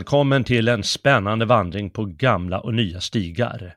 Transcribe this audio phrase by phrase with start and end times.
[0.00, 3.74] Välkommen till en spännande vandring på gamla och nya stigar.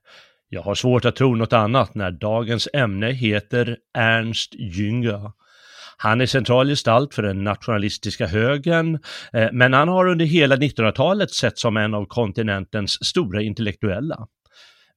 [0.50, 5.32] Jag har svårt att tro något annat när dagens ämne heter Ernst Jünger.
[5.98, 9.00] Han är central gestalt för den nationalistiska högern,
[9.34, 14.28] eh, men han har under hela 1900-talet sett som en av kontinentens stora intellektuella.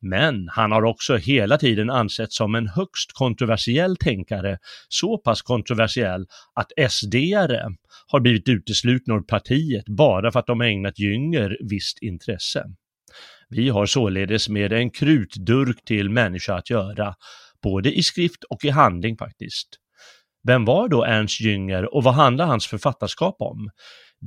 [0.00, 6.26] Men han har också hela tiden ansetts som en högst kontroversiell tänkare, så pass kontroversiell
[6.54, 7.76] att SD-are
[8.06, 12.64] har blivit uteslutna ur partiet bara för att de ägnat Jünger visst intresse.
[13.48, 17.14] Vi har således med en krutdurk till människa att göra,
[17.62, 19.68] både i skrift och i handling faktiskt.
[20.46, 23.70] Vem var då Ernst Jünger och vad handlar hans författarskap om?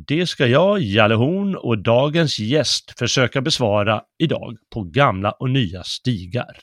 [0.07, 5.83] Det ska jag, Jalle Horn och dagens gäst försöka besvara idag på gamla och nya
[5.83, 6.57] stigar.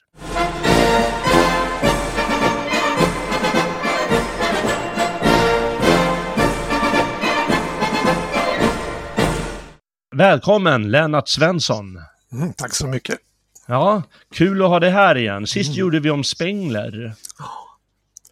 [10.16, 11.98] Välkommen Lennart Svensson!
[12.32, 13.18] Mm, tack så mycket.
[13.66, 14.02] Ja,
[14.34, 15.46] kul att ha dig här igen.
[15.46, 17.14] Sist gjorde vi om Spengler.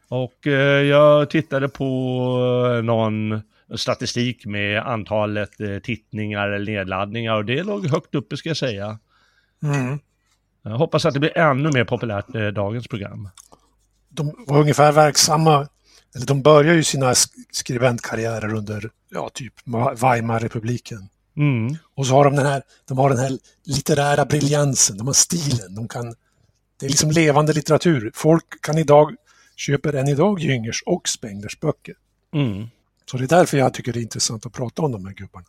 [0.08, 1.86] Och eh, jag tittade på
[2.76, 3.42] eh, någon
[3.76, 8.98] statistik med antalet eh, tittningar eller nedladdningar och det låg högt uppe ska jag säga.
[9.62, 9.98] Mm.
[10.62, 13.28] Jag hoppas att det blir ännu mer populärt eh, dagens program.
[14.08, 15.68] De var ungefär verksamma,
[16.14, 19.54] eller de började ju sina sk- skribentkarriärer under, ja, typ
[20.02, 21.08] Weimarrepubliken.
[21.36, 21.76] Mm.
[21.94, 25.74] Och så har de den här, de har den här litterära briljansen, de har stilen,
[25.74, 26.14] de kan,
[26.80, 28.10] det är liksom levande litteratur.
[28.14, 29.14] Folk kan idag,
[29.56, 31.94] köper än idag Jüngers och Spenglers böcker.
[32.34, 32.68] Mm.
[33.10, 35.46] Så det är därför jag tycker det är intressant att prata om de här gubbarna.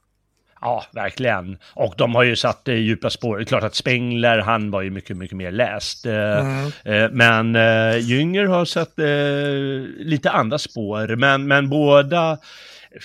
[0.61, 1.57] Ja, verkligen.
[1.73, 3.37] Och de har ju satt eh, djupa spår.
[3.37, 6.05] Det är klart att Spengler, han var ju mycket, mycket mer läst.
[6.05, 11.15] Eh, eh, men eh, Jünger har satt eh, lite andra spår.
[11.15, 12.37] Men, men båda,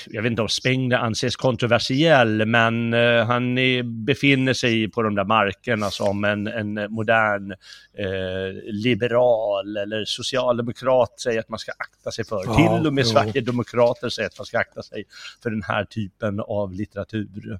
[0.06, 5.14] jag vet inte om Spengler anses kontroversiell, men eh, han är, befinner sig på de
[5.14, 12.10] där markerna som en, en modern eh, liberal eller socialdemokrat säger att man ska akta
[12.10, 12.44] sig för.
[12.46, 13.10] Ja, Till och med jo.
[13.10, 15.04] Sverigedemokrater säger att man ska akta sig
[15.42, 17.58] för den här typen av litteratur.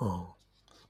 [0.00, 0.34] Ja.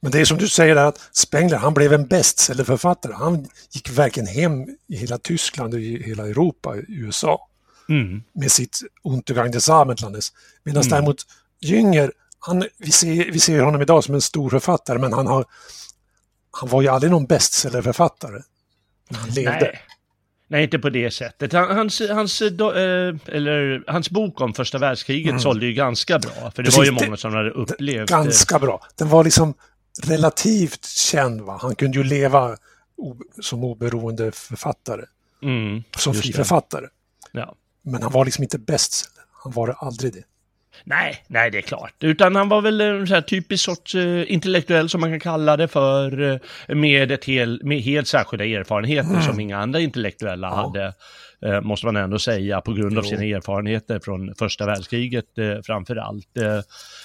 [0.00, 3.12] Men det är som du säger att Spengler, han blev en bestsellerförfattare.
[3.12, 7.47] Han gick verkligen hem i hela Tyskland och i hela Europa, i USA.
[7.88, 8.22] Mm.
[8.32, 10.32] med sitt Untergang des Abendlandes.
[10.65, 10.91] Medan Mm.
[10.91, 11.16] däremot
[11.60, 15.44] Jünger, han, vi, ser, vi ser honom idag som en stor författare men han, har,
[16.50, 18.43] han var ju aldrig någon bestsellerförfattare
[19.10, 19.50] när han levde.
[19.60, 19.81] Nej.
[20.50, 21.53] Nej, inte på det sättet.
[21.53, 22.48] Han, hans, hans, eh,
[23.27, 26.32] eller, hans bok om första världskriget sålde ju ganska bra.
[26.32, 26.65] För det Mm.
[26.65, 28.10] Precis, var ju det- många som hade upplevt...
[28.10, 28.87] eh, Ganska bra.
[28.97, 29.54] Den var liksom
[30.03, 31.41] relativt känd.
[31.41, 31.59] Va?
[31.62, 32.56] Han kunde ju leva
[33.41, 35.04] som oberoende författare,
[35.43, 36.37] Mm, som fri det.
[36.37, 36.87] författare.
[37.32, 37.54] Ja.
[37.83, 39.25] Men han var liksom inte bestseller.
[39.43, 40.25] Han var aldrig det.
[40.84, 41.94] Nej, nej, det är klart.
[42.00, 45.69] Utan han var väl en så typisk sorts eh, intellektuell som man kan kalla det
[45.69, 50.95] för, eh, med, ett hel, med helt särskilda erfarenheter som inga andra intellektuella hade,
[51.44, 55.96] eh, måste man ändå säga, på grund av sina erfarenheter från första världskriget eh, framför
[55.96, 56.36] allt.
[56.36, 56.60] Eh,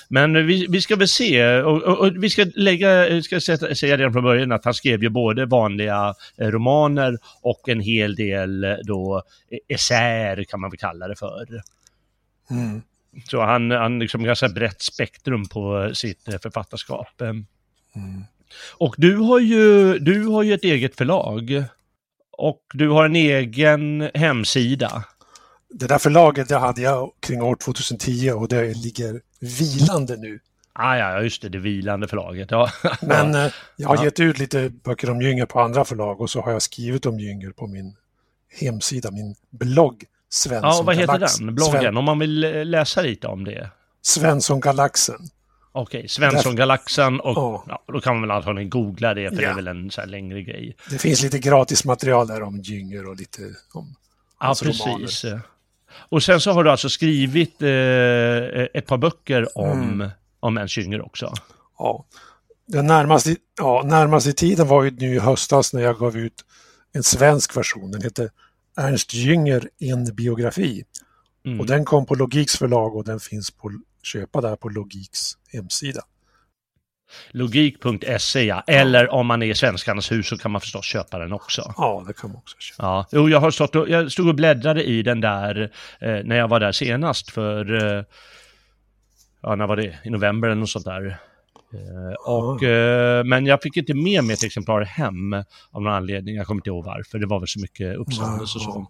[0.09, 3.75] men vi, vi ska väl se, och, och, och vi ska lägga, eh, ska sätta,
[3.75, 8.15] säga redan från början att han skrev ju både vanliga eh, romaner och en hel
[8.15, 9.23] del eh, då
[9.67, 11.45] essäer kan man väl kalla det för.
[12.49, 12.81] Mm.
[13.25, 17.21] Så han, han liksom ganska brett spektrum på sitt författarskap.
[17.21, 17.45] Mm.
[18.77, 21.63] Och du har, ju, du har ju ett eget förlag.
[22.37, 25.03] Och du har en egen hemsida.
[25.69, 30.39] Det där förlaget det hade jag kring år 2010 och det ligger vilande nu.
[30.73, 32.51] Ah, ja, just det, det vilande förlaget.
[32.51, 32.69] Ja.
[33.01, 34.03] Men eh, jag har Ja.
[34.03, 37.19] gett ut lite böcker om Jünger på andra förlag och så har jag skrivit om
[37.19, 37.95] Jünger på min
[38.59, 40.03] hemsida, min blogg.
[40.29, 41.55] Svensson ja, vad heter Galax- den?
[41.55, 43.69] Bloggen, Sven, om man vill eh, läsa lite om det.
[44.01, 45.19] Svensson-galaxen.
[45.75, 47.63] Okej, Svensson-galaxen och Ja.
[47.67, 49.49] ja, då kan man väl antagligen googla det för det Ja.
[49.49, 50.75] är väl en så här längre grej.
[50.89, 53.41] Det finns lite gratis material där om Jünger och lite
[53.73, 53.95] om
[54.39, 54.85] Ja, hans precis.
[54.85, 55.41] romaner.
[56.09, 57.69] Och sen så har du alltså skrivit eh,
[58.73, 60.09] ett par böcker om, Mm.
[60.39, 61.33] om Ernst Jünger också.
[61.77, 62.05] Ja.
[62.67, 66.45] Den närmaste, ja, närmaste tiden var ju nu i höstas när jag gav ut
[66.93, 67.91] en svensk version.
[67.91, 68.29] Den heter
[68.77, 70.83] Ernst Jünger, en biografi.
[71.45, 71.59] Mm.
[71.59, 73.71] Och den kom på Logiks förlag och den finns på
[74.03, 76.01] köpa där på Logiks hemsida.
[77.31, 78.63] Logik.se ja.
[78.67, 81.73] Eller om man är i Svenskarnas hus så kan man förstås köpa den också.
[81.77, 82.83] Ja, det kan man också köpa.
[82.83, 86.35] Ja, jo, jag har stått och, jag stod och bläddrade i den där eh, när
[86.35, 88.03] jag var där senast för, eh,
[89.41, 91.19] ja när var det, i november eller något sånt där.
[91.73, 95.33] Eh, och, eh, men jag fick inte med mig ett exemplar hem
[95.71, 98.63] av någon anledning, jag kommer inte ihåg varför, det var väl så mycket uppståndelse och
[98.63, 98.87] så.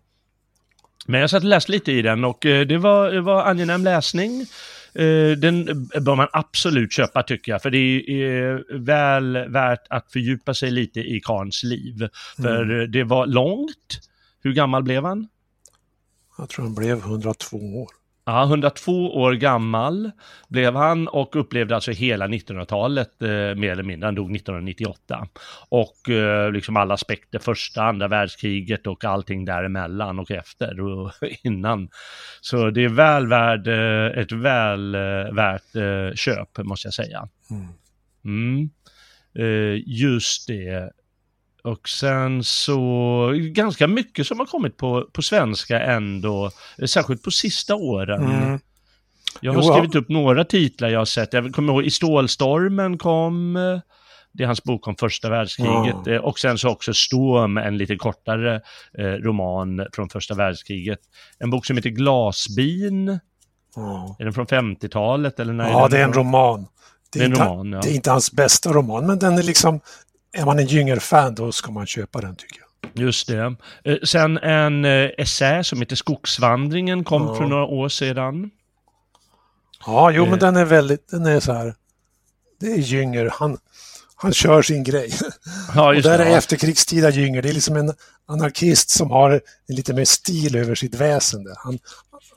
[1.06, 3.84] Men jag satt och läste lite i den och eh, det var, det var angenäm
[3.84, 4.46] läsning.
[4.96, 5.66] Eh, Den
[6.02, 11.00] bör man absolut köpa tycker jag, för det är väl värt att fördjupa sig lite
[11.00, 12.08] i Karns liv.
[12.36, 14.00] För det var långt.
[14.44, 15.28] Hur gammal blev han?
[16.38, 18.03] Jag tror han blev 102 år.
[18.26, 20.12] Ja, 102 år gammal
[20.48, 24.08] blev han och upplevde alltså hela 1900-talet eh, mer eller mindre.
[24.08, 25.28] Han dog 1998.
[25.70, 31.12] Och eh, liksom alla aspekter, första, andra världskriget och allting däremellan och efter och
[31.44, 31.90] innan.
[32.42, 37.30] Så det är väl värd, eh, ett väl eh, värt eh, köp, måste jag säga.
[37.52, 37.68] Mm.
[38.26, 38.70] Mm.
[39.40, 40.92] Eh, just det.
[41.64, 46.52] Och sen så, ganska mycket som har kommit på, på svenska ändå,
[46.86, 48.22] särskilt på sista åren.
[48.24, 48.60] Mm.
[49.42, 51.34] Jag har Jo, skrivit upp några titlar jag har sett.
[51.34, 53.80] Jag kommer ihåg I Stålstormen kom, eh,
[54.32, 56.08] det är hans bok om första världskriget.
[56.08, 58.62] Eh, Och sen så också Storm, en lite kortare
[58.98, 61.00] eh, roman från första världskriget.
[61.40, 63.20] En bok som heter Glasbin,
[63.76, 64.16] Ja.
[64.20, 66.68] är den från 50-talet eller när ja, den det är en roman.
[67.14, 67.80] Det är en roman, ja.
[67.84, 69.80] det är inte hans bästa roman, men den är liksom...
[70.34, 73.04] Är man en Jünger-fan då ska man köpa den tycker jag.
[73.06, 73.56] Just det.
[73.84, 77.36] Eh, Sen en eh, essä som heter Skogsvandringen kom Ja.
[77.36, 78.50] för några år sedan.
[79.86, 80.30] Ja, jo, Eh.
[80.30, 81.08] men den är väldigt...
[81.10, 81.76] Den är så här...
[82.60, 83.30] Det är Jünger.
[83.34, 83.58] Han,
[84.16, 85.14] han kör sin grej.
[85.76, 86.24] Ja, Och just där det.
[86.26, 86.38] är ja.
[86.38, 87.42] efterkrigstida Jünger.
[87.42, 87.94] Det är liksom en
[88.26, 89.32] anarkist som har
[89.68, 91.54] en lite mer stil över sitt väsende.
[91.58, 91.80] Han,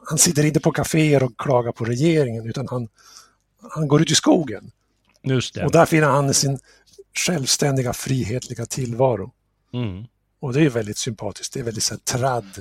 [0.08, 2.88] han sitter inte på kaféer och klagar på regeringen utan han,
[3.70, 4.70] han går ut i skogen.
[5.22, 5.64] Just det.
[5.64, 6.58] Och där finner han sin
[7.18, 9.32] självständiga, frihetliga tillvaro.
[9.72, 10.04] Mm.
[10.40, 11.54] Och det är väldigt sympatiskt.
[11.54, 12.58] Det är väldigt så här tradd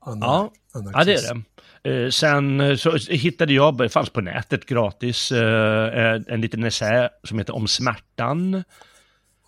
[0.00, 0.52] anar- Ja.
[0.94, 1.34] ja, det är
[1.82, 2.04] det.
[2.04, 6.64] Eh, sen eh, så hittade jag, det fanns på nätet gratis, eh, eh, en liten
[6.64, 8.64] essä som heter Om smärtan.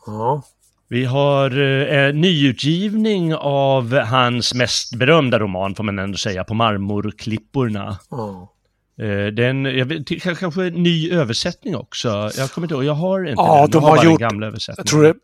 [0.06, 0.42] Ja,
[0.88, 7.98] Vi har eh, nyutgivning av hans mest berömda roman, får man ändå säga, På marmorklipporna.
[8.10, 8.52] ja.
[8.98, 12.30] Eh, Den, jag vet, kanske en ny översättning också.
[12.36, 13.70] Jag kommer inte ihåg, jag har inte Ja, den.
[13.70, 14.84] de har bara gjort- den gamla översättningen.
[14.84, 15.14] Jag tror det,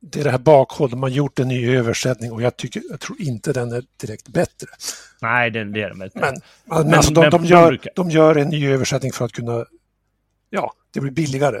[0.00, 0.90] det är det här bakhåll.
[0.90, 4.28] De har gjort en ny översättning och jag, tycker, jag tror inte den är direkt
[4.28, 4.66] bättre.
[5.20, 6.18] Nej, det, det är de inte.
[6.18, 9.32] Men, men, Men- alltså, de, men de, gör, de gör en ny översättning för att
[9.32, 9.64] kunna...
[10.50, 11.60] Ja, det blir billigare.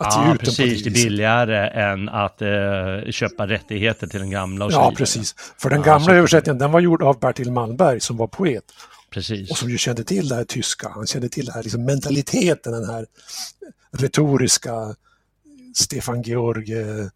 [0.00, 0.82] Ja, den precis.
[0.84, 5.34] Det är billigare än att eh, köpa rättigheter till den gamla och Ja, precis.
[5.58, 8.64] För den Ja, gamla så- översättningen den var gjord av Bertil Malmberg som var poet
[9.10, 9.50] Precis.
[9.50, 10.88] och som ju kände till det här tyska.
[10.88, 13.06] Han kände till det här liksom mentaliteten, den här
[13.92, 14.94] retoriska
[15.74, 17.06] Stefan Georg, eh,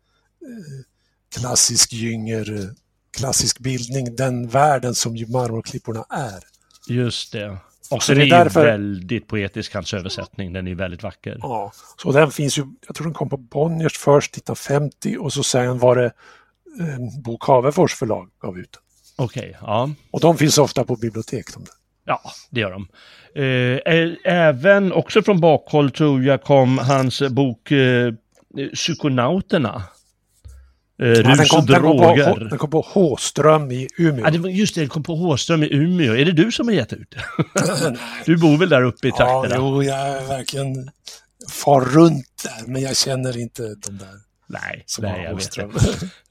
[1.41, 2.71] klassisk Jünger, eh,
[3.17, 6.41] klassisk bildning, den världen som ju marmorklipporna är.
[6.89, 7.59] Just det.
[7.91, 10.53] Och Så det det är är därför- väldigt poetisk, hans översättning.
[10.53, 11.37] Den är väldigt vacker.
[11.41, 11.73] Ja,
[12.03, 15.79] så den finns ju, jag tror den kom på Bonniers först 1950 och så sen
[15.79, 16.05] var det
[16.81, 18.83] eh, Bo Cavefors förlag gav ut den.
[19.25, 19.91] Okej, ja.
[20.11, 21.55] Och de finns ofta på bibliotek.
[21.55, 21.75] De där.
[22.05, 22.87] Ja, det gör de.
[23.35, 23.81] Eh,
[24.25, 28.13] även, också från bakhåll tror jag, kom hans bok eh,
[28.75, 29.83] Psykonauterna.
[31.03, 32.49] Eh, Ja, den, Rus kom, och den, kom på, droger.
[32.51, 34.25] Den kom på Håström i Umeå.
[34.25, 36.15] Ja, det var just det, den kom på Håström i Umeå.
[36.17, 37.25] Är det du som har gett ut det?
[38.27, 39.55] du bor väl där uppe i Ja, trakterna?
[39.59, 40.91] jo, jag är verkligen
[41.65, 45.69] far runt där, men jag känner inte de där Nej, som nej jag vet det.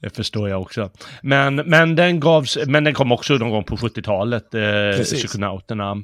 [0.00, 0.90] Det förstår jag också.
[1.22, 5.02] Men, men, den gavs, men den kom också någon gång på 70-talet, eh.
[5.04, 6.02] Psykonauterna.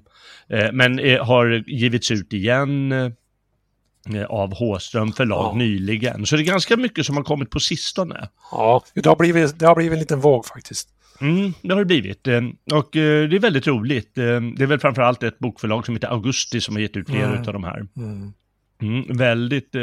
[0.48, 5.58] Eh, men eh, har givits ut igen eh, av Håström förlag Ja.
[5.58, 6.26] nyligen.
[6.26, 8.28] Så det är ganska mycket som har kommit på sistone.
[8.50, 10.88] Ja, det har, blivit, det har blivit en liten våg faktiskt.
[11.20, 12.26] Mm, det har det blivit.
[12.26, 12.40] Eh,
[12.72, 14.18] Och eh, det är väldigt roligt.
[14.18, 17.26] Eh, Det är väl framförallt ett bokförlag som heter Augusti som har gett ut flera
[17.26, 17.38] Mm.
[17.46, 17.86] av de här.
[17.96, 18.32] Mm.
[18.82, 19.82] Mm, väldigt, eh,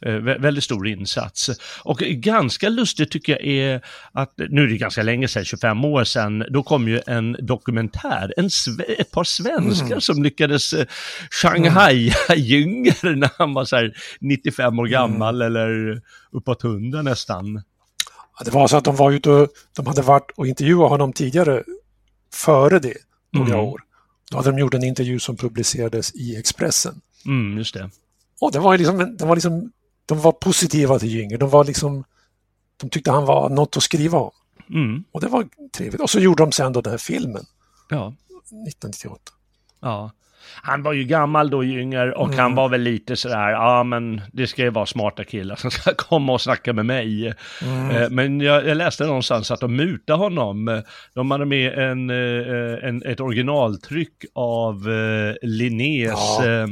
[0.00, 1.50] eh väldigt stor insats.
[1.84, 3.80] Och ganska lustigt tycker jag är
[4.12, 8.34] att, nu är det ganska länge sedan, 25 år sedan, då kom ju en dokumentär,
[8.36, 8.50] en
[8.98, 10.00] ett par svenskar mm.
[10.00, 10.86] som lyckades eh,
[11.30, 13.18] Shanghai Jünger mm.
[13.20, 15.46] när han var så här 95 år gammal mm.
[15.46, 16.00] eller
[16.32, 17.62] uppåt 100 nästan.
[18.38, 21.12] Ja, det var så att de var ute och, de hade varit och intervjuat honom
[21.12, 21.62] tidigare,
[22.34, 22.94] före det,
[23.32, 23.64] några mm.
[23.64, 23.80] år.
[24.30, 27.00] Då hade de gjort en intervju som publicerades i Expressen.
[27.26, 27.90] Mm, just det.
[28.42, 29.72] Och det var liksom, det var liksom,
[30.06, 31.38] de var positiva till Jünger.
[31.38, 32.04] De var liksom,
[32.76, 34.30] de tyckte han var något att skriva om.
[34.70, 35.04] Mm.
[35.12, 35.46] Och det var
[35.76, 36.00] trevligt.
[36.00, 37.44] Och så gjorde de sen då den här filmen.
[37.90, 38.14] Ja.
[38.68, 39.22] 1998.
[39.80, 40.10] Ja.
[40.62, 42.38] Han var ju gammal då, Jünger, och mm.
[42.38, 45.94] han var väl lite sådär, ja men det ska ju vara smarta killar som ska
[45.96, 47.34] komma och snacka med mig.
[47.62, 47.90] Mm.
[47.90, 50.82] Eh, men jag, jag, läste någonstans att de mutade honom.
[51.14, 56.68] De hade med en, eh, en, ett originaltryck av eh, Linnés ja.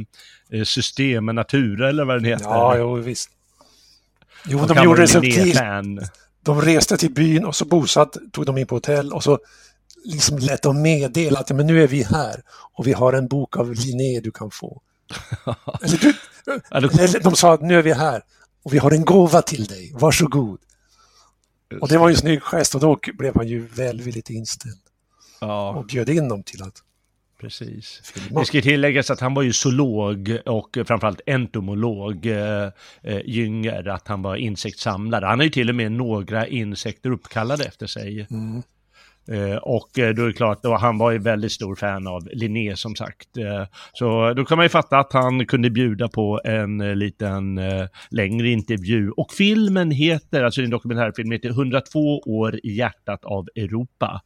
[0.51, 2.45] Eh, system med Natura eller vad den heter.
[2.45, 3.29] Ja, jo visst.
[4.45, 5.59] Jo, och de gjorde det subtilt.
[6.43, 9.39] De reste till byn och så bosatt, tog de in på hotell och så
[10.05, 12.43] liksom lät de meddela att men nu är vi här
[12.73, 14.81] och vi har en bok av Linné du kan få.
[15.81, 15.97] eller,
[16.97, 18.23] du, eller de sa att nu är vi här
[18.63, 20.59] och vi har en gåva till dig, varsågod.
[21.81, 24.81] Och det var ju en snygg gest och då blev han ju välvilligt inställd.
[25.41, 25.69] Ja.
[25.69, 26.83] Och bjöd in dem till att
[27.41, 28.13] Precis.
[28.29, 32.69] Det ska tilläggas att han var ju zoolog och framförallt entomolog, eh,
[33.25, 35.25] Jünger, att han var insektssamlare.
[35.25, 38.27] Han har ju till och med några insekter uppkallade efter sig.
[38.29, 38.63] Mm.
[39.27, 42.27] Eh, och eh, då är det klart, då, han var ju väldigt stor fan av
[42.31, 43.37] Linné som sagt.
[43.37, 47.59] Eh, så då kan man ju fatta att han kunde bjuda på en liten
[48.09, 49.11] längre intervju.
[49.11, 54.21] Och filmen heter, alltså en dokumentärfilm, heter 102 år i hjärtat av Europa.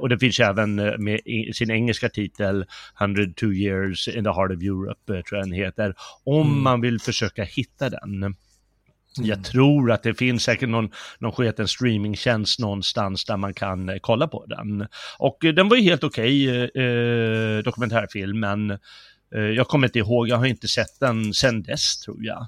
[0.00, 1.20] och det finns även med
[1.52, 2.64] sin engelska titel
[3.00, 5.94] 102 years in the heart of Europe, tror jag den heter.
[6.24, 6.62] Om mm.
[6.62, 8.34] man vill försöka hitta den.
[9.18, 9.28] Mm.
[9.28, 13.96] Jag tror att det finns säkert någon, någon sketen streamingtjänst någonstans där man kan eh,
[14.00, 14.86] kolla på den.
[15.18, 18.70] Och eh, den var ju helt okej, okay, eh, dokumentärfilm, men
[19.34, 22.46] eh, jag kommer inte ihåg, jag har inte sett den sen dess tror jag.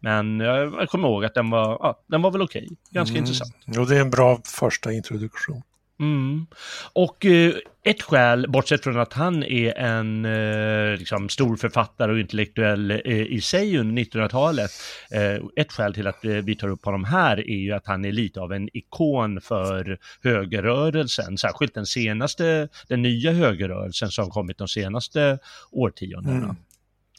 [0.00, 2.76] Men jag, jag kommer ihåg att den var, ja, den var väl okej, okay.
[2.90, 3.22] ganska mm.
[3.24, 3.56] intressant.
[3.66, 5.62] Jo, det är en bra första introduktion.
[6.00, 6.46] Mm.
[6.92, 12.18] Och eh, ett skäl, bortsett från att han är en eh, liksom, stor författare och
[12.18, 14.70] intellektuell eh, i sig under 1900-talet,
[15.10, 18.04] eh, ett skäl till att eh, vi tar upp honom här är ju att han
[18.04, 24.58] är lite av en ikon för högerrörelsen, särskilt den senaste, den nya högerrörelsen som kommit
[24.58, 25.38] de senaste
[25.70, 26.44] årtiondena.
[26.44, 26.56] Mm.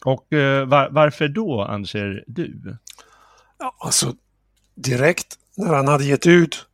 [0.05, 2.77] Och eh, var, varför då, anser du?
[3.60, 4.13] Ja, alltså
[4.75, 6.65] direkt när han hade gett ut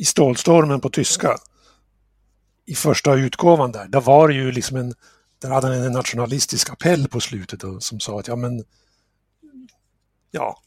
[0.00, 1.36] i Stålstormen på tyska,
[2.66, 4.94] i första utgåvan där, där var det ju liksom en,
[5.38, 8.64] där hade han en nationalistisk appell på slutet och, som sa att ja men,
[10.30, 10.60] ja,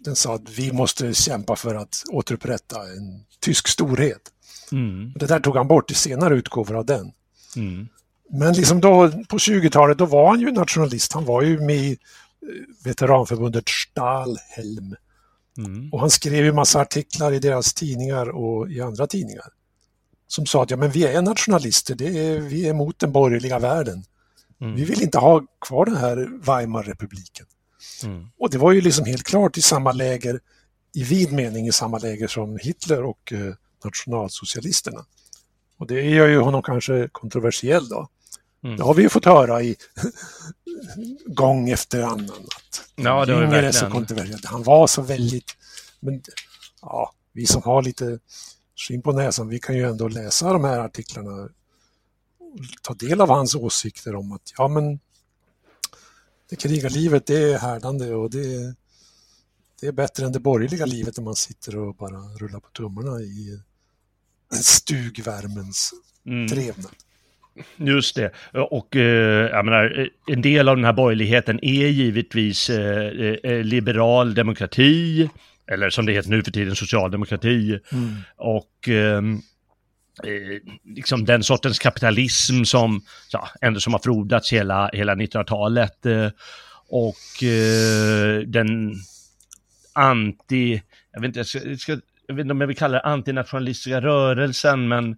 [0.00, 4.32] den sa att vi måste kämpa för att återupprätta en tysk storhet.
[4.72, 5.12] Mm.
[5.16, 7.12] Det där tog han bort i senare utgåvor av den.
[7.56, 7.88] Mm.
[8.30, 11.12] Men liksom då på 20-talet, då var han ju nationalist.
[11.12, 11.96] Han var ju med i eh,
[12.84, 14.96] veteranförbundet Stahlhelm
[15.58, 15.92] Mm.
[15.92, 19.46] Och han skrev ju massa artiklar i deras tidningar och i andra tidningar.
[20.26, 23.58] Som sa att ja, men vi är nationalister, det är, vi är emot den borgerliga
[23.58, 24.04] världen.
[24.60, 24.74] Mm.
[24.74, 27.46] Vi vill inte ha kvar den här Weimarrepubliken.
[28.04, 28.26] Mm.
[28.38, 30.40] Och det var ju liksom helt klart i samma läger,
[30.94, 35.04] i vid mening i samma läger som Hitler och eh, nationalsocialisterna.
[35.78, 38.08] Och det gör ju honom kanske kontroversiell då.
[38.64, 38.76] Mm.
[38.76, 39.76] Det har vi ju fått höra i
[41.26, 42.30] gång efter annan.
[42.30, 44.40] Att ja, det var är så kontroversiell.
[44.44, 45.56] Han var så väldigt...
[46.00, 46.22] Men
[46.82, 48.18] ja, vi som har lite
[48.76, 51.50] skinn på näsan, vi kan ju ändå läsa de här artiklarna och
[52.82, 55.00] ta del av hans åsikter om att ja men
[56.50, 58.74] det krigarlivet det är härdande och det,
[59.80, 63.20] det är bättre än det borgerliga livet när man sitter och bara rullar på tummarna
[63.20, 63.60] i
[64.62, 65.90] stugvärmens
[66.26, 66.48] mm.
[66.48, 66.94] trevnad.
[67.76, 68.30] Just det.
[68.52, 74.34] Och eh, jag menar, en del av den här borgerligheten är givetvis eh, eh, liberal
[74.34, 75.28] demokrati,
[75.72, 77.78] eller som det heter nu för tiden, socialdemokrati.
[77.92, 78.14] Mm.
[78.36, 79.34] Och ehm,
[80.24, 86.06] eh, liksom den sortens kapitalism som, ja, ändå som har frodats hela, hela 1900-talet.
[86.06, 86.28] Eh,
[86.88, 87.44] och
[88.46, 88.94] den
[89.92, 90.82] anti,
[91.12, 91.92] jag vet, inte, jag, ska,
[92.26, 95.16] jag vet inte om jag vill kalla det antinationalistiska rörelsen, men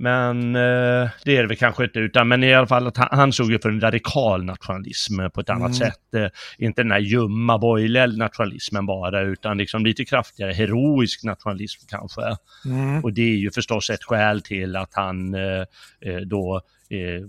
[0.00, 3.08] men eh, det är det väl kanske inte, utan men i alla fall att han,
[3.10, 5.74] han såg ju för en radikal nationalism på ett annat mm.
[5.74, 6.14] sätt.
[6.14, 6.26] Eh,
[6.58, 12.22] inte den här ljumma borgerliga nationalismen bara, utan liksom lite kraftigare heroisk nationalism kanske.
[12.64, 13.04] Mm.
[13.04, 15.60] Och det är ju förstås ett skäl till att han eh,
[16.00, 17.26] eh då eh,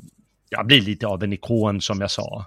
[0.50, 2.46] ja, blir lite av en ikon som jag sa.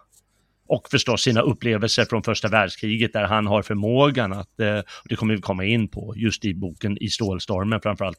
[0.66, 5.34] och förstås sina upplevelser från första världskriget där han har förmågan att, eh, det kommer
[5.34, 8.18] vi komma in på just i boken I stålstormen framförallt,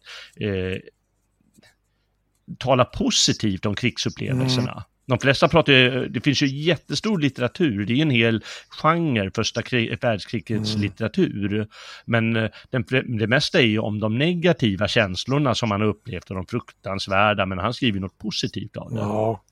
[2.60, 4.72] tala positivt om krigsupplevelserna.
[4.72, 4.84] Mm.
[5.06, 9.62] De flesta pratar ju, det finns ju jättestor litteratur, det är en hel genre, första
[9.62, 10.82] krig, världskrigets mm.
[10.82, 11.68] litteratur.
[12.06, 12.86] Men eh, den,
[13.18, 17.46] det mesta är ju om de negativa känslorna som han har upplevt och de fruktansvärda,
[17.46, 19.00] men han skriver något positivt av det.
[19.00, 19.44] Ja,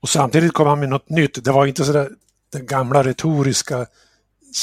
[0.00, 1.44] och samtidigt kom han med något nytt.
[1.44, 2.10] Det var inte sådär
[2.52, 3.86] den gamla retoriska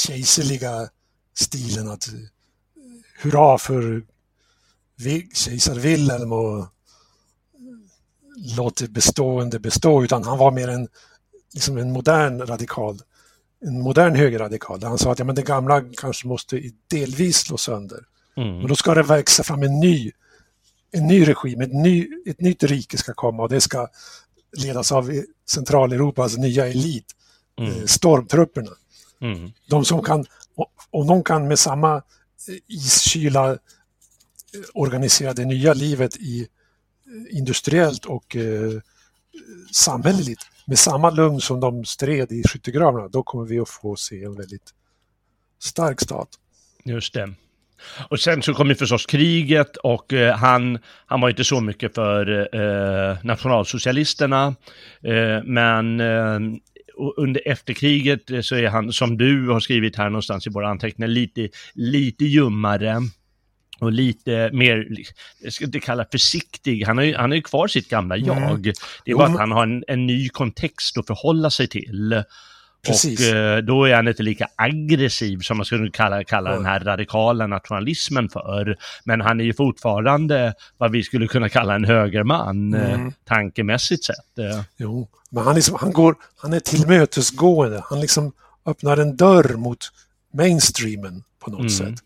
[0.06, 0.88] kejserliga
[1.34, 2.04] stilen att
[3.22, 4.02] hurra för
[5.34, 6.66] kejsar Wilhelm och
[8.36, 10.88] låt det bestående bestå, utan han var mer en,
[11.54, 12.98] liksom en modern radikal,
[13.64, 14.82] en modern högerradikal.
[14.82, 18.04] Han sa att ja, men det gamla kanske måste delvis slå sönder.
[18.36, 18.58] Mm.
[18.58, 20.12] Men då ska det växa fram en ny,
[20.92, 23.88] en ny regim, ett, ny, ett nytt rike ska komma och det ska
[24.56, 27.06] ledas av Centraleuropas nya elit,
[27.58, 27.72] mm.
[27.72, 28.70] Eh, stormtrupperna.
[29.20, 29.52] Mm.
[29.68, 30.26] De som kan,
[30.90, 32.02] om de kan med samma
[32.66, 33.56] iskyla eh,
[34.74, 36.48] organisera det nya livet i
[37.30, 38.72] industriellt och eh,
[39.72, 44.24] samhälleligt med samma lugn som de stred i skyttegravarna, då kommer vi att få se
[44.24, 44.74] en väldigt
[45.58, 46.28] stark stat.
[46.84, 47.34] Just det.
[48.08, 51.94] Och sen så kom ju förstås kriget och eh, han, han var inte så mycket
[51.94, 54.54] för eh, nationalsocialisterna,
[55.02, 56.40] eh, men eh,
[57.16, 61.08] under efterkriget eh, så är han, som du har skrivit här någonstans i våra anteckningar,
[61.08, 63.00] lite, lite ljummare
[63.78, 64.88] och lite mer,
[65.42, 68.26] jag ska inte kalla försiktig, han har ju, han har ju kvar sitt gamla mm.
[68.26, 68.72] jag.
[69.04, 72.22] Det är bara att han har en, en ny kontext att förhålla sig till.
[72.86, 73.20] Precis.
[73.20, 76.80] Och eh, då är han inte lika aggressiv som man skulle kalla, kalla den här
[76.80, 78.76] radikala nationalismen för.
[79.04, 83.12] Men han är ju fortfarande vad vi skulle kunna kalla en högerman, eh, mm.
[83.24, 84.64] tankemässigt sett.
[84.76, 88.32] Jo, men han, liksom, han, går, han är tillmötesgående, han liksom
[88.66, 89.78] öppnar en dörr mot
[90.34, 91.70] mainstreamen på något mm.
[91.70, 92.05] sätt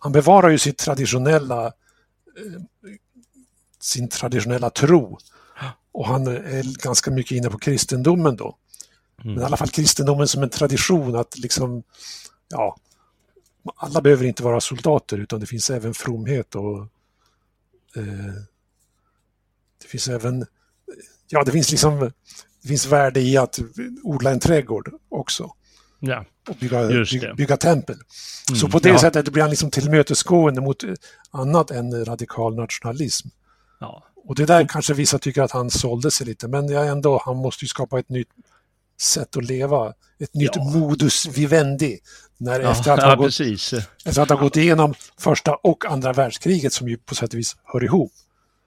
[0.00, 2.92] han bevarar ju sitt traditionella, eh,
[3.80, 5.18] sin traditionella tro.
[5.92, 8.56] Och han är ganska mycket inne på kristendomen då.
[9.22, 9.34] Mm.
[9.34, 11.82] Men i alla fall kristendomen som en tradition att liksom,
[12.48, 12.76] ja,
[13.76, 16.78] alla behöver inte vara soldater utan det finns även fromhet och
[17.96, 18.34] eh,
[19.82, 20.46] det finns även,
[21.28, 22.12] ja det finns liksom,
[22.62, 23.58] det finns värde i att
[24.02, 25.54] odla en trädgård också.
[26.00, 27.94] Ja, och bygga, bygga, bygga, tempel.
[27.94, 28.98] Mm, så på det ja.
[28.98, 30.84] sättet blir han liksom tillmötesgående mot
[31.30, 33.28] annat än radikal nationalism.
[33.80, 34.04] Ja.
[34.24, 37.36] Och det där kanske vissa tycker att han sålde sig lite, men jag ändå, han
[37.36, 38.28] måste ju skapa ett nytt
[39.00, 40.64] sätt att leva, ett nytt ja.
[40.64, 41.98] modus vivendi.
[42.36, 43.40] När ja, efter, att ha gått,
[44.04, 47.56] efter att ha gått igenom första och andra världskriget som ju på sätt och vis
[47.64, 48.12] hör ihop.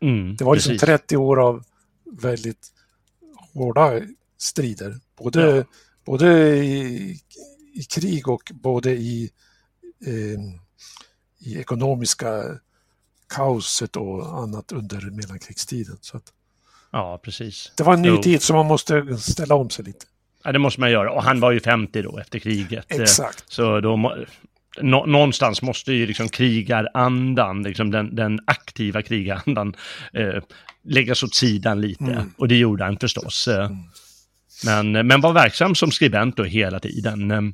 [0.02, 0.86] Mm, det var liksom precis.
[0.86, 1.64] 30 år av
[2.22, 2.68] väldigt
[3.54, 4.02] hårda
[4.38, 5.00] strider.
[5.18, 5.64] Både ja
[6.06, 7.20] både i,
[7.74, 9.32] i krig och både i,
[10.06, 10.40] eh,
[11.40, 12.44] i ekonomiska
[13.36, 15.98] kaoset och annat under mellankrigstiden.
[16.02, 16.24] Så att,
[16.92, 17.72] ja, precis.
[17.78, 18.22] Det var en ny jo.
[18.22, 20.06] tid som man måste ställa om sig lite.
[20.44, 21.12] Ja, det måste man göra.
[21.12, 22.86] Och han var ju 50 då efter kriget.
[22.90, 23.44] Exakt.
[23.48, 24.16] Så då,
[24.82, 29.76] nå, någonstans måste ju liksom krigarandan, liksom den, den aktiva krigarandan,
[30.14, 30.44] eh,
[30.84, 32.04] läggas åt sidan lite.
[32.04, 32.34] Mm.
[32.38, 33.48] Och det gjorde han förstås.
[33.48, 33.78] Mm.
[34.66, 37.32] Men, men var verksam som skribent då hela tiden.
[37.32, 37.54] Ehm,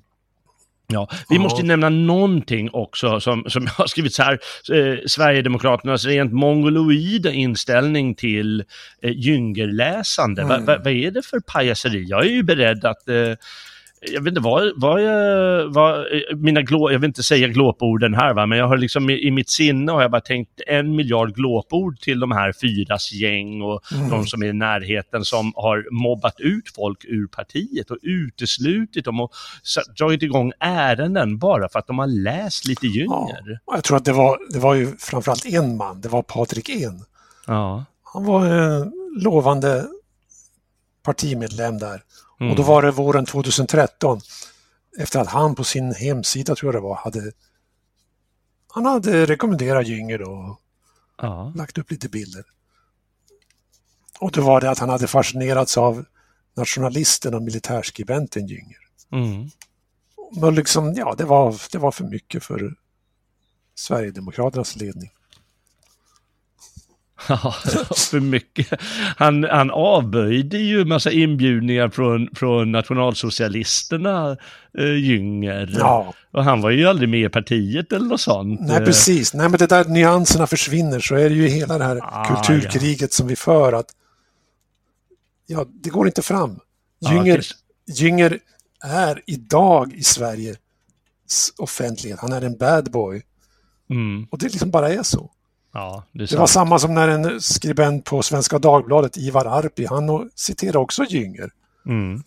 [0.88, 1.42] ja, vi ja.
[1.42, 4.40] måste nämna någonting också som, som jag har skrivit så här,
[4.74, 8.64] eh, Sverigedemokraternas rent mongoloida inställning till
[9.02, 10.42] eh, gyngerläsande.
[10.42, 10.66] Mm.
[10.66, 12.06] Vad va, va är det för pajaseri?
[12.08, 13.34] Jag är ju beredd att eh,
[14.02, 16.06] jag vet inte vad, vad, jag, vad
[16.38, 19.32] mina glå, jag vill inte säga glåporden här va, men jag har liksom i, i,
[19.32, 23.92] mitt sinne har jag bara tänkt en miljard glåpord till de här fyras gäng och
[23.92, 24.10] mm.
[24.10, 29.20] de som är i närheten som har mobbat ut folk ur partiet och uteslutit dem
[29.20, 29.32] och
[29.98, 33.60] dragit igång ärenden bara för att de har läst lite Jünger.
[33.66, 36.70] Ja, jag tror att det var, det var ju framförallt en man, det var Patrik
[36.70, 37.06] En.
[37.48, 37.86] Ja.
[38.14, 38.92] Han var en
[39.24, 39.86] lovande
[41.04, 42.02] partimedlem där.
[42.40, 42.52] Mm.
[42.52, 44.22] Och då var det våren 2013
[44.98, 47.32] efter att han på sin hemsida, tror jag det var, hade
[48.72, 50.60] han hade rekommenderat Jünger och
[51.18, 51.54] ja.
[51.56, 52.44] lagt upp lite bilder.
[54.20, 56.06] Och då var det att han hade fascinerats av
[56.56, 58.80] nationalisten och militärskribenten Jünger.
[59.12, 59.50] Mm.
[60.32, 62.76] Men liksom, ja, det var, det var för mycket för
[63.76, 65.12] Sverigedemokraternas ledning.
[67.28, 67.56] Ja,
[67.96, 68.68] för mycket.
[69.18, 74.38] Han, han avböjde ju massa inbjudningar från, från nationalsocialisterna,
[74.78, 75.76] eh, Jünger.
[75.80, 76.14] Ja.
[76.32, 78.60] Och han var ju aldrig med i partiet eller något sånt.
[78.62, 79.34] Nej, precis.
[79.34, 83.02] Nej, men det där nyanserna försvinner så är det ju hela det här ah, kulturkriget
[83.02, 83.08] ja.
[83.08, 83.88] som vi för att
[85.48, 86.60] ja, det går inte fram.
[87.00, 87.46] Jünger,
[87.86, 88.40] ja,
[88.82, 90.56] är idag i Sverige
[91.58, 92.20] offentlighet.
[92.20, 93.22] Han är en bad boy.
[93.90, 94.28] Mm.
[94.32, 95.32] Och det liksom bara är så.
[95.72, 100.30] Ja, det, det var samma som när en skribent på Svenska Dagbladet, Ivar Arpi, han
[100.36, 101.50] citerar också Jünger.
[101.86, 102.24] Mm.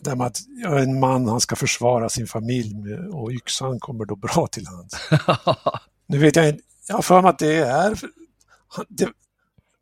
[0.00, 4.46] Där med att en man, han ska försvara sin familj och yxan kommer då bra
[4.46, 4.94] till hands.
[6.06, 8.00] nu vet jag inte, jag har för mig att det är...
[8.88, 9.08] Det,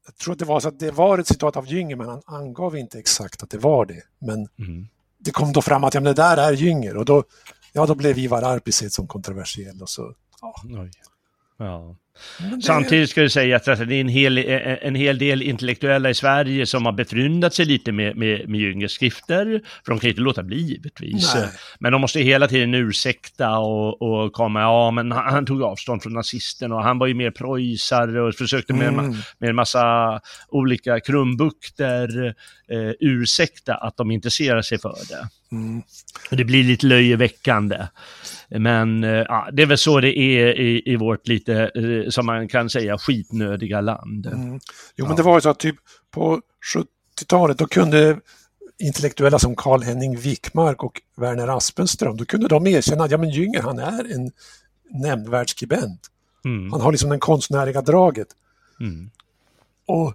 [0.07, 2.23] jag tror att det var så att det var ett citat av Jünger, men han
[2.27, 4.03] angav inte exakt att det var det.
[4.19, 4.89] Men mm.
[5.19, 7.25] det kom då fram att ja, men det där är Jünger och då,
[7.73, 10.15] ja, då blev Ivar Arpi sett som kontroversiell och så...
[10.41, 10.55] Ja.
[11.57, 11.97] ja.
[12.63, 16.67] Samtidigt ska det sägas att det är en hel, en hel del intellektuella i Sverige
[16.67, 20.23] som har befryndat sig lite med, med, med Jüngers skrifter, för de kan ju inte
[20.23, 21.35] låta bli givetvis.
[21.35, 21.49] Nej.
[21.79, 26.03] Men de måste hela tiden ursäkta och, och komma, ja men han, han tog avstånd
[26.03, 29.15] från nazisten och han var ju mer preussare och försökte med, mm.
[29.39, 32.35] med en massa olika krumbukter
[32.69, 35.29] eh, ursäkta att de intresserar sig för det.
[35.53, 35.83] Mm.
[36.31, 37.87] Det blir lite löjeväckande.
[38.49, 42.27] Men eh, ja, det är väl så det är i, i vårt lite, eh, som
[42.27, 44.27] man kan säga, skitnödiga land.
[44.27, 44.53] Mm.
[44.53, 44.61] Jo,
[44.95, 45.07] ja.
[45.07, 45.77] men det var ju så att typ
[46.11, 46.41] på
[46.75, 48.21] 70-talet, då kunde
[48.79, 53.63] intellektuella som Karl-Henning Wickmark och Werner Aspenström, då kunde de erkänna att ja, men Jünger,
[53.63, 54.31] han är en
[54.91, 56.11] nämnvärd skribent.
[56.45, 56.73] Mm.
[56.73, 58.29] Han har liksom det konstnärliga draget.
[58.81, 59.11] Mm.
[59.87, 60.15] Och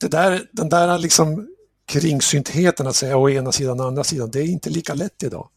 [0.00, 1.49] det där, den där liksom
[1.90, 5.48] kringsyntheten att säga å ena sidan och andra sidan, det är inte lika lätt idag.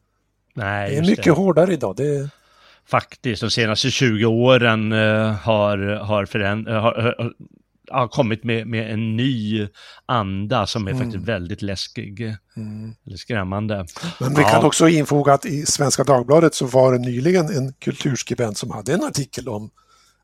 [0.53, 1.31] Nej, det är mycket det.
[1.31, 1.95] hårdare idag.
[1.95, 2.29] Det...
[2.87, 7.33] Faktiskt, de senaste 20 åren uh, har, har, föränd- uh, har,
[7.91, 9.67] har kommit med, med en ny
[10.05, 11.03] anda som är mm.
[11.03, 12.35] faktiskt väldigt läskig.
[12.55, 12.95] Mm.
[13.05, 13.85] Eller skrämmande.
[14.19, 14.49] Men vi ja.
[14.49, 18.93] kan också infoga att i Svenska Dagbladet så var det nyligen en kulturskribent som hade
[18.93, 19.69] en artikel om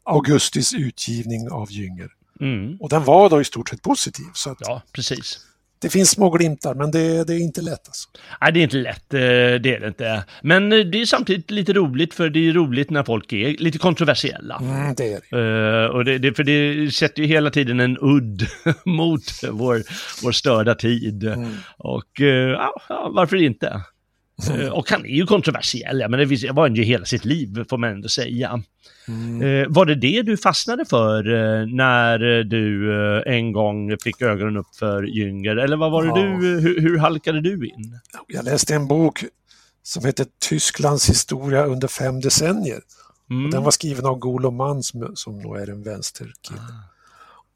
[0.03, 2.09] Augustis utgivning av Jünger.
[2.41, 2.77] Mm.
[2.81, 4.25] Och den var då i stort sett positiv.
[4.33, 4.57] Så att...
[4.59, 5.48] Ja, precis
[5.81, 7.87] det finns små glimtar, men det, det, är inte lätt.
[7.87, 8.09] Alltså.
[8.41, 10.23] Nej, det är inte lätt, eh, det är det inte.
[10.41, 13.77] Men eh, det är samtidigt lite roligt, för det är roligt när folk är lite
[13.77, 14.57] kontroversiella.
[14.61, 15.37] Mm, det är det.
[15.37, 18.47] Uh, och det, det, för det sätter ju hela tiden en udd
[18.85, 19.81] mot vår,
[20.23, 21.23] vår störda tid.
[21.23, 21.49] Mm.
[21.77, 23.81] Och uh, ja, varför inte?
[24.49, 24.73] Mm.
[24.73, 27.89] Och han är ju kontroversiell, men det var han ju hela sitt liv, får man
[27.89, 28.63] ändå säga.
[29.09, 29.41] Mm.
[29.41, 34.57] Eh, var det det du fastnade för eh, när du eh, en gång fick ögonen
[34.57, 35.55] upp för Jünger?
[35.55, 36.15] Eller vad var det ja.
[36.15, 37.99] du, hur, hur halkade du in?
[38.27, 39.25] Jag läste en bok
[39.83, 42.81] som heter Tysklands historia under fem decennier.
[43.29, 43.51] Mm.
[43.51, 46.59] den var skriven av Golo Mans som nog är en vänsterkille.
[46.59, 46.89] Ah.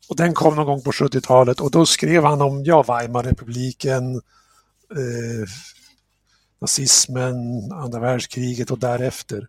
[0.09, 4.15] Och den kom någon gång på 70-talet och då skrev han om ja, Weimarrepubliken,
[4.95, 5.49] eh,
[6.61, 7.35] nazismen,
[7.71, 9.47] andra världskriget och därefter.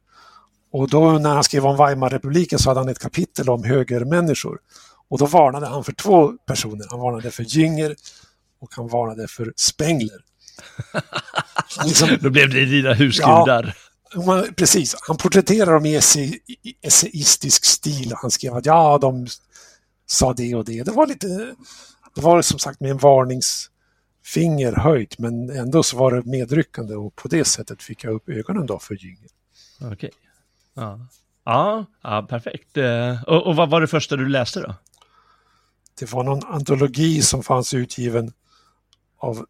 [0.74, 4.58] Och då när han skrev om Weimarrepubliken så hade han ett kapitel om högermänniskor.
[5.08, 6.86] Och då varnade han för två personer.
[6.90, 7.96] Han varnade för Jünger
[8.60, 10.20] och han varnade för Spengler.
[11.84, 13.76] Liksom, då blev det dina husgudar.
[14.14, 16.00] Ja, precis, han porträtterar dem i
[16.82, 18.12] essayistisk stil.
[18.16, 19.26] Han skrev att ja, de
[20.06, 20.82] sa det och det.
[20.82, 21.26] Det var lite,
[22.14, 27.16] det var som sagt med en varningsfinger höjt men ändå så var det medryckande och
[27.16, 29.30] på det sättet fick jag upp ögonen då för Jünger.
[29.92, 30.10] Okej.
[30.74, 31.08] Ja.
[31.44, 32.76] Ja, ja perfekt.
[32.76, 34.74] Eh, och, och, vad var det första du läste då?
[35.98, 38.32] Det var någon antologi som fanns utgiven
[39.18, 39.46] av,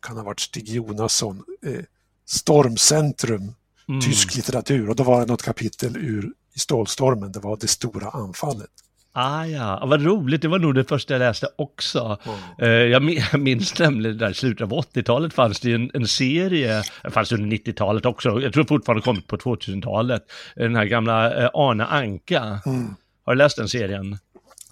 [0.00, 1.84] kan ha varit Stig Jonasson, eh,
[2.26, 3.54] Stormcentrum,
[3.88, 4.00] mm.
[4.00, 4.90] tysk litteratur.
[4.90, 8.70] Och då var det något kapitel ur i Stålstormen, det var Det stora anfallet.
[9.18, 12.18] Ah ja, vad roligt, det var nog det första jag läste också.
[12.58, 12.90] Mm.
[12.90, 17.32] jag minns nämligen där i slutet av 80-talet fanns det en, en serie, det fanns
[17.32, 20.22] under 90-talet också, jag tror fortfarande kommit på 2000-talet,
[20.54, 22.60] den här gamla eh, Arne Anka.
[22.66, 22.94] Mm.
[23.24, 24.18] Har du läst den serien?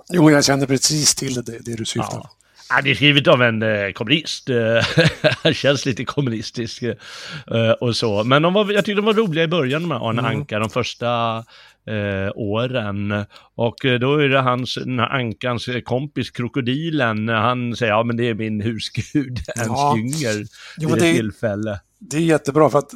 [0.08, 2.28] Jo, jag känner precis till det, det du syftar på.
[2.68, 2.80] Ja.
[2.82, 4.48] det är skrivet av en eh, kommunist.
[5.42, 8.24] Han känns lite kommunistisk eh, och så.
[8.24, 10.30] Men de var, jag tyckte de var roliga i början, de här Arne mm.
[10.30, 11.44] Anka, de första
[11.86, 13.24] eh, åren.
[13.54, 14.78] Och eh, då är det hans,
[15.10, 19.96] ankans kompis krokodilen, han säger ja men det är min husgud, Ernst ja.
[19.96, 20.46] Jünger,
[20.78, 21.80] jo, det, ett tillfälle.
[21.98, 22.90] Det är jättebra för att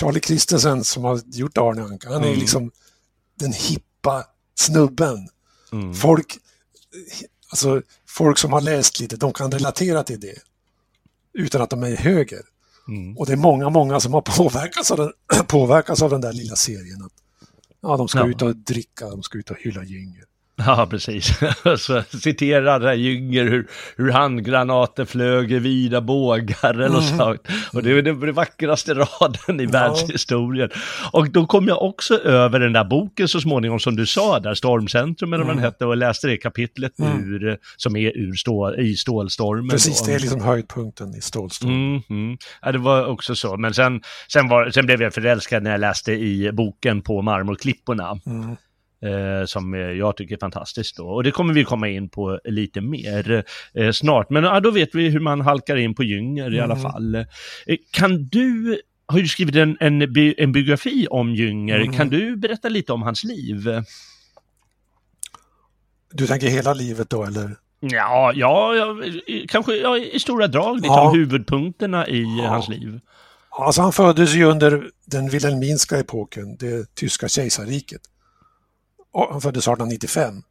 [0.00, 2.38] Charlie Christensen som har gjort Arne Anka, han är mm.
[2.38, 2.70] liksom
[3.40, 5.28] den hippa snubben.
[5.72, 5.94] Mm.
[5.94, 6.36] Folk,
[7.50, 10.38] alltså, folk som har läst lite, de kan relatera till det
[11.38, 12.42] utan att de är höger.
[12.88, 13.16] Mm.
[13.16, 15.12] Och det är många, många som har påverkats av den,
[15.46, 17.02] påverkats av den där lilla serien.
[17.02, 17.12] Att
[17.80, 18.28] ja, de ska ja.
[18.28, 20.24] ut och dricka, de ska ut och hylla Jünger.
[20.58, 21.40] Ja, precis.
[21.78, 27.18] Så citerar Jünger hur, hur handgranater flög i vida bågar eller mm.
[27.18, 27.36] så.
[27.72, 29.70] Och det är den vackraste raden i ja.
[29.70, 30.70] världshistorien.
[31.12, 34.54] Och då kom jag också över den där boken så småningom som du sa där,
[34.54, 35.62] Stormcentrum eller vad mm.
[35.62, 37.34] den hette, och läste det kapitlet mm.
[37.34, 39.68] ur, som är ur stål, i Stålstormen.
[39.68, 41.76] Precis, det är liksom höjdpunkten i Stålstormen.
[41.76, 42.38] Mm, mm.
[42.62, 43.56] Ja, det var också så.
[43.56, 44.00] Men sen,
[44.32, 48.20] sen, var, sen blev jag förälskad när jag läste i boken på Marmorklipporna.
[48.26, 48.56] Mm.
[49.02, 50.96] Eh, som jag tycker är fantastiskt.
[50.96, 51.08] Då.
[51.08, 54.30] Och det kommer vi komma in på lite mer eh, snart.
[54.30, 56.92] Men ja, då vet vi hur man halkar in på Jünger i alla mm.
[56.92, 57.14] fall.
[57.14, 57.24] Eh,
[57.90, 60.02] kan du, har du skrivit en, en,
[60.38, 61.92] en biografi om Jünger, mm.
[61.92, 63.82] kan du berätta lite om hans liv?
[66.12, 67.56] Du tänker hela livet då eller?
[67.80, 68.96] Ja, ja, ja
[69.48, 71.08] kanske ja, i stora drag, lite ja.
[71.08, 72.48] om huvudpunkterna i ja.
[72.48, 73.00] hans liv.
[73.50, 78.00] Alltså han föddes ju under den Wilhelminska epoken, det tyska kejsarriket
[79.16, 80.42] han föddes 1895.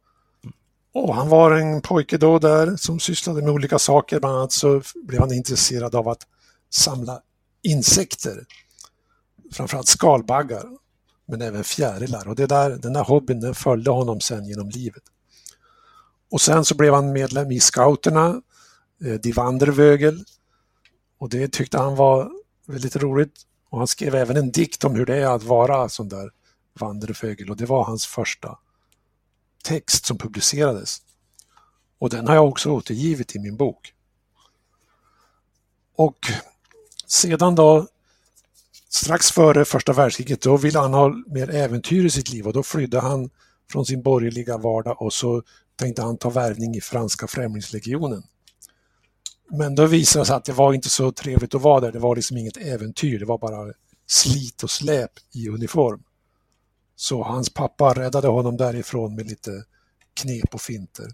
[0.92, 4.20] Och han var en pojke då där som sysslade med olika saker.
[4.20, 6.26] Bland annat så blev han intresserad av att
[6.70, 7.20] samla
[7.62, 8.44] insekter.
[9.52, 10.64] Framförallt skalbaggar,
[11.26, 12.28] men även fjärilar.
[12.28, 15.02] Och det där, den där hobbyn den följde honom sen genom livet.
[16.30, 18.42] Och sen så blev han medlem i scouterna,
[19.04, 20.24] eh, Die Wandervögel.
[21.18, 22.30] Och det tyckte han var
[22.66, 23.34] väldigt roligt.
[23.70, 26.30] Och han skrev även en dikt om hur det är att vara sån där
[26.80, 28.58] Wandervögel och det var hans första
[29.64, 31.02] text som publicerades.
[31.98, 33.92] Och den har jag också återgivit i min bok.
[35.96, 36.18] Och
[37.06, 37.86] sedan då,
[38.88, 42.62] strax före första världskriget, då ville han ha mer äventyr i sitt liv och då
[42.62, 43.30] flydde han
[43.70, 45.42] från sin borgerliga vardag och så
[45.76, 48.22] tänkte han ta värvning i franska främlingslegionen.
[49.50, 51.98] Men då visade det sig att det var inte så trevligt att vara där, det
[51.98, 53.72] var liksom inget äventyr, det var bara
[54.06, 56.02] slit och släp i uniform.
[56.96, 59.64] Så hans pappa räddade honom därifrån med lite
[60.14, 61.06] knep och finter.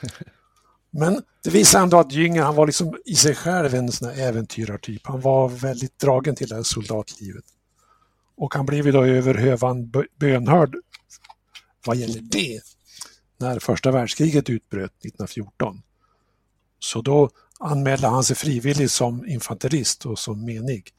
[0.90, 4.28] Men det visar ändå att Jünger, han var liksom i sig själv en sån här
[4.28, 5.06] äventyrartyp.
[5.06, 7.44] Han var väldigt dragen till det här soldatlivet.
[8.36, 10.76] Och han blev ju då över hövan bönhörd
[11.86, 12.60] vad gäller det
[13.38, 15.82] när första världskriget utbröt 1914.
[16.78, 20.90] Så då anmälde han sig frivilligt som infanterist och som menig.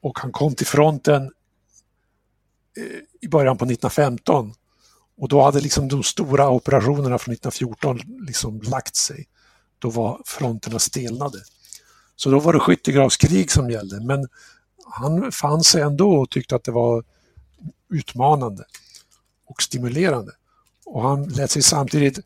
[0.00, 1.32] Och han kom till fronten
[3.20, 4.54] i början på 1915
[5.16, 9.28] och då hade liksom de stora operationerna från 1914 liksom lagt sig.
[9.78, 11.38] Då var fronterna stelnade.
[12.16, 14.28] Så då var det skyttegravskrig som gällde men
[14.84, 17.04] han fann sig ändå och tyckte att det var
[17.90, 18.64] utmanande
[19.46, 20.32] och stimulerande.
[20.84, 22.18] Och han lät sig samtidigt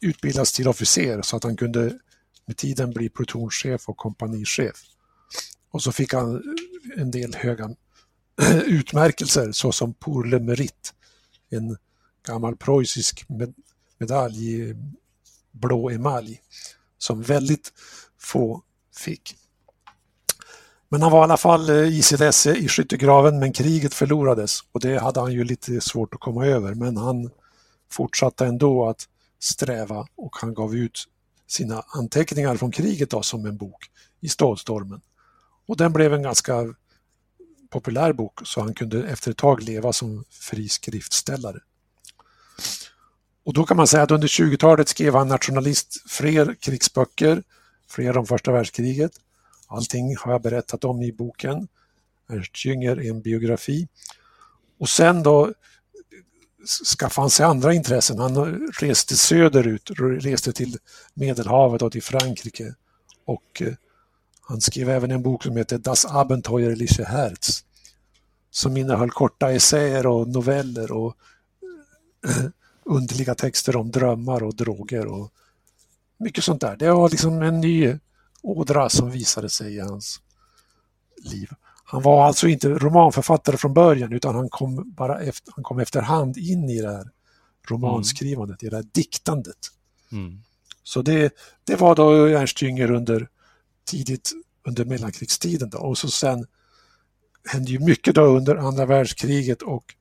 [0.00, 1.98] utbildas till officer så att han kunde
[2.46, 4.82] med tiden bli plutonchef och kompanichef.
[5.70, 6.42] Och så fick han
[6.96, 7.70] en del höga
[8.66, 10.92] utmärkelser såsom Pour le Mérite,
[11.50, 11.76] en
[12.26, 13.26] gammal preussisk
[13.98, 14.74] medalj i
[15.52, 16.40] blå emalj
[16.98, 17.72] som väldigt
[18.18, 18.62] få
[18.96, 19.36] fick.
[20.88, 24.60] Men han var i alla fall eh, i sitt esse i skyttegraven men kriget förlorades
[24.72, 27.30] och det hade han ju lite svårt att komma över men han
[27.90, 31.08] fortsatte ändå att sträva och han gav ut
[31.46, 35.00] sina anteckningar från kriget då, som en bok i Stålstormen.
[35.66, 36.74] Och den blev en ganska
[37.70, 41.58] populär bok så han kunde efter ett tag leva som fri skriftställare.
[43.44, 47.42] Och då kan man säga att under 20-talet skrev han nationalist fler krigsböcker,
[47.88, 49.12] fler om första världskriget.
[49.66, 51.68] Allting har jag berättat om i boken.
[52.28, 53.88] Ernst Jünger är en biografi.
[54.78, 55.52] Och sen då
[56.98, 58.18] skaffade han sig andra intressen.
[58.18, 60.78] Han reste söderut, reste till
[61.14, 62.74] Medelhavet och till Frankrike.
[63.24, 63.74] Och eh,
[64.48, 67.64] han skrev även en bok som heter Das Abenteuerliche Herz
[68.50, 71.16] som innehöll korta essäer och noveller och
[72.84, 75.32] underliga texter om drömmar och droger och
[76.16, 76.76] mycket sånt där.
[76.76, 77.98] Det var liksom en ny
[78.42, 80.20] ådra som visade sig i hans
[81.16, 81.50] liv.
[81.84, 86.36] Han var alltså inte romanförfattare från början utan han kom bara efter, han kom efterhand
[86.36, 87.10] in i det här
[87.70, 88.68] romanskrivandet, mm.
[88.68, 89.58] i det här diktandet.
[90.12, 90.42] Mm.
[90.82, 93.28] Så det, det var då Ernst Jünger under
[93.86, 94.32] tidigt
[94.68, 95.78] under mellankrigstiden då.
[95.78, 96.46] och så sen
[97.48, 99.94] hände ju mycket då under andra världskriget och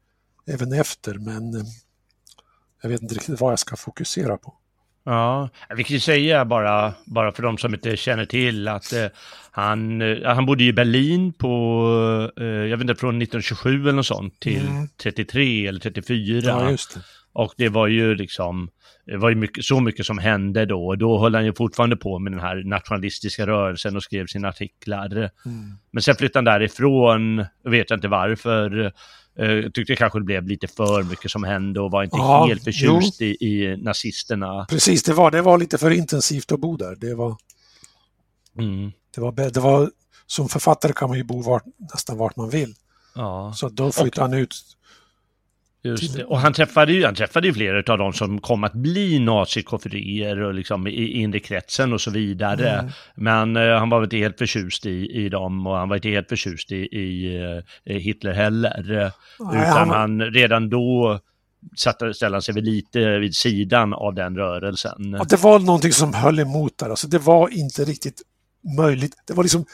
[0.47, 1.65] även efter men eh,
[2.81, 4.53] jag vet inte riktigt vad jag ska fokusera på.
[5.05, 9.05] Ja, vi kan ju säga bara, bara för de som inte känner till att eh,
[9.51, 14.05] han, eh, han bodde i Berlin på, eh, jag vet inte, från 1927 eller något
[14.05, 14.87] sånt till mm.
[15.03, 16.41] 33 eller 34.
[16.45, 16.77] Ja, det.
[17.33, 18.69] Och det var ju liksom,
[19.05, 20.87] det var ju mycket, så mycket som hände då.
[20.87, 24.47] Och då höll han ju fortfarande på med den här nationalistiska rörelsen och skrev sina
[24.47, 25.15] artiklar.
[25.45, 25.73] Mm.
[25.91, 28.93] Men sen flyttade han därifrån, vet jag inte varför.
[29.37, 32.45] Jag tyckte det kanske det blev lite för mycket som hände och var inte ja,
[32.45, 34.65] helt förtjust i, i, nazisterna.
[34.69, 36.95] Precis, det var, det var lite för intensivt att bo där.
[36.95, 37.37] Det var,
[38.59, 38.91] mm.
[39.15, 39.91] det var, det var,
[40.25, 41.63] som författare kan man ju bo vart,
[41.93, 42.73] nästan vart man vill.
[43.15, 43.53] Ja.
[43.55, 44.74] Så då flyttade och, han ut
[45.85, 46.23] Just det.
[46.23, 50.41] Och han träffade ju, han träffade ju flera av de som kom att bli nazikofferier
[50.41, 52.69] och liksom i inre kretsen och så vidare.
[52.69, 52.91] Mm.
[53.15, 56.29] Men uh, han var inte helt förtjust i, i dem och han var inte helt
[56.29, 57.37] förtjust i, i
[57.89, 59.11] uh, Hitler heller.
[59.39, 59.89] Nej, Utan han...
[59.89, 61.19] han redan då
[61.77, 65.15] satte, ställde sig väl lite vid sidan av den rörelsen.
[65.17, 66.89] Ja, det var någonting som höll emot där.
[66.89, 68.21] Alltså, det var inte riktigt
[68.77, 69.13] möjligt.
[69.27, 69.65] Det var liksom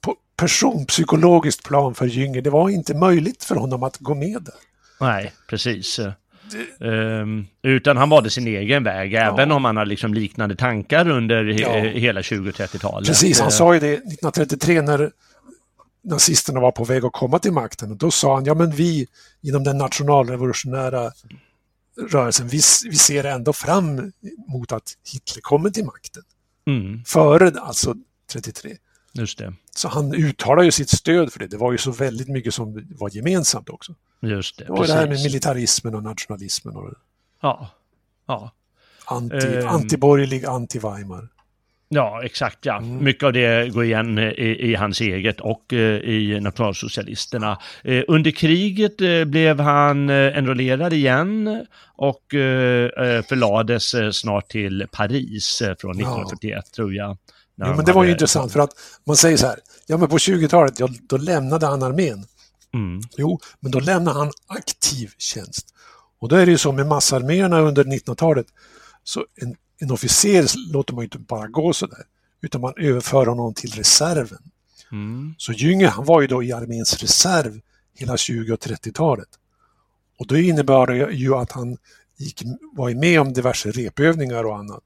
[0.00, 2.42] på personpsykologiskt plan för Jünger.
[2.42, 4.54] Det var inte möjligt för honom att gå med där.
[5.00, 6.00] Nej, precis.
[6.78, 9.20] Um, utan han valde sin egen väg, ja.
[9.20, 11.90] även om han har liksom liknande tankar under he ja.
[12.00, 13.08] hela 20 och 30-talet.
[13.08, 15.10] Precis, han sa ju det 1933 när
[16.04, 17.90] nazisterna var på väg att komma till makten.
[17.90, 19.06] Och då sa han, ja men vi
[19.42, 21.12] inom den nationalrevolutionära
[22.10, 24.12] rörelsen, vi, vi ser ändå fram
[24.48, 26.22] mot att Hitler kommer till makten.
[26.66, 27.04] Mm.
[27.04, 27.94] Före alltså
[28.32, 28.76] 33.
[29.12, 29.54] Just det.
[29.74, 31.46] Så han uttalar ju sitt stöd för det.
[31.46, 33.94] Det var ju så väldigt mycket som var gemensamt också.
[34.22, 34.64] Just det.
[34.64, 36.76] Det var det här med militarismen och nationalismen.
[36.76, 36.94] Och
[37.42, 37.70] ja.
[38.26, 38.50] ja.
[39.04, 41.28] Anti, um, antiborgerlig, anti-Weimar.
[41.88, 42.76] Ja, exakt ja.
[42.78, 43.04] Mm.
[43.04, 47.58] Mycket av det går igen i, i hans eget och uh, i nationalsocialisterna.
[47.88, 52.22] Uh, under kriget uh, blev han enrollerad igen och
[53.28, 56.62] förlades snart till Paris från 1941 ja.
[56.74, 57.16] tror jag.
[57.56, 58.70] Jo, men det var ju intressant för att
[59.04, 62.26] man säger så här, ja men på 20-talet, ja, då lämnade han armén.
[62.74, 63.00] Mm.
[63.16, 65.74] Jo, men då lämnar han aktiv tjänst.
[66.18, 68.46] Och då är det ju så med massarméerna under 1900-talet,
[69.04, 72.04] så en, en officer låter man ju inte bara gå sådär,
[72.40, 74.50] utan man överför honom till reserven.
[74.92, 75.34] Mm.
[75.38, 77.60] Så Jünger, han var ju då i arméns reserv
[77.94, 79.28] hela 20 och 30-talet.
[80.18, 81.76] Och då innebar det ju att han
[82.16, 84.84] gick, var med om diverse repövningar och annat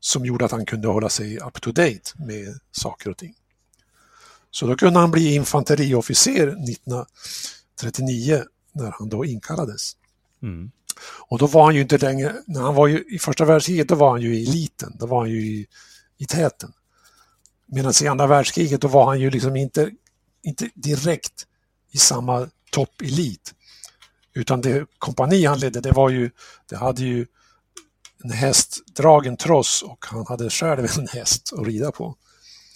[0.00, 3.34] som gjorde att han kunde hålla sig up to date med saker och ting.
[4.54, 9.92] Så då kunde han bli infanteriofficer 1939 när han då inkallades.
[10.42, 10.70] Mm.
[11.28, 13.94] Och då var han ju inte längre, när han var ju i första världskriget då
[13.94, 15.66] var han ju i eliten, då var han ju i,
[16.18, 16.72] i täten.
[17.66, 19.90] Medan i andra världskriget då var han ju liksom inte,
[20.42, 21.46] inte direkt
[21.90, 23.54] i samma toppelit.
[24.34, 26.30] Utan det kompani han ledde, det var ju,
[26.68, 27.26] det hade ju
[28.24, 32.16] en hästdragen tross och han hade själv en häst att rida på.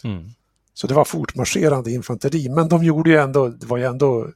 [0.05, 0.35] Mm.
[0.79, 4.33] Så det var fortmarscherande infanteri, men de gjorde ju ändå, det var ju ändå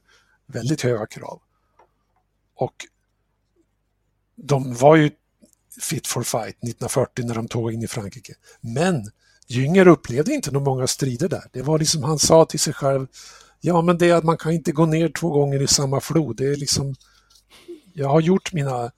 [0.47, 1.41] väldigt höga krav.
[2.55, 2.73] Och
[4.35, 5.11] de var ju
[5.81, 8.33] fit for fight 1940 när de tog in i Frankrike.
[8.61, 9.11] Men
[9.47, 11.43] Jünger upplevde inte några många strider där.
[11.51, 13.07] Det var liksom, han sa till sig själv,
[13.61, 16.37] ja men det är att man kan inte gå ner två gånger i samma flod.
[16.37, 16.95] Det är liksom,
[17.93, 18.91] jag har gjort mina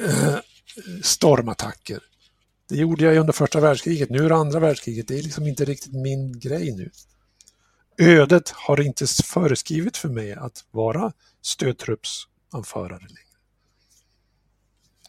[0.00, 0.36] äh,
[1.02, 2.02] stormattacker.
[2.68, 5.08] Det gjorde jag under första världskriget, nu är det andra världskriget.
[5.08, 6.90] Det är liksom inte riktigt min grej nu.
[7.98, 13.28] Ödet har inte föreskrivit för mig att vara stödtruppsanförare längre.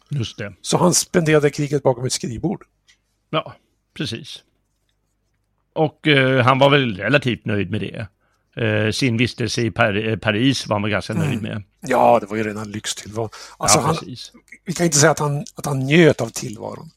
[0.08, 0.54] Just det.
[0.60, 2.64] Så han spenderade kriget bakom ett skrivbord.
[3.30, 3.54] Ja,
[3.94, 4.42] precis.
[5.72, 8.06] Och eh, han var väl relativt nöjd med det.
[8.64, 11.42] Eh, sin vistelse i Par eh, Paris var man ganska nöjd mm.
[11.42, 11.62] med.
[11.80, 13.30] Ja, det var ju redan lyxtillvaro.
[13.58, 13.96] Alltså ja, han,
[14.64, 16.90] vi kan inte säga att han, att han njöt av tillvaron.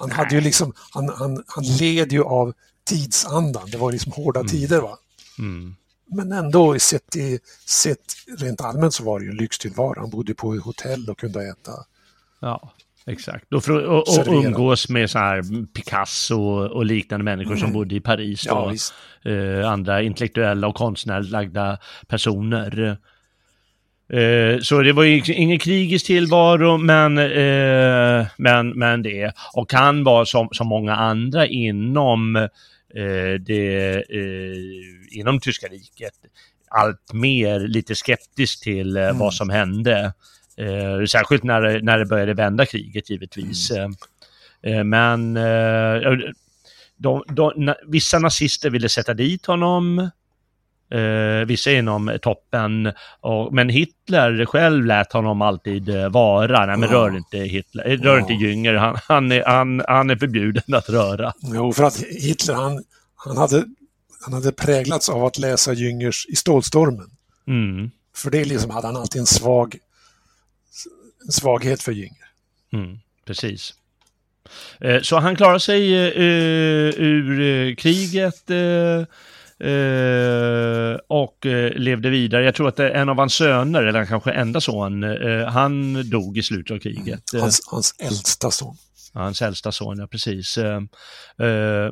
[0.00, 2.52] Han, hade ju liksom, han, han, han led ju av
[2.84, 3.70] tidsandan.
[3.70, 4.50] Det var liksom hårda mm.
[4.50, 4.80] tider.
[4.80, 4.98] va.
[5.38, 5.74] Mm.
[6.10, 7.98] Men ändå, sett, i, sett
[8.38, 10.00] rent allmänt så var det ju en lyxtillvaro.
[10.00, 11.72] Han bodde på hotell och kunde äta.
[12.40, 12.72] Ja,
[13.06, 13.52] exakt.
[13.52, 17.60] Och, för, och, och umgås med så här Picasso och liknande människor mm.
[17.60, 18.46] som bodde i Paris.
[18.46, 18.72] Ja,
[19.24, 22.98] och, eh, andra intellektuella och konstnärligt lagda personer.
[24.12, 29.32] Eh, så det var ju ingen krigisk tillvaro, men, eh, men, men det.
[29.52, 36.12] Och han var som, som många andra inom, eh, det, eh, inom tyska riket
[36.70, 39.18] allt mer lite skeptisk till eh, mm.
[39.18, 40.12] vad som hände.
[41.08, 43.70] Särskilt när, när det började vända kriget givetvis.
[43.70, 44.88] Mm.
[44.88, 45.34] men
[46.96, 50.10] de, de, vissa nazister ville sätta dit honom.
[50.90, 52.92] Eh, vissa inom toppen.
[53.20, 56.66] Och, men Hitler själv lät honom alltid eh, vara.
[56.66, 58.20] Nej, men rör inte Hitler, eh, rör ja.
[58.20, 58.74] inte Jünger.
[58.74, 61.32] Han, han, är, han, han är förbjuden att röra.
[61.42, 62.84] Jo, för att Hitler, han,
[63.14, 63.64] han, hade,
[64.24, 67.10] han hade präglats av att läsa Jüngers i Stålstormen.
[67.46, 67.90] Mm.
[68.16, 69.78] För det liksom hade han alltid en svag
[71.26, 72.28] en svaghet för Jünger.
[72.72, 73.74] Mm, precis.
[74.80, 75.92] Eh, så han klarar sig
[76.96, 78.50] ur kriget
[79.64, 81.38] uh, och
[81.74, 82.44] levde vidare.
[82.44, 85.02] Jag tror att en av hans söner, eller kanske enda son,
[85.48, 87.32] han dog i slutet av kriget.
[87.32, 88.76] Mm, hans, hans äldsta son.
[89.14, 90.58] Hans äldsta son, ja precis.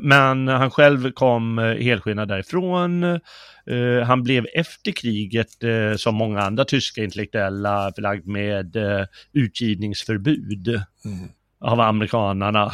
[0.00, 3.20] Men han själv kom helskinnad därifrån.
[4.06, 5.48] Han blev efter kriget,
[5.96, 8.76] som många andra tyska intellektuella, förlagd med
[9.32, 10.82] utgivningsförbud.
[11.04, 11.28] Mm
[11.60, 12.72] av amerikanarna.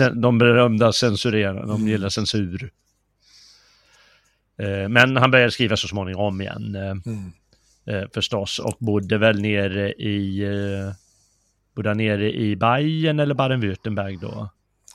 [0.14, 2.70] de berömda censurerarna, de gillar censur.
[4.62, 6.74] Eh, men han började skriva så småningom igen.
[6.74, 7.32] Eh, mm.
[7.86, 10.46] Eh, förstås och bodde väl nere i
[11.76, 14.50] Bodde nere i Bayern eller Baden-Württemberg då?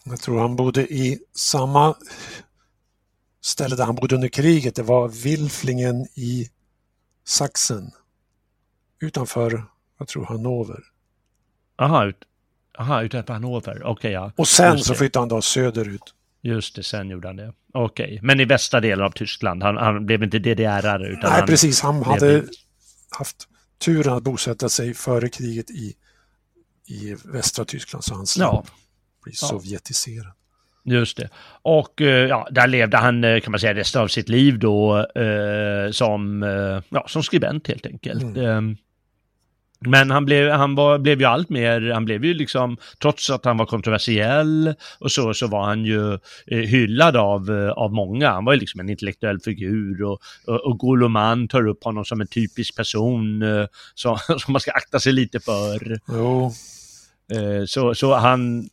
[0.05, 1.95] Jag tror han bodde i samma
[3.41, 4.75] ställe där han bodde under kriget.
[4.75, 6.49] Det var Wilflingen i
[7.25, 7.91] Sachsen.
[9.01, 9.63] Utanför,
[9.99, 10.83] jag tror Hannover.
[11.77, 12.11] Aha,
[12.79, 13.75] Aha, utanför Hannover.
[13.75, 14.31] Okej, okay, ja.
[14.35, 16.13] Och sen så flyttade han då söderut.
[16.47, 17.53] Just det, sen gjorde han det.
[17.73, 18.19] Okej, okay.
[18.21, 19.63] men i västra delen av Tyskland.
[19.63, 21.81] Han, han blev inte DDR-are utan Nej, han precis.
[21.81, 22.43] Han hade
[23.09, 23.47] haft
[23.85, 25.95] turen att bosätta sig före kriget i,
[26.87, 28.63] i västra Tyskland så han ja.
[29.23, 29.47] bli ja.
[29.47, 30.33] sovjetiserad.
[30.83, 31.29] Just det.
[31.61, 34.97] Och eh, ja, där levde han, eh, kan man säga, resten av sitt liv då
[35.15, 38.23] eh, som, eh, ja, som skribent helt enkelt.
[38.23, 38.77] Mm.
[39.79, 43.45] Men han blev, han var, blev ju allt mer, han blev ju liksom, trots att
[43.45, 46.13] han var kontroversiell och så, så var han ju
[46.47, 48.29] eh, hyllad av, eh, av många.
[48.29, 52.21] Han var ju liksom en intellektuell figur och, och, och Goloman tar upp honom som
[52.21, 53.65] en typisk person eh,
[53.95, 55.99] som, som man ska akta sig lite för.
[56.07, 56.51] Jo.
[57.33, 58.69] Eh, så, så han,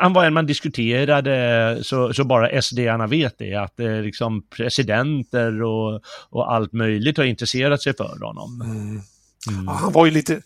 [0.00, 5.62] han var en man diskuterade, så, så bara SD-arna vet det, att eh, liksom presidenter
[5.62, 8.62] och, och allt möjligt har intresserat sig för honom.
[8.62, 9.00] Mm.
[9.46, 9.64] Mm.
[9.64, 10.42] Ja, han var ju lite,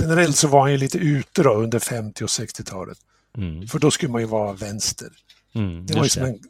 [0.00, 2.98] generellt så var han ju lite ute då under 50 och 60-talet.
[3.38, 3.66] Mm.
[3.66, 5.12] För då skulle man ju vara vänster.
[5.54, 6.40] Mm, det var ju som en,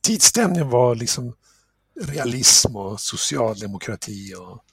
[0.00, 1.34] tidsstämningen var liksom
[2.00, 4.64] realism och socialdemokrati och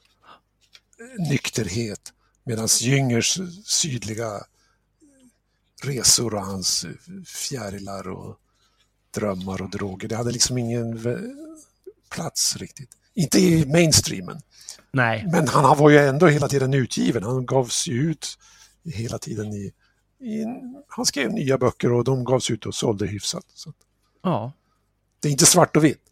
[1.29, 2.13] nykterhet.
[2.43, 4.43] Medan Jüngers sydliga
[5.83, 6.85] resor och hans
[7.25, 8.39] fjärilar och
[9.11, 10.99] drömmar och droger, det hade liksom ingen
[12.09, 12.89] plats riktigt.
[13.15, 14.39] Inte i mainstreamen.
[14.91, 15.27] Nej.
[15.31, 17.23] Men han var ju ändå hela tiden utgiven.
[17.23, 18.37] Han gavs ju ut
[18.85, 19.73] hela tiden i,
[20.19, 20.45] i
[20.87, 23.45] han skrev nya böcker och de gavs ut och sålde hyfsat.
[23.53, 23.73] Så.
[24.23, 24.53] Ja.
[25.19, 26.02] Det är inte svart och vitt.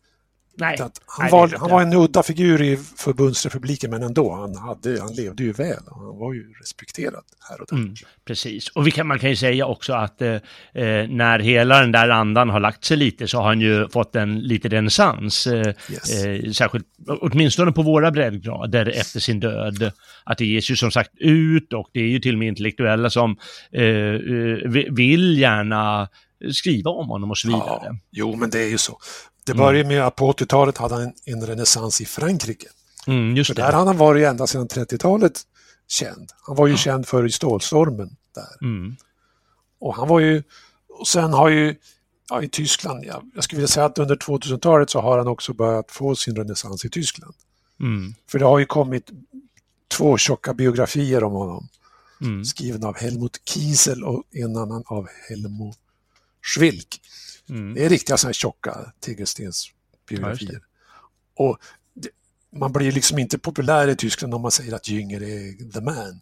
[0.61, 0.77] Nej.
[0.79, 5.13] han, Nej, var, han var en udda figur i förbundsrepubliken men ändå, han, hade, han
[5.13, 7.77] levde ju väl och han var ju respekterad här och där.
[7.77, 7.95] Mm,
[8.25, 12.09] precis, och kan, man kan ju säga också att eh, eh, när hela den där
[12.09, 16.25] andan har lagt sig lite så har han ju fått en lite renässans, eh, yes.
[16.25, 19.91] eh, särskilt åtminstone på våra breddgrader efter sin död.
[20.23, 23.09] Att det ges ju som sagt ut och det är ju till och med intellektuella
[23.09, 23.37] som
[23.71, 26.07] eh, eh, vill gärna
[26.53, 27.81] skriva om honom och så vidare.
[27.83, 28.99] Ja, jo, men det är ju så.
[29.51, 32.67] Det började med att på 80-talet hade han en, renässans i Frankrike.
[33.07, 35.41] Mm, för där hade han varit ända sedan 30-talet
[35.87, 36.31] känd.
[36.41, 36.77] Han var ju ja.
[36.77, 38.67] känd för stålstormen där.
[38.67, 38.95] Mm.
[39.79, 40.43] Och han var ju,
[40.89, 41.75] och sen har ju,
[42.29, 45.53] ja, i Tyskland, ja, jag skulle vilja säga att under 2000-talet så har han också
[45.53, 47.33] börjat få sin renässans i Tyskland.
[47.79, 48.13] Mm.
[48.27, 49.09] För det har ju kommit
[49.87, 51.67] två tjocka biografier om honom.
[52.21, 52.45] Mm.
[52.45, 55.77] Skriven av Helmut Kiesel och en annan av Helmut
[56.41, 57.01] Schwilk.
[57.51, 57.73] Mm.
[57.73, 60.61] Det är riktiga sådana här tjocka tegelstensbiografier.
[61.35, 61.57] Ja, och
[61.93, 62.09] det,
[62.51, 66.21] man blir liksom inte populär i Tyskland om man säger att Jünger är the man.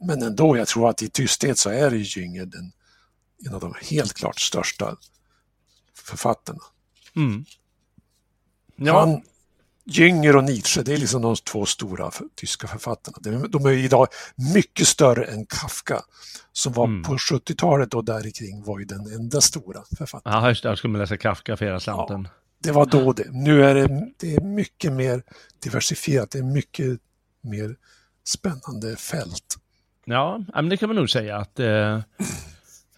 [0.00, 2.72] Men ändå, jag tror att i tysthet så är Jünger den,
[3.46, 4.96] en av de helt klart största
[5.94, 6.62] författarna.
[7.16, 7.44] Mm.
[8.76, 9.00] Ja.
[9.00, 9.22] Han,
[9.84, 13.46] Jünger och Nietzsche, det är liksom de två stora tyska författarna.
[13.48, 14.06] De, är idag
[14.54, 16.00] mycket större än Kafka
[16.52, 17.02] som var mm.
[17.02, 20.42] på 70-talet och där kring var ju den enda stora författaren.
[20.42, 20.76] Ja, just det.
[20.76, 22.22] Skulle läsa Kafka för hela slanten.
[22.24, 22.30] Ja,
[22.62, 23.30] det var då det.
[23.30, 25.22] Nu är det, det är mycket mer
[25.62, 26.30] diversifierat.
[26.30, 27.00] Det är mycket
[27.40, 27.76] mer
[28.24, 29.56] spännande fält.
[30.04, 32.00] Ja, men det kan man nog säga att eh,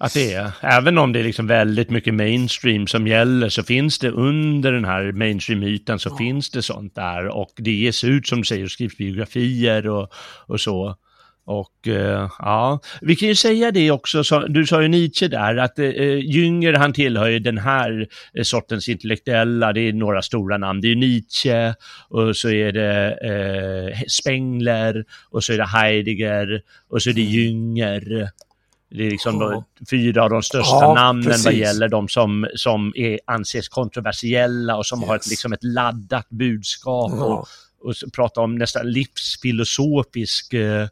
[0.02, 0.50] att det är.
[0.60, 4.84] Även om det är liksom väldigt mycket mainstream som gäller så finns det under den
[4.84, 6.16] här mainstream-ytan så ja.
[6.16, 10.12] finns det sånt där och det ges ut som du säger, skrivs biografier och,
[10.46, 10.96] och så.
[11.44, 15.56] Och eh, ja, vi kan ju säga det också, så, du sa ju Nietzsche där,
[15.56, 20.58] att eh, Jünger han tillhör ju den här eh, sortens intellektuella, det är några stora
[20.58, 21.74] namn, det är Nietzsche
[22.08, 27.20] och så är det eh, Spengler och så är det Heidegger och så är det
[27.20, 28.28] Jünger
[28.94, 29.64] det är liksom ja.
[29.90, 31.44] fyra av de största ja, namnen precis.
[31.44, 35.64] vad gäller de som, som är, anses kontroversiella och som ja, har ett, liksom ett
[35.64, 37.12] laddat budskap.
[37.12, 37.48] Och,
[37.80, 40.82] och prata om nästan livsfilosofisk eh,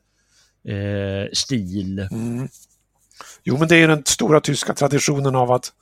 [0.74, 1.98] eh, stil.
[1.98, 2.48] Mm.
[3.44, 5.72] Jo, men det är den stora tyska traditionen av att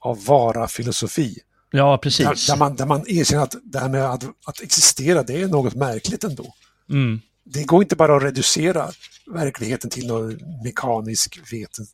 [0.00, 1.38] av vara-filosofi.
[1.70, 2.46] Ja, precis.
[2.46, 5.48] Där, där, man, där man erkänner att det här med att, att existera, det är
[5.48, 6.54] något märkligt ändå.
[6.90, 7.20] Mm.
[7.44, 8.90] Det går inte bara att reducera
[9.26, 11.86] verkligheten till någon mekanisk veten,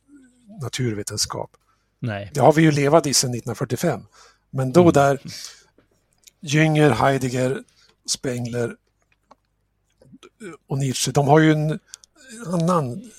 [0.61, 1.57] naturvetenskap.
[1.99, 2.31] Nej.
[2.33, 4.01] Det har vi ju levat i sedan 1945.
[4.49, 4.93] Men då mm.
[4.93, 5.21] där
[6.41, 7.63] Jünger, Heidegger,
[8.05, 8.75] Spengler
[10.67, 11.79] och Nietzsche, de har ju en
[12.45, 13.11] annan,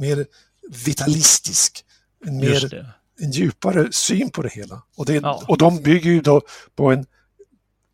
[0.00, 0.26] mer
[0.70, 1.84] vitalistisk,
[2.26, 4.82] en mer en djupare syn på det hela.
[4.96, 5.44] Och, det, ja.
[5.48, 6.42] och de bygger ju då
[6.74, 7.06] på en,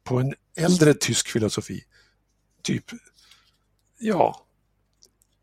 [0.05, 1.85] på en äldre tysk filosofi.
[2.63, 2.85] Typ,
[3.99, 4.46] ja,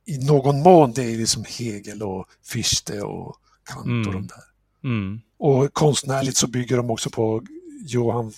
[0.06, 4.08] i någon mån det är liksom Hegel och Fichte och Kant mm.
[4.08, 4.44] och de där.
[4.84, 5.22] Mm.
[5.38, 7.44] Och konstnärligt så bygger de också på
[7.86, 8.34] Johann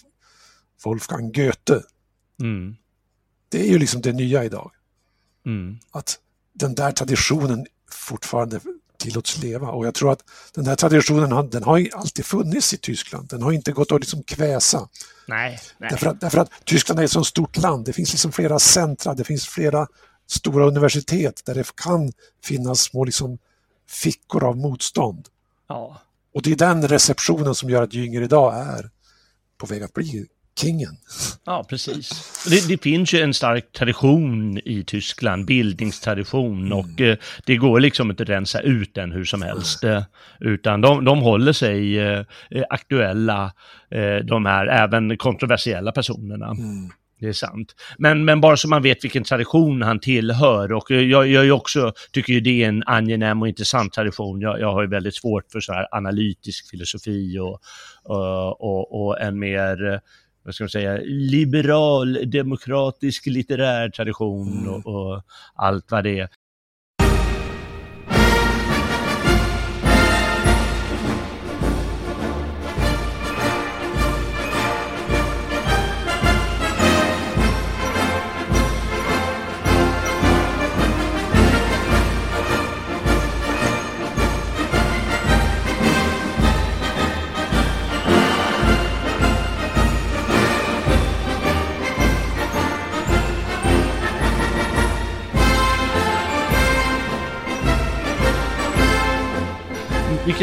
[0.84, 1.82] Wolfgang Goethe.
[2.41, 2.76] Mm.
[3.49, 4.72] Det är ju liksom det nya idag.
[5.45, 5.78] Mm.
[5.91, 6.20] Att
[6.53, 8.59] den där traditionen fortfarande
[8.97, 9.70] tillåts leva.
[9.70, 13.28] Och jag tror att den där traditionen den har alltid funnits i Tyskland.
[13.28, 14.89] Den har inte gått att liksom kväsa.
[15.28, 15.89] Nej, nej.
[15.89, 17.86] Därför, att, därför att Tyskland är ett så stort land.
[17.86, 19.88] Det finns liksom flera centra, det finns flera
[20.28, 22.11] stora universitet där det kan
[22.43, 23.38] finnas små liksom
[23.89, 25.28] fickor av motstånd.
[25.67, 26.01] Ja.
[26.34, 28.89] Och det är den receptionen som gör att Jünger idag är
[29.57, 30.26] på väg att bli
[30.59, 30.97] kingen.
[31.45, 32.09] Ja, precis.
[32.49, 36.78] Det, det, finns ju en stark tradition i Tyskland, bildningstradition, mm.
[36.78, 39.84] och eh, det går liksom inte att rensa ut den hur som helst.
[39.84, 40.03] Eh,
[40.39, 42.23] utan de, de håller sig eh,
[42.69, 43.53] aktuella,
[43.91, 46.47] eh, de här även kontroversiella personerna.
[46.47, 46.89] Mm.
[47.20, 47.76] Det är sant.
[47.97, 52.34] Men, men bara så man vet vilken tradition han tillhör och jag, jag också, tycker
[52.34, 54.41] ju det är en angenäm och intressant tradition.
[54.41, 57.59] Jag, jag har ju väldigt svårt för så här analytisk filosofi och,
[58.03, 60.01] och, och, och en mer
[60.45, 64.74] vad ska man säga, liberal, demokratisk litterär tradition mm.
[64.74, 65.22] och, och,
[65.55, 66.30] allt vad det är.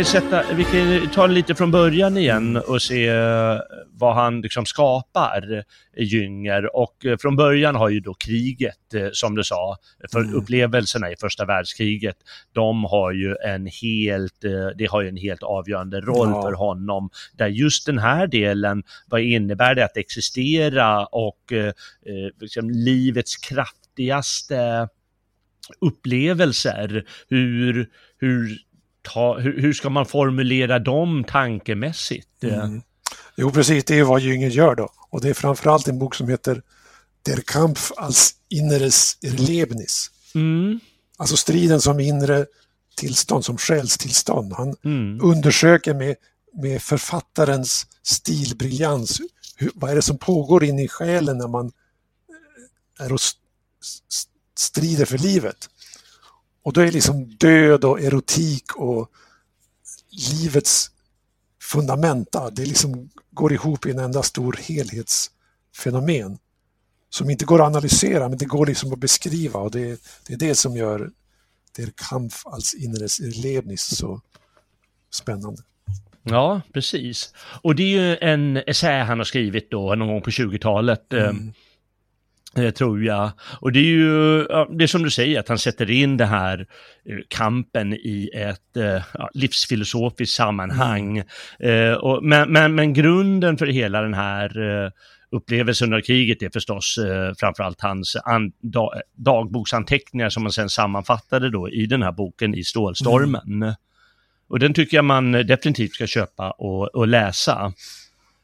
[0.03, 3.59] Kan, sätta, vi kan ta lite från början igen och se eh,
[3.91, 5.65] vad han liksom skapar,
[5.97, 6.77] Jünger.
[6.77, 9.77] Och eh, från början har ju då kriget, eh, som du sa,
[10.13, 10.35] för mm.
[10.35, 12.17] upplevelserna i första världskriget,
[12.53, 14.41] de har ju en helt,
[14.77, 16.43] det har ju en helt avgörande roll ja.
[16.43, 17.11] för honom.
[17.33, 21.73] Där just den här delen, vad innebär det att existera och eh,
[22.41, 24.89] liksom livets kraftigaste
[25.81, 28.59] upplevelser, hur, hur
[29.03, 32.43] ta, hur, hur ska man formulera dem tankemässigt?
[32.43, 32.83] Mm.
[33.37, 34.89] Jo, precis, det är vad Jünger gör då.
[35.11, 36.63] Och det är framförallt en bok som heter
[37.23, 40.11] Der Kampf als inneres Erlebnis.
[40.35, 40.81] Mm.
[41.17, 42.47] Alltså striden som inre
[42.97, 44.53] tillstånd, som själstillstånd.
[44.53, 45.21] Han mm.
[45.23, 46.17] undersöker med,
[46.63, 49.21] med författarens stilbriljans,
[49.57, 51.73] hur, vad är det som pågår inne i själen när man
[52.99, 53.21] är och
[54.59, 55.69] strider för livet.
[56.63, 59.11] Och då är liksom död och erotik och
[60.11, 60.91] livets
[61.63, 66.39] fundamenta, det liksom går ihop i en enda stor helhetsfenomen
[67.11, 70.39] som inte går att analysera men det går liksom att beskriva och det, det är
[70.39, 71.11] det som gör
[71.77, 74.21] Der Kampf als inneres Erlebnis så
[75.11, 75.63] spännande.
[76.23, 77.35] Ja, precis.
[77.63, 81.13] Och det är ju en essä han har skrivit då någon gång på 20-talet.
[81.13, 81.53] Mm.
[82.57, 83.31] Eh, tror jag.
[83.61, 86.67] Och det är ju, det är som du säger, att han sätter in det här
[87.09, 91.23] eh, kampen i ett eh, ja, livsfilosofiskt sammanhang.
[91.59, 91.97] Mm.
[91.99, 94.53] och, men, men, men grunden för hela den här
[95.33, 101.51] upplevelsen under kriget är förstås eh, framförallt hans an, da, dagboksanteckningar som han sen sammanfattade
[101.51, 103.63] då i den här boken i Stålstormen.
[103.63, 103.75] Mm.
[104.49, 107.73] Och den tycker jag man definitivt ska köpa och, och läsa.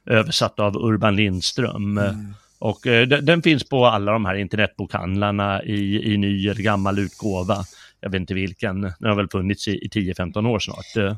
[0.07, 1.99] Översatt av Urban Lindström.
[1.99, 2.35] Mm.
[2.59, 7.65] Och eh, den, finns på alla de här internetbokhandlarna i, i ny eller gammal utgåva.
[8.01, 10.97] Jag vet inte vilken, den har väl funnits i, i 10-15 år snart.
[10.97, 11.17] Eh.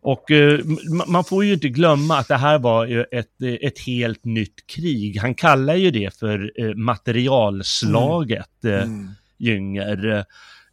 [0.00, 0.60] Och eh,
[1.06, 5.18] man får ju inte glömma att det här var ju ett, ett helt nytt krig.
[5.20, 8.82] Han kallar ju det för eh, materialslaget, mm.
[8.82, 9.10] Mm.
[9.38, 10.24] Jünger.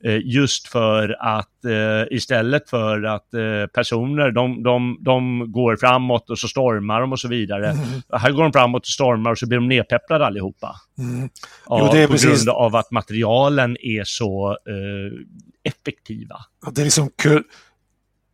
[0.03, 6.29] Eh, just för att eh, istället för att eh, personer, de, de, de går framåt
[6.29, 7.69] och så stormar de och så vidare.
[7.69, 8.01] Mm.
[8.13, 10.75] Här går de framåt och stormar och så blir de nedpepprade allihopa.
[10.97, 11.29] Mm.
[11.69, 12.45] Jo, det är på precis...
[12.45, 16.35] grund av att materialen är så eh, effektiva.
[16.65, 17.43] Ja, det är liksom kul,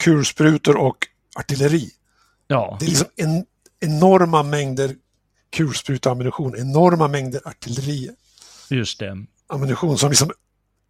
[0.04, 0.98] kulsprutor och
[1.40, 1.90] artilleri.
[2.48, 2.78] Ja.
[2.80, 3.46] Det är liksom en,
[3.80, 4.92] enorma mängder
[5.50, 8.10] kulspruteammunition, enorma mängder artilleri.
[8.70, 9.26] Just det.
[9.48, 10.32] Ammunition som liksom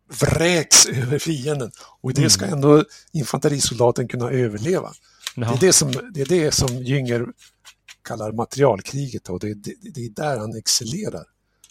[0.08, 1.72] vräks över fienden.
[2.02, 2.56] Och det ska mm.
[2.56, 2.84] ändå
[3.14, 4.92] infanterisoldaten kunna överleva.
[5.36, 7.26] Det är det, som, det är det som Jünger
[8.08, 11.24] kallar materialkriget och det, det, det är där han excellerar.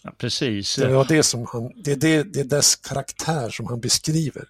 [0.02, 0.76] Ja, precis.
[0.76, 4.44] Det, är det, som han, det, är det, det är dess karaktär som han beskriver.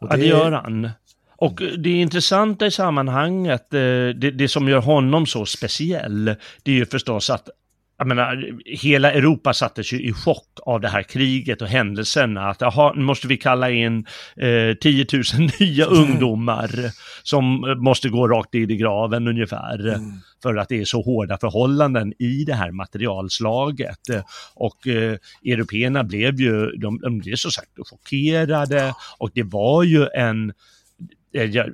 [0.00, 0.90] Och ja, det gör han.
[1.36, 6.24] Och det intressanta i sammanhanget, eh, det, det som gör honom så speciell,
[6.62, 7.48] det är ju förstås att
[7.98, 12.48] jag menar, hela Europa sattes ju i chock av det här kriget och händelserna.
[12.48, 15.22] Att aha, nu måste vi kalla in eh, 10 000
[15.60, 15.98] nya mm.
[15.98, 16.70] ungdomar
[17.22, 19.88] som måste gå rakt in i graven ungefär.
[19.88, 20.12] Mm.
[20.42, 24.00] För att det är så hårda förhållanden i det här materialslaget.
[24.54, 30.06] Och eh, européerna blev ju, de, de blev så sagt chockerade och det var ju
[30.14, 30.52] en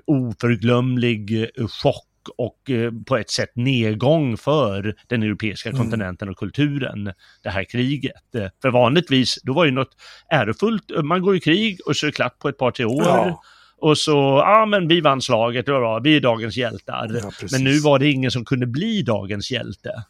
[0.06, 1.48] oförglömlig
[1.82, 5.80] chock och eh, på ett sätt nedgång för den europeiska mm.
[5.80, 7.12] kontinenten och kulturen,
[7.42, 8.34] det här kriget.
[8.34, 9.96] Eh, för vanligtvis, då var det något
[10.28, 13.04] ärofullt, man går i krig och så är det klart på ett par, tre år.
[13.04, 13.42] Ja.
[13.78, 17.20] Och så, ja men vi vann slaget, bra, vi är dagens hjältar.
[17.22, 20.04] Ja, men nu var det ingen som kunde bli dagens hjälte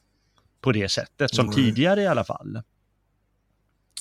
[0.60, 1.54] på det sättet, som mm.
[1.54, 2.62] tidigare i alla fall.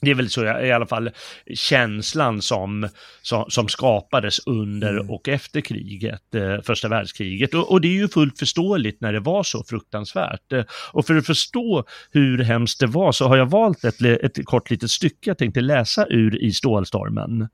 [0.04, 1.10] Det är väl så i alla fall
[1.54, 2.89] känslan som,
[3.22, 5.10] som, som skapades under mm.
[5.10, 7.54] och efter kriget, eh, första världskriget.
[7.54, 10.51] Och, och, det är ju fullt förståeligt när det var så fruktansvärt.
[10.51, 14.45] Eh, och för att förstå hur hemskt det var så har jag valt ett, ett
[14.45, 17.47] kort litet stycke jag tänkte läsa ur i Stålstormen.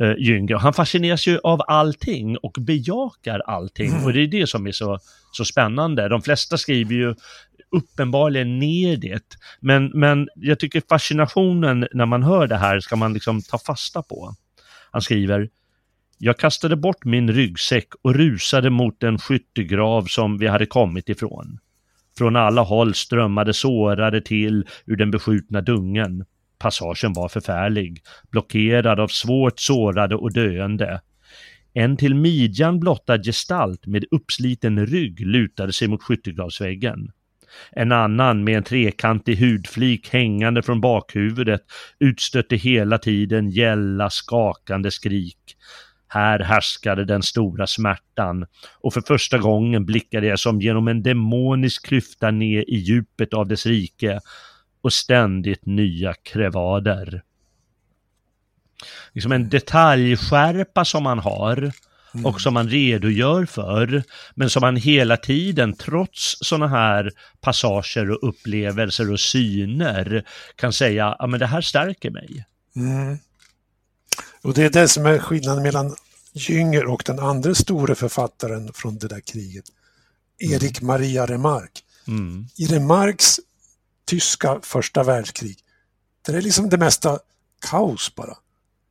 [0.00, 0.56] Eh, Jünger.
[0.56, 4.04] Han fascineras ju av allting och bejakar allting mm.
[4.04, 4.98] och det är det som är så,
[5.32, 6.08] så spännande.
[6.08, 7.14] De flesta skriver ju
[7.70, 9.36] uppenbarligen ner det.
[9.60, 14.02] Men, men jag tycker fascinationen när man hör det här ska man liksom ta fasta
[14.02, 14.34] på.
[14.90, 15.48] Han skriver
[16.22, 21.58] jag kastade bort min ryggsäck och rusade mot den skyttegrav som vi hade kommit ifrån.
[22.18, 26.24] Från alla håll strömmade sårade till ur den beskjutna dungen.
[26.58, 31.00] Passagen var förfärlig, blockerad av svårt sårade och döende.
[31.72, 37.10] En till midjan blottad gestalt med uppsliten rygg lutade sig mot skyttegravsväggen.
[37.72, 41.60] En annan med en trekantig hudflik hängande från bakhuvudet
[41.98, 45.56] utstötte hela tiden gälla skakande skrik.
[46.08, 48.46] Här härskade den stora smärtan
[48.80, 53.48] och för första gången blickade jag som genom en demonisk klyfta ner i djupet av
[53.48, 54.20] dess rike
[54.82, 57.22] och ständigt nya krevader.
[59.12, 61.72] Liksom en detaljskärpa som man har
[62.14, 62.26] mm.
[62.26, 64.02] och som man redogör för,
[64.34, 70.24] men som man hela tiden, trots sådana här passager och upplevelser och syner,
[70.56, 72.44] kan säga, ja men det här stärker mig.
[72.76, 73.18] Mm.
[74.42, 75.96] Och det är det som är skillnaden mellan
[76.32, 79.64] Jünger och den andra store författaren från det där kriget,
[80.38, 80.86] Erik mm.
[80.86, 81.82] Maria Remarque.
[82.06, 82.46] Mm.
[82.56, 83.40] I Remarques
[84.04, 85.58] tyska första världskrig,
[86.26, 87.18] det är liksom det mesta
[87.70, 88.36] kaos bara.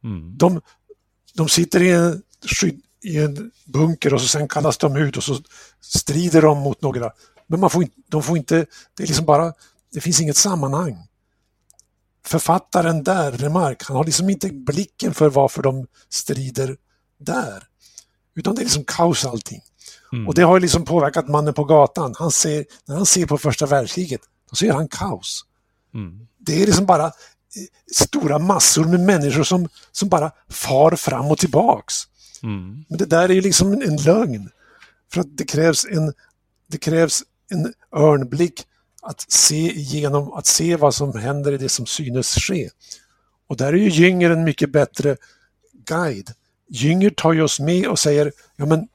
[0.03, 0.37] Mm.
[0.37, 0.61] De,
[1.33, 5.23] de sitter i en skydd, i en bunker och så sen kallas de ut och
[5.23, 5.37] så
[5.81, 7.11] strider de mot några.
[7.47, 8.65] Men man får inte, de får inte,
[8.97, 9.53] det är liksom bara,
[9.93, 11.07] det finns inget sammanhang.
[12.25, 16.77] Författaren där, Remark, han har liksom inte blicken för varför de strider
[17.19, 17.63] där.
[18.35, 19.61] Utan det är liksom kaos allting.
[20.13, 20.27] Mm.
[20.27, 22.15] Och det har liksom påverkat mannen på gatan.
[22.17, 25.45] Han ser, när han ser på första världskriget, då ser han kaos.
[25.93, 26.27] Mm.
[26.37, 27.11] Det är liksom bara eh,
[27.95, 31.95] stora massor med människor som, som bara far fram och tillbaks.
[32.43, 32.85] Mm.
[32.87, 34.49] Men det där är ju liksom en lögn.
[35.11, 36.13] För att det krävs en,
[36.67, 38.65] det krävs en örnblick
[39.01, 42.69] att se igenom, att se vad som händer i det som synes ske.
[43.47, 45.17] Och där är ju Jünger en mycket bättre
[45.85, 46.31] guide.
[46.69, 48.87] Jünger tar ju oss med och säger, ja men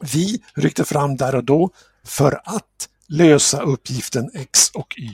[0.00, 1.70] vi ryckte fram där och då
[2.04, 5.10] för att lösa uppgiften X och Y.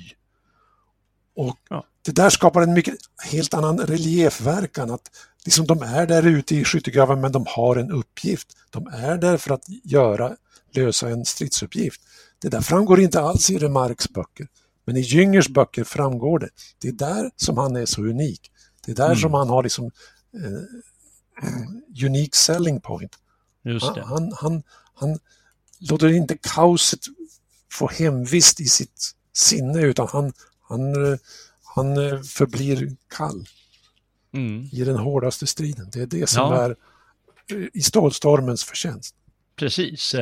[1.35, 1.87] Och ja.
[2.05, 2.95] Det där skapar en mycket
[3.25, 4.91] helt annan reliefverkan.
[4.91, 5.11] Att
[5.45, 8.49] liksom de är där ute i skyttegraven men de har en uppgift.
[8.71, 10.37] De är där för att göra,
[10.73, 12.01] lösa en stridsuppgift.
[12.39, 14.49] Det där framgår inte alls i Remarks böcker.
[14.85, 16.49] Men i Jüngers böcker framgår det.
[16.79, 18.51] Det är där som han är så unik.
[18.87, 19.19] Det är där mm.
[19.19, 19.85] som han har liksom
[20.35, 23.17] eh, unique selling point.
[23.81, 24.63] Han, han, han,
[24.95, 25.19] han
[25.81, 27.01] låter inte kaoset
[27.73, 30.33] få hemvist i sitt sinne utan han,
[30.69, 30.95] han,
[31.75, 33.47] han förblir kall.
[34.33, 34.69] mm.
[34.73, 35.91] i den hårdaste striden.
[35.93, 36.63] Det är det som ja.
[36.63, 36.77] är
[37.73, 39.15] i stålstormens förtjänst.
[39.57, 40.15] Precis.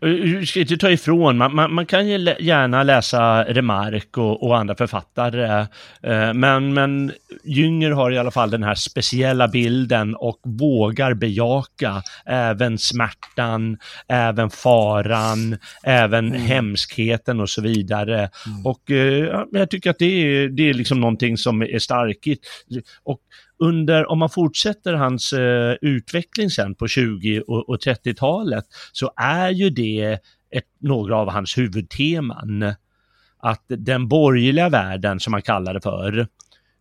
[0.00, 4.58] Du ska inte ta ifrån, man, man, man kan ju gärna läsa Remark och, och,
[4.58, 5.66] andra författare,
[6.02, 7.12] eh, men, men
[7.44, 14.50] Jünger har i alla fall den här speciella bilden och vågar bejaka även smärtan, även
[14.50, 16.40] faran, även mm.
[16.40, 18.30] hemskheten och så vidare.
[18.46, 18.66] Mm.
[18.66, 22.46] Och eh, jag tycker att det är, det är liksom någonting som är starkt.
[23.04, 23.20] Och
[23.62, 29.50] under, om man fortsätter hans eh, utveckling sen på 20 och, och 30-talet så är
[29.50, 30.18] ju det
[30.50, 32.74] ett, några av hans huvudteman.
[33.38, 36.18] Att den borgerliga världen, som man kallar det för,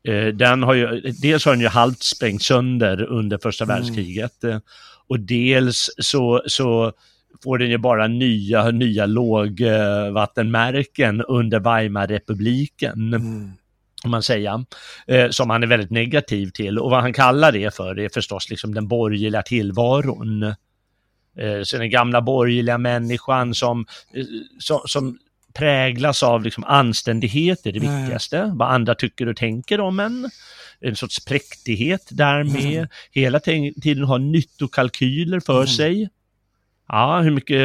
[0.08, 3.76] eh, den har ju, dels har den ju halvt sprängt sönder under första mm.
[3.76, 4.60] världskriget eh,
[5.08, 6.94] och dels så, så
[7.44, 13.14] får den ju bara nya, nya lågvattenmärken under Weimarrepubliken.
[13.14, 13.52] Mm
[14.04, 14.66] om man säga,
[15.08, 16.80] eh, som han är väldigt negativ till.
[16.80, 20.44] Och vad han kallar det för är förstås liksom den borgerliga tillvaron.
[21.38, 24.26] Eh, så den gamla borgerliga människan som, eh,
[24.60, 25.18] som, som
[25.54, 28.58] präglas av liksom anständighet är det viktigaste, mm.
[28.58, 30.30] vad andra tycker och tänker om en.
[30.80, 32.88] En sorts präktighet därmed, mm.
[33.12, 35.68] hela tiden ha nyttokalkyler för mm.
[35.68, 36.10] sig.
[36.94, 37.60] Ja, hur mycket,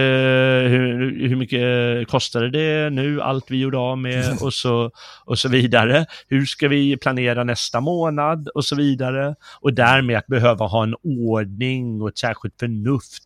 [0.70, 4.91] hur, hur mycket kostade det nu, allt vi gjorde av med och så,
[5.24, 6.07] och så vidare.
[6.29, 9.35] Hur ska vi planera nästa månad och så vidare.
[9.61, 13.22] Och därmed att behöva ha en ordning och ett särskilt förnuft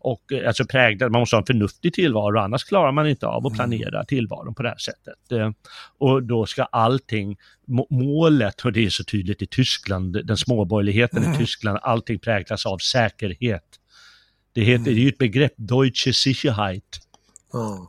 [0.00, 3.52] och alltså präglad, man måste ha en förnuftig tillvaro, annars klarar man inte av att
[3.52, 3.56] mm.
[3.56, 5.54] planera tillvaron på det här sättet.
[5.98, 7.36] Och då ska allting,
[7.90, 11.38] målet, och det är så tydligt i Tyskland, den småborgerligheten i mm.
[11.38, 13.78] Tyskland, allting präglas av säkerhet
[14.52, 14.84] det, heter, mm.
[14.84, 17.00] det är ju ett begrepp, Deutsche Sicherheit.
[17.54, 17.86] Mm.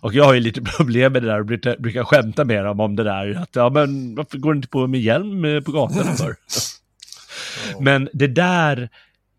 [0.00, 2.80] Och jag har ju lite problem med det där och brukar, brukar skämta med dem
[2.80, 3.34] om det där.
[3.34, 6.36] Att, ja, men varför går du inte på med hjälm på gatan för?
[7.80, 8.88] Men det där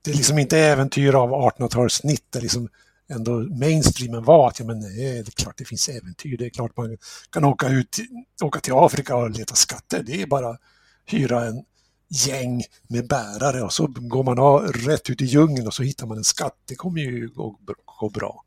[0.01, 2.69] Det är liksom inte äventyr av 1800-talssnitt där liksom
[3.09, 6.49] ändå mainstreamen var att ja, men nej, det är klart det finns äventyr, det är
[6.49, 6.97] klart man
[7.29, 7.97] kan åka, ut,
[8.43, 10.57] åka till Afrika och leta skatter, det är bara
[11.05, 11.63] hyra en
[12.09, 16.07] gäng med bärare och så går man av, rätt ut i djungeln och så hittar
[16.07, 17.59] man en skatt, det kommer ju gå,
[17.99, 18.43] gå bra.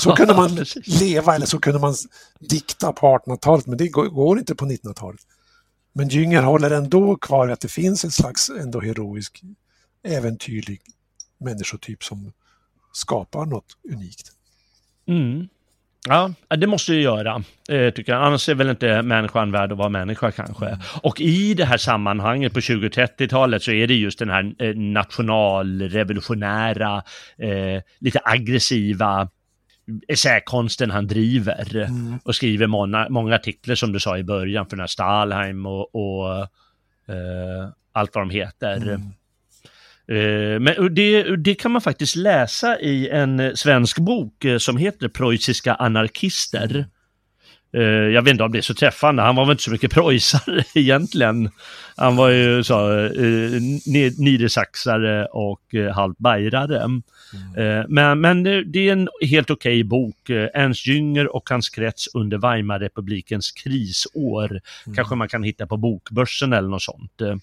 [0.00, 1.94] Så kunde man leva eller så kunde man
[2.40, 5.20] dikta på 1800-talet men det går inte på 1900-talet.
[5.98, 9.42] Men Jünger håller ändå kvar att det finns en slags ändå heroisk,
[10.08, 10.80] äventyrlig
[11.38, 12.32] människotyp som
[12.92, 14.32] skapar något unikt.
[15.08, 15.48] Mm.
[16.08, 18.22] Ja, det måste ju göra, eh, tycker jag.
[18.22, 20.78] Annars är väl inte människan värd att vara människa kanske.
[21.02, 27.02] Och i det här sammanhanget på 20-30-talet så är det just den här eh, nationalrevolutionära,
[27.38, 29.28] eh, lite aggressiva
[30.08, 32.18] essäkonsten han driver mm.
[32.24, 35.94] och skriver många, många artiklar som du sa i början för den här Stalheim och,
[35.94, 36.40] och
[37.08, 38.76] uh, allt vad de heter.
[38.76, 39.02] Mm.
[40.12, 45.08] Uh, men det, det, kan man faktiskt läsa i en svensk bok uh, som heter
[45.08, 46.86] Preussiska anarkister.
[47.70, 50.64] Jag vet inte om det är så träffande, han var väl inte så mycket preussare
[50.74, 51.50] egentligen.
[51.96, 53.60] Han var ju så, uh,
[54.18, 56.82] niedersaxare och uh, halvt bajrare.
[56.82, 57.02] Mm.
[57.88, 58.42] Men, men
[58.72, 60.30] det är en helt okej okay bok.
[60.30, 64.50] Eh, Ernst Jünger och hans krets under Weimarrepublikens krisår.
[64.50, 64.96] Mm.
[64.96, 67.20] Kanske man kan hitta på bokbörsen eller något sånt.
[67.20, 67.36] Eh,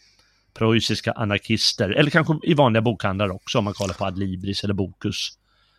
[0.54, 5.32] preussiska anarkister, eller kanske i vanliga bokhandlar också om man kollar på Adlibris eller Bokus.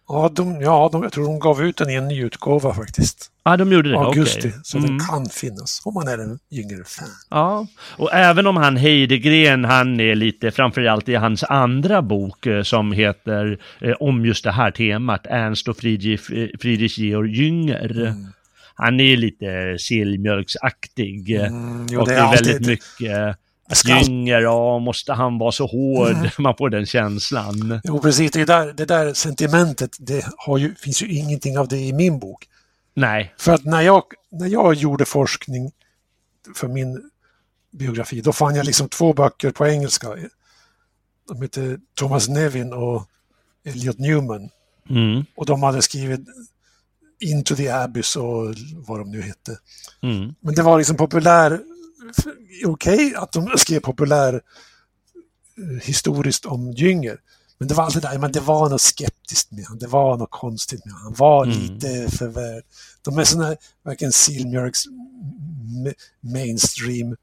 [0.09, 3.31] Ja, de, ja de, jag tror de gav ut den i en nyutgåva faktiskt.
[3.45, 3.99] Ja, de gjorde det?
[3.99, 4.53] Augusti, okay.
[4.63, 4.91] så mm.
[4.91, 7.09] den kan finnas om man är en yngre fan.
[7.31, 12.63] Ja, och även om han Heidegren, han är lite, framförallt i hans andra bok eh,
[12.63, 18.01] som heter eh, om just det här temat, Ernst och Friedrich, eh, Friedrich Georg Jünger.
[18.01, 18.27] Mm.
[18.75, 21.31] han är lite sillmjölksaktig.
[21.31, 22.67] Mm, jo, och det är, väldigt alltid...
[22.67, 23.37] mycket
[23.85, 26.11] Gynger, ja, måste han vara så hård?
[26.11, 26.31] Mm.
[26.39, 27.81] Man får den känslan.
[27.85, 28.31] Jo, precis.
[28.31, 30.25] Det där, det där sentimentet, det
[30.59, 32.49] ju, finns ju ingenting av det i min bok.
[32.95, 33.35] Nej.
[33.39, 35.73] För att när jag, när jag gjorde forskning
[36.55, 37.11] för min
[37.73, 40.09] biografi, då fann jag liksom två böcker på engelska.
[41.29, 43.09] De heter Thomas Nevin och
[43.65, 44.49] Elliot Newman.
[44.91, 45.25] Mm.
[45.37, 46.21] Och de hade skrivit
[47.21, 49.59] Into the Abyss och vad de nu hette.
[50.03, 50.35] Mm.
[50.41, 51.61] Men det var liksom populär
[52.67, 57.21] okej okay att de skrev populär eh, historiskt om Jünger.
[57.59, 60.31] Men det var alltid där, men det var något skeptiskt med honom, det var något
[60.31, 61.07] konstigt med honom.
[61.07, 61.59] Han var mm.
[61.59, 62.63] lite för väl.
[63.03, 64.85] De är sådana, verkligen Silmjörks
[66.21, 67.17] mainstream eh,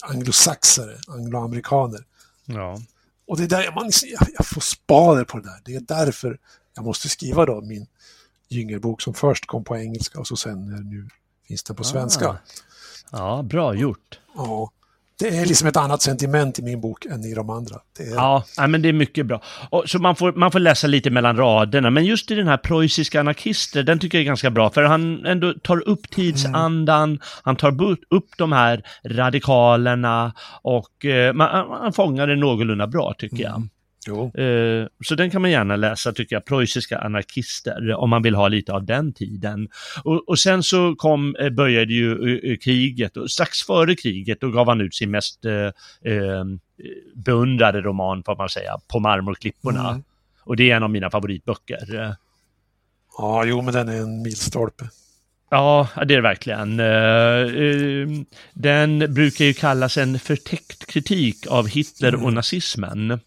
[0.00, 2.04] anglosaxare, angloamerikaner.
[2.44, 2.80] Ja.
[3.26, 5.60] Och det är där man, jag, jag får spader på det där.
[5.64, 6.38] Det är därför
[6.74, 7.86] jag måste skriva då min
[8.48, 11.08] Jüngerbok som först kom på engelska och så sen nu
[11.48, 12.28] finns den på svenska.
[12.28, 12.38] Ah.
[13.12, 14.18] Ja, bra gjort.
[14.36, 14.70] Ja,
[15.18, 17.76] det är liksom ett annat sentiment i min bok än i de andra.
[17.98, 18.14] Är...
[18.14, 19.42] Ja, men det är mycket bra.
[19.70, 22.56] Och, så man får, man får läsa lite mellan raderna, men just i den här
[22.56, 27.20] preussiska anarkister, den tycker jag är ganska bra, för han ändå tar upp tidsandan, mm.
[27.42, 30.32] han tar upp de här radikalerna
[30.62, 33.68] och eh, man, man fångar det någorlunda bra tycker jag.
[34.12, 38.48] Uh, så den kan man gärna läsa tycker jag, Preussiska anarkister, om man vill ha
[38.48, 39.68] lite av den tiden.
[40.04, 44.50] Och, och sen så kom, eh, började ju uh, kriget, och strax före kriget då
[44.50, 45.40] gav han ut sin mest
[47.14, 49.90] beundrade roman, får man säga, På marmorklipporna.
[49.90, 50.02] Mm.
[50.44, 52.16] Och det är en av mina favoritböcker.
[53.18, 54.84] Ja, jo men den är en milstolpe.
[55.50, 56.76] Ja, det är det verkligen.
[58.54, 62.34] Den brukar ju kallas en förtäckt kritik av Hitler och mm.
[62.34, 63.20] nazismen.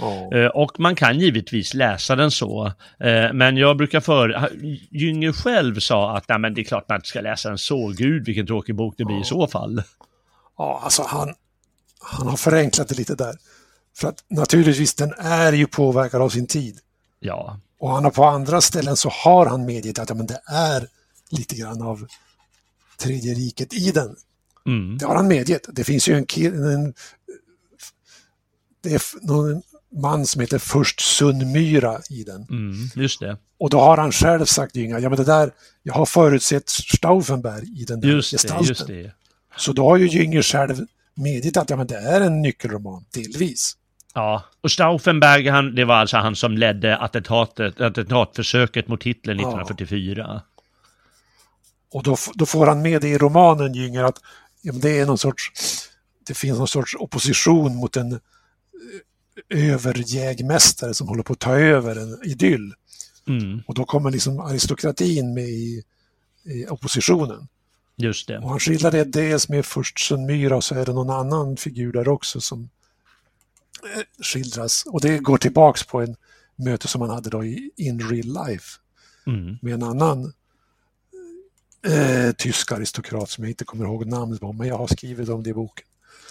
[0.00, 0.46] Oh.
[0.46, 2.66] Och man kan givetvis läsa den så.
[3.00, 4.50] Eh, men jag brukar för...
[4.90, 7.88] Jünger själv sa att Nej, men det är klart man inte ska läsa den så.
[7.96, 9.22] Gud vilken tråkig bok det blir oh.
[9.22, 9.82] i så fall.
[10.58, 11.34] Ja, alltså han,
[12.00, 13.34] han har förenklat det lite där.
[13.96, 16.78] För att naturligtvis, den är ju påverkad av sin tid.
[17.20, 17.60] Ja.
[17.78, 20.88] Och han har på andra ställen så har han medgett att ja, men det är
[21.30, 22.06] lite grann av
[22.98, 24.16] tredje riket i den.
[24.66, 24.98] Mm.
[24.98, 25.66] Det har han medgett.
[25.68, 26.26] Det finns ju en,
[26.72, 26.94] en
[28.82, 32.46] det är någon man som heter Först Sundmyra i den.
[32.50, 33.36] Mm, just det.
[33.58, 35.50] Och då har han själv sagt Ynga, ja men det där,
[35.82, 38.64] jag har förutsett Stauffenberg i den där just gestalten.
[38.64, 39.12] Det, just det.
[39.56, 43.76] Så då har ju Jünger själv medgett att ja, men det är en nyckelroman, delvis.
[44.14, 50.24] Ja, och Stauffenberg, han, det var alltså han som ledde attentatet, attentatförsöket mot Hitler 1944.
[50.28, 50.40] Ja.
[51.92, 54.20] Och då, då får han med det i romanen, Jünger, att
[54.62, 55.50] ja, men det är någon sorts,
[56.26, 58.20] det finns någon sorts opposition mot en
[59.48, 62.74] överjägmästare som håller på att ta över en idyll.
[63.28, 63.62] Mm.
[63.66, 65.84] Och då kommer liksom aristokratin med i,
[66.44, 67.48] i oppositionen.
[67.96, 68.38] Just det.
[68.38, 71.92] Och han skildrar det dels med Fursten Myra och så är det någon annan figur
[71.92, 72.68] där också som
[73.94, 74.84] eh, skildras.
[74.86, 76.16] Och det går tillbaks på en
[76.56, 78.78] möte som han hade då i In Real Life
[79.26, 79.58] mm.
[79.62, 80.32] med en annan
[81.86, 85.42] eh, tysk aristokrat som jag inte kommer ihåg namnet på, men jag har skrivit om
[85.42, 85.86] det i boken.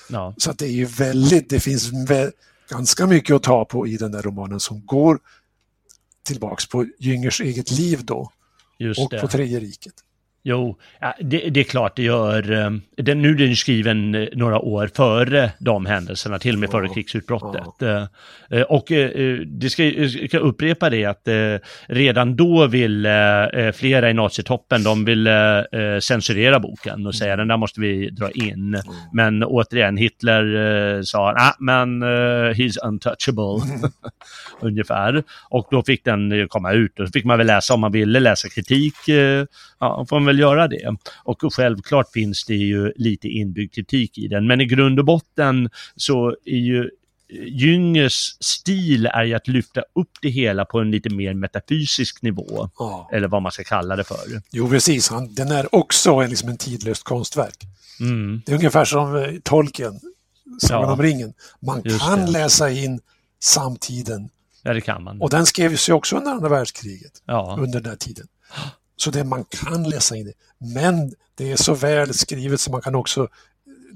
[0.10, 0.34] Ja.
[0.38, 2.32] Så att det är ju väldigt, det finns vä
[2.70, 5.20] ganska mycket att ta på i den där romanen som går
[6.24, 8.32] tillbaks på Jüngers eget liv då.
[8.78, 9.20] Just och det.
[9.20, 9.94] på Tredje riket.
[10.48, 10.78] Jo,
[11.20, 12.52] det, det, är klart det gör.
[12.52, 16.72] Eh, den, nu är den skriven eh, några år före de händelserna, till och med
[16.72, 17.82] före krigsutbrottet.
[18.50, 18.86] Eh, och
[19.46, 19.84] det ska,
[20.28, 21.28] ska upprepa det att
[21.88, 25.66] redan då ville flera i nazitoppen, de ville
[26.02, 28.76] censurera boken och säga den där måste vi dra in.
[28.76, 28.82] Mm.
[29.14, 32.04] Men återigen, Hitler sa, ah, men
[32.54, 33.80] he's untouchable.
[34.62, 35.24] Ungefär.
[35.50, 38.20] Och då fick den komma ut och så fick man väl läsa om man ville
[38.20, 38.96] läsa kritik,
[39.80, 40.96] ja, får man väl väl göra det.
[41.24, 45.70] Och självklart finns det ju lite inbyggd kritik i den, men i grund och botten
[45.96, 46.90] så är ju
[47.48, 52.70] Jüngers stil är ju att lyfta upp det hela på en lite mer metafysisk nivå.
[52.80, 53.10] Ja.
[53.12, 54.42] Eller vad man ska kalla det för.
[54.52, 55.10] Jo, precis.
[55.10, 57.58] Han, den är också en, liksom en tidlöst konstverk.
[58.00, 58.42] Mm.
[58.46, 60.00] Det är ungefär som eh, Tolkien,
[60.62, 60.94] Sagan ja.
[60.94, 61.34] om ringen.
[61.62, 62.32] Man Just kan det.
[62.32, 63.00] läsa in
[63.40, 64.30] samtiden.
[64.64, 65.22] Ja, det kan man.
[65.22, 67.22] Och den skrevs ju också under andra världskriget.
[67.26, 67.56] Ja.
[67.60, 68.28] Under den här tiden.
[68.96, 70.34] Så det man kan läsa in det.
[70.74, 73.28] Men det är så väl skrivet så man kan också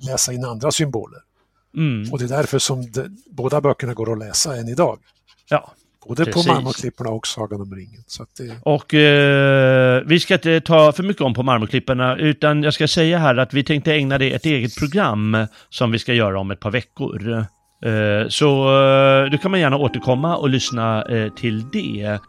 [0.01, 1.19] läsa in andra symboler.
[1.75, 2.11] Mm.
[2.11, 4.99] Och det är därför som det, båda böckerna går att läsa än idag.
[5.49, 5.73] Ja,
[6.07, 6.47] Både Precis.
[6.47, 8.03] på Marmorklipporna och Sagan om ringen.
[8.37, 8.55] Det...
[8.63, 13.17] Och eh, vi ska inte ta för mycket om på Marmorklipporna, utan jag ska säga
[13.17, 15.37] här att vi tänkte ägna det ett eget program
[15.69, 17.45] som vi ska göra om ett par veckor.
[17.85, 22.19] Eh, så eh, då kan man gärna återkomma och lyssna eh, till det.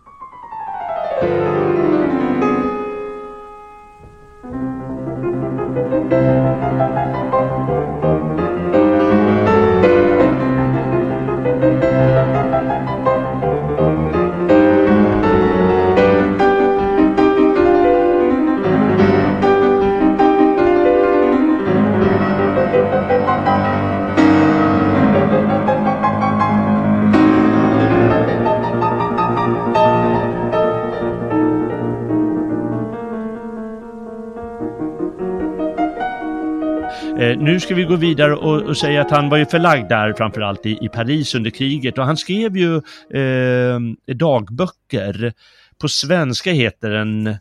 [37.60, 40.66] Nu ska vi gå vidare och, och, säga att han var ju förlagd där framförallt
[40.66, 42.76] i, i Paris under kriget och han skrev ju
[43.20, 43.80] eh,
[44.14, 45.32] dagböcker.
[45.78, 47.38] På svenska heter den,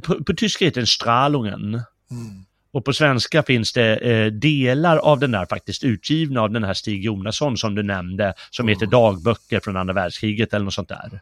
[0.00, 1.74] på, på tyska heter den Strahlungen.
[2.10, 2.44] Mm.
[2.72, 6.74] Och på svenska finns det eh, delar av den där faktiskt utgivna av den här
[6.74, 8.74] Stig Jonasson som du nämnde, som mm.
[8.74, 11.20] heter Dagböcker från andra världskriget eller något sånt där.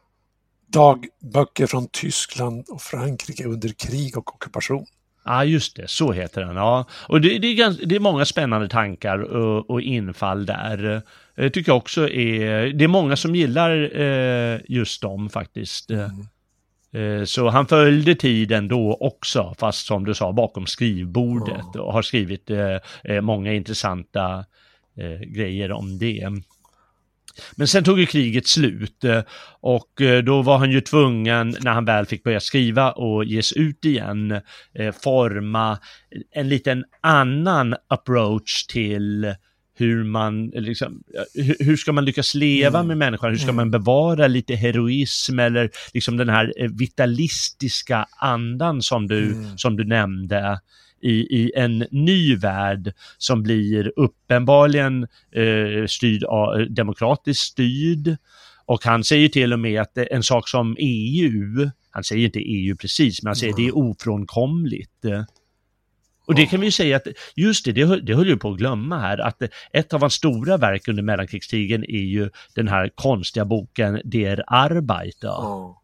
[0.73, 4.87] Dagböcker från Tyskland och Frankrike under krig och ockupation.
[5.25, 6.57] Ja, just det, så heter den.
[6.57, 6.87] Ja.
[7.09, 11.03] Och det, det, är, ganska, det är många spännande tankar och, och infall där.
[11.35, 15.91] Det eh, tycker jag också är, det är många som gillar eh, just dem faktiskt.
[15.91, 16.11] Mm.
[16.93, 22.03] Eh, så han följde tiden då också, fast som du sa, bakom skrivbordet och har
[22.03, 24.45] skrivit eh, eh, många intressanta
[25.27, 26.29] grejer om det.
[27.57, 29.05] Men sen tog ju kriget slut
[29.61, 33.85] och då var han ju tvungen, när han väl fick börja skriva och ges ut
[33.85, 34.41] igen,
[35.03, 35.79] forma
[36.33, 39.35] en liten annan approach till
[39.79, 41.03] hur man, liksom,
[41.59, 42.89] hur, ska man lyckas leva mm.
[42.89, 43.31] med människan?
[43.31, 43.57] Hur ska mm.
[43.57, 49.59] man bevara lite heroism eller liksom den här eh, vitalistiska andan som du, mm.
[49.59, 50.61] som du nämnde?
[51.01, 56.25] I, i en ny värld som blir uppenbarligen eh, styrd,
[56.71, 58.17] demokratiskt styrd.
[58.67, 62.77] Och han säger till och med att en sak som EU, han säger inte EU
[62.77, 63.65] precis, men han säger mm.
[63.65, 65.05] det är ofrånkomligt.
[66.29, 68.51] Och det kan vi ju säga att, just det, det höll, det höll ju på
[68.51, 69.43] att glömma här, att
[69.73, 75.29] ett av hans stora verk under mellankrigstiden är ju den här konstiga boken Der Arbeiter.
[75.29, 75.77] Oh.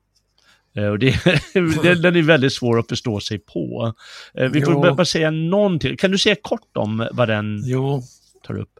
[0.77, 1.11] Och det,
[2.03, 3.95] den är väldigt svår att förstå sig på.
[4.35, 4.81] Eh, vi får jo.
[4.81, 5.97] bara säga någonting.
[5.97, 8.03] Kan du säga kort om vad den jo.
[8.47, 8.71] tar upp?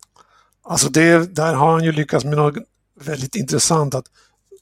[0.65, 2.55] Alltså det, där har han ju lyckats med något
[3.01, 4.07] väldigt intressant att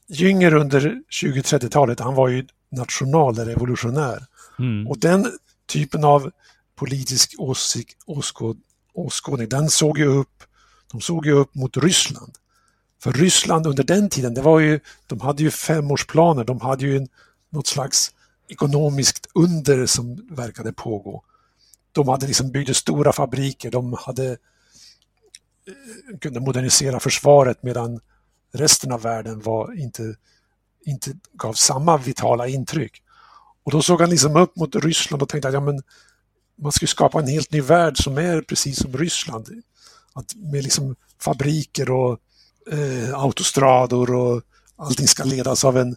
[0.08, 4.26] Jünger under 20-30-talet, han var ju nationalrevolutionär.
[4.58, 4.86] Mm.
[4.88, 5.32] Och den
[5.66, 6.30] typen av
[6.76, 8.56] politisk åsik, åskåd,
[8.94, 10.42] åskådning, den såg ju upp,
[10.92, 12.32] de såg ju upp mot Ryssland.
[13.02, 16.96] För Ryssland under den tiden, det var ju, de hade ju femårsplaner, de hade ju
[16.96, 17.08] en,
[17.50, 18.14] något slags
[18.48, 21.22] ekonomiskt under som verkade pågå.
[21.92, 28.00] De hade liksom byggde stora fabriker, de hade eh, kunde modernisera försvaret medan
[28.52, 30.16] resten av världen var inte,
[30.84, 33.02] inte gav samma vitala intryck.
[33.64, 35.82] Och då såg han liksom upp mot Ryssland och tänkte att ja, men
[36.56, 39.62] man ska skapa en helt ny värld som är precis som Ryssland.
[40.12, 42.20] Att med liksom fabriker och
[42.70, 44.42] eh, autostrador och
[44.76, 45.96] allting ska ledas av en,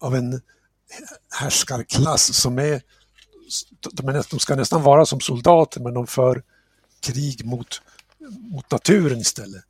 [0.00, 0.40] av en
[1.30, 2.82] härskarklass som är
[3.80, 6.42] de, de ska nästan vara som soldater men de för
[7.00, 7.82] krig mot,
[8.28, 9.64] mot naturen istället.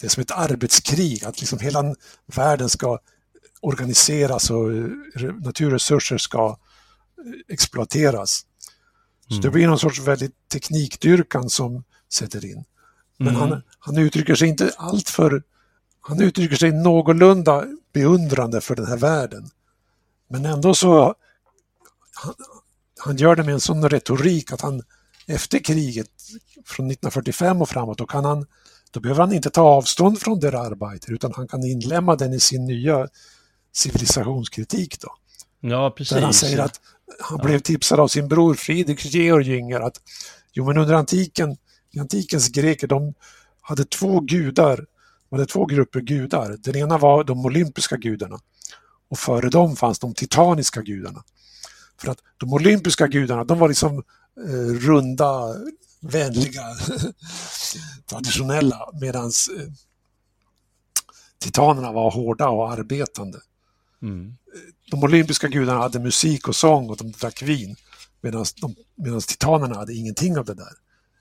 [0.00, 1.94] Det är som ett arbetskrig, att liksom hela
[2.26, 2.98] världen ska
[3.60, 4.70] organiseras och
[5.40, 6.58] naturresurser ska
[7.48, 8.46] exploateras.
[9.28, 9.42] Så mm.
[9.42, 12.64] det blir någon sorts väldigt teknikdyrkan som sätter in.
[13.16, 13.40] Men mm.
[13.40, 15.42] han, han uttrycker sig inte alltför,
[16.00, 19.50] han uttrycker sig någorlunda beundrande för den här världen.
[20.28, 21.14] Men ändå så,
[22.14, 22.34] han,
[22.98, 24.82] han gör det med en sån retorik att han
[25.26, 26.10] efter kriget
[26.64, 28.46] från 1945 och framåt, då kan han
[28.90, 32.40] då behöver han inte ta avstånd från der Arbeiter utan han kan inlämna den i
[32.40, 33.08] sin nya
[33.72, 35.00] civilisationskritik.
[35.00, 35.08] Då.
[35.60, 36.14] Ja, precis.
[36.14, 36.80] Där han säger att
[37.20, 40.00] han blev tipsad av sin bror Friedrich Georg Jünger att
[40.52, 41.56] jo, men under antiken,
[41.98, 43.14] antikens greker, de
[43.60, 44.86] hade två gudar,
[45.30, 46.56] de hade två grupper gudar.
[46.58, 48.38] Den ena var de olympiska gudarna
[49.08, 51.24] och före dem fanns de titaniska gudarna.
[52.00, 54.02] För att de olympiska gudarna, de var liksom
[54.46, 55.54] eh, runda,
[56.00, 56.62] vänliga,
[58.10, 59.72] traditionella medan eh,
[61.38, 63.38] titanerna var hårda och arbetande.
[64.02, 64.36] Mm
[64.90, 67.76] de olympiska gudarna hade musik och sång och de drack vin
[68.20, 70.72] medan titanerna hade ingenting av det där.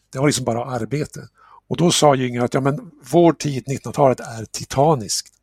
[0.09, 1.27] Det var liksom bara arbete.
[1.69, 5.33] Och då sa Jünger att ja, men vår tid, 1900-talet, är titaniskt.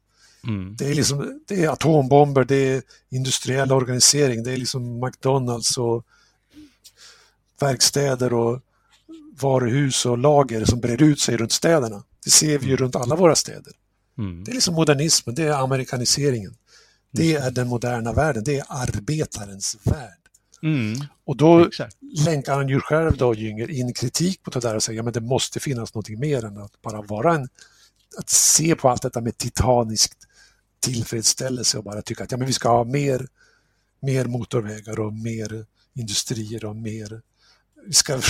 [0.45, 0.77] Mm.
[0.77, 6.05] Det, är liksom, det är atombomber, det är industriell organisering, det är liksom McDonalds och
[7.61, 8.61] verkstäder och
[9.41, 12.03] varuhus och lager som breder ut sig runt städerna.
[12.25, 13.73] Det ser vi ju runt alla våra städer.
[14.19, 14.45] Mm.
[14.45, 16.55] Det är liksom modernismen, det är amerikaniseringen.
[17.11, 20.26] Det är den moderna världen, det är arbetarens värld.
[20.63, 20.95] Mm.
[21.25, 21.97] Och då Exakt.
[22.27, 25.13] länkar han ju själv då, Jünger, in kritik på det där och säger att ja,
[25.13, 27.49] det måste finnas något mer än att bara vara en,
[28.19, 30.19] att se på allt detta med titaniskt
[30.81, 33.27] tillfredsställelse och bara tycka att ja, men vi ska ha mer,
[34.01, 37.23] mer motorvägar och mer industrier och mer
[37.87, 38.21] vi ska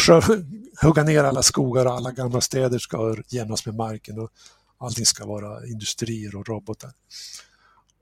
[0.82, 4.30] hugga ner alla skogar och alla gamla städer ska jämnas med marken och
[4.78, 6.90] allting ska vara industrier och robotar.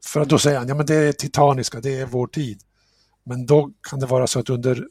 [0.05, 2.61] För då säger han, ja men det är titaniska, det är vår tid.
[3.25, 4.89] Men då kan det vara så att under,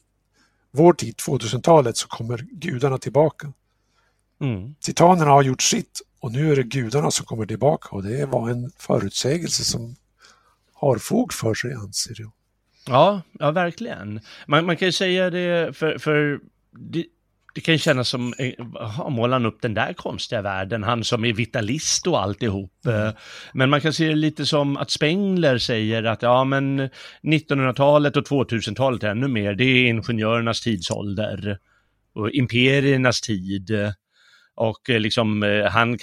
[0.72, 3.54] vår tid, 2000-talet, så kommer gudarna tillbaka.
[4.42, 4.76] Mm.
[4.80, 8.50] Titanerna har gjort sitt och nu är det gudarna som kommer tillbaka och det var
[8.50, 9.96] en förutsägelse som
[10.74, 12.32] har fog för sig anser jag.
[12.88, 14.20] Ja, ja verkligen.
[14.48, 16.40] Man, man kan ju säga det för, för
[16.72, 17.06] det,
[17.54, 18.34] det kan kännas som,
[18.74, 22.86] ja, målar han upp den där konstiga världen, han som är vitalist och alltihop.
[22.86, 23.14] Mm.
[23.54, 26.90] Men man kan se det lite som att Spengler säger att ja men
[27.24, 31.58] 1900-talet och 2000-talet ännu mer, det är ingenjörernas tidsålder
[32.16, 33.72] och imperiernas tid.
[34.56, 35.98] Och eh, liksom eh, han,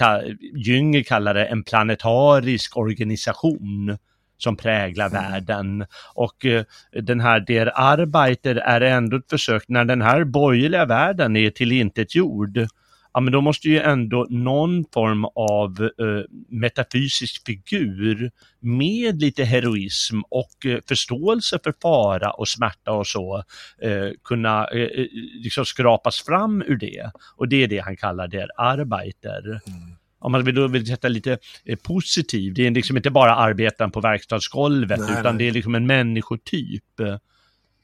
[0.56, 3.98] Jünger kallar det en planetarisk organisation
[4.42, 5.22] som präglar mm.
[5.22, 5.86] världen.
[6.14, 11.36] Och eh, den här Der Arbeiter är ändå ett försök, när den här borgerliga världen
[11.36, 12.66] är tillintetgjord,
[13.12, 18.30] ja men då måste ju ändå någon form av eh, metafysisk figur
[18.60, 23.44] med lite heroism och eh, förståelse för fara och smärta och så
[23.82, 25.06] eh, kunna eh, eh,
[25.42, 27.10] liksom skrapas fram ur det.
[27.36, 29.60] Och det är det han kallar der Arbeiter.
[29.66, 33.34] Mm om man vill, då vill sätta lite eh, positiv, det är liksom inte bara
[33.34, 35.44] arbetaren på verkstadsgolvet, nej, utan nej.
[35.44, 37.16] det är liksom en människotyp eh,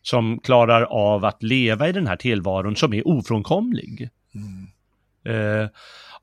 [0.03, 4.09] som klarar av att leva i den här tillvaron som är ofrånkomlig.
[4.35, 4.67] Mm.
[5.63, 5.69] Eh,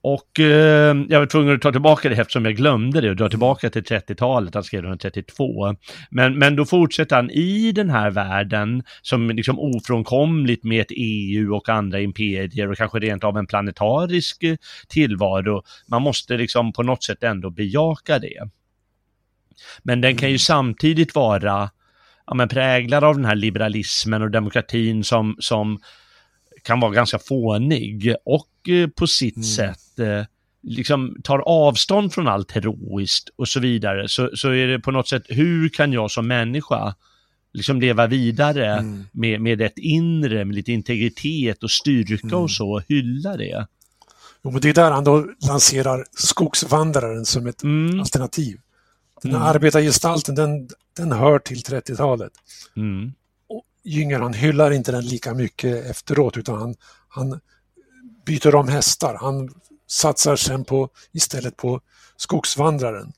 [0.05, 3.29] och eh, jag var tvungen att ta tillbaka det eftersom jag glömde det och dra
[3.29, 5.75] tillbaka till 30-talet, han skrev 1932.
[6.09, 11.55] Men, men då fortsätter han i den här världen som liksom ofrånkomligt med ett EU
[11.55, 14.55] och andra imperier och kanske rent av en planetarisk eh,
[14.87, 15.63] tillvaro.
[15.87, 18.49] Man måste liksom på något sätt ändå bejaka det.
[19.83, 20.39] Men den kan ju mm.
[20.39, 21.69] samtidigt vara
[22.27, 25.79] ja, men präglad av den här liberalismen och demokratin som, som
[26.63, 29.45] kan vara ganska fånig och eh, på sitt mm.
[29.45, 30.25] sätt eh,
[30.63, 35.07] liksom tar avstånd från allt heroiskt och så vidare, så, så är det på något
[35.07, 36.95] sätt, hur kan jag som människa
[37.53, 39.03] liksom leva vidare mm.
[39.11, 42.39] med, med ett inre, med lite integritet och styrka mm.
[42.39, 43.67] och så, hylla det.
[44.43, 47.99] Jo, men det är där han då lanserar skogsvandraren som ett mm.
[47.99, 48.59] alternativ.
[49.21, 49.49] Den här mm.
[49.49, 52.31] arbetargestalten, den, den hör till 30-talet.
[53.83, 56.75] Jünger han hyllar inte den lika mycket efteråt utan han,
[57.07, 57.39] han
[58.25, 59.17] byter om hästar.
[59.21, 59.53] Han
[59.87, 61.81] satsar sen på, istället på
[62.17, 63.13] skogsvandraren.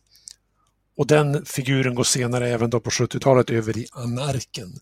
[0.97, 4.79] Och den figuren går senare även då på 70-talet över i anarken.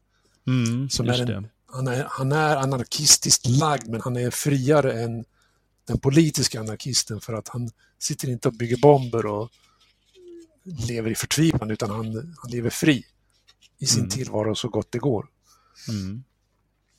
[0.48, 5.26] Mm, som är en, han, är, han är anarkistiskt lagd men han är friare än
[5.88, 7.70] den politiska anarkisten för att han
[8.00, 9.50] sitter inte och bygger bomber och
[10.64, 13.06] lever i förtvivlan utan han, han lever fri
[13.80, 14.10] i sin mm.
[14.10, 15.28] tillvaro så gott det går.
[15.90, 16.24] Mm.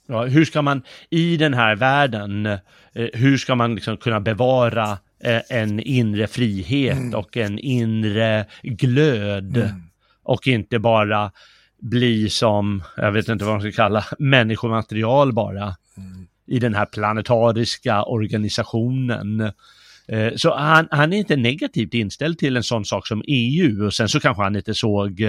[0.07, 4.99] Ja, hur ska man i den här världen, eh, hur ska man liksom kunna bevara
[5.25, 7.15] eh, en inre frihet mm.
[7.15, 9.83] och en inre glöd mm.
[10.23, 11.33] och inte bara
[11.79, 15.77] bli som, jag vet inte vad man ska kalla, människomaterial bara
[16.47, 19.41] i den här planetariska organisationen.
[20.09, 23.95] Eh, så han, han, är inte negativt inställd till en sån sak som EU och
[23.95, 25.21] sen så kanske han inte såg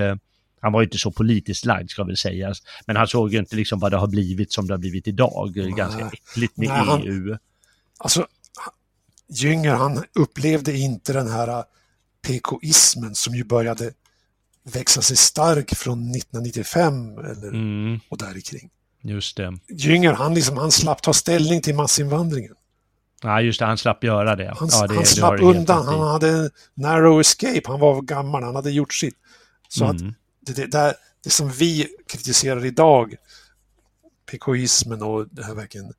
[0.66, 2.62] han var ju inte så politiskt lagd ska väl sägas.
[2.86, 5.52] Men han såg ju inte liksom vad det har blivit som det har blivit idag.
[5.56, 5.72] Nej.
[5.72, 7.30] Ganska äckligt med Nej, EU.
[7.30, 7.40] Han,
[7.98, 8.28] alltså,
[9.30, 11.64] Jünger han upplevde inte den här äh,
[12.28, 13.92] PKismen som ju började
[14.64, 18.00] växa sig stark från 1995 eller, mm.
[18.10, 18.70] och där kring.
[19.02, 19.58] Just det.
[19.70, 22.54] Jünger han, liksom, han slapp ta ställning till massinvandringen.
[23.22, 24.54] Ja, just det, han slapp göra det.
[24.60, 28.72] Han, ja, det, han slapp undan, han hade narrow escape, han var gammal, han hade
[28.72, 29.16] gjort sitt.
[29.68, 29.96] Så mm.
[29.96, 30.16] att
[30.46, 33.16] det, det, det, det som vi kritiserar idag,
[34.32, 35.94] PKismen och det här verkligen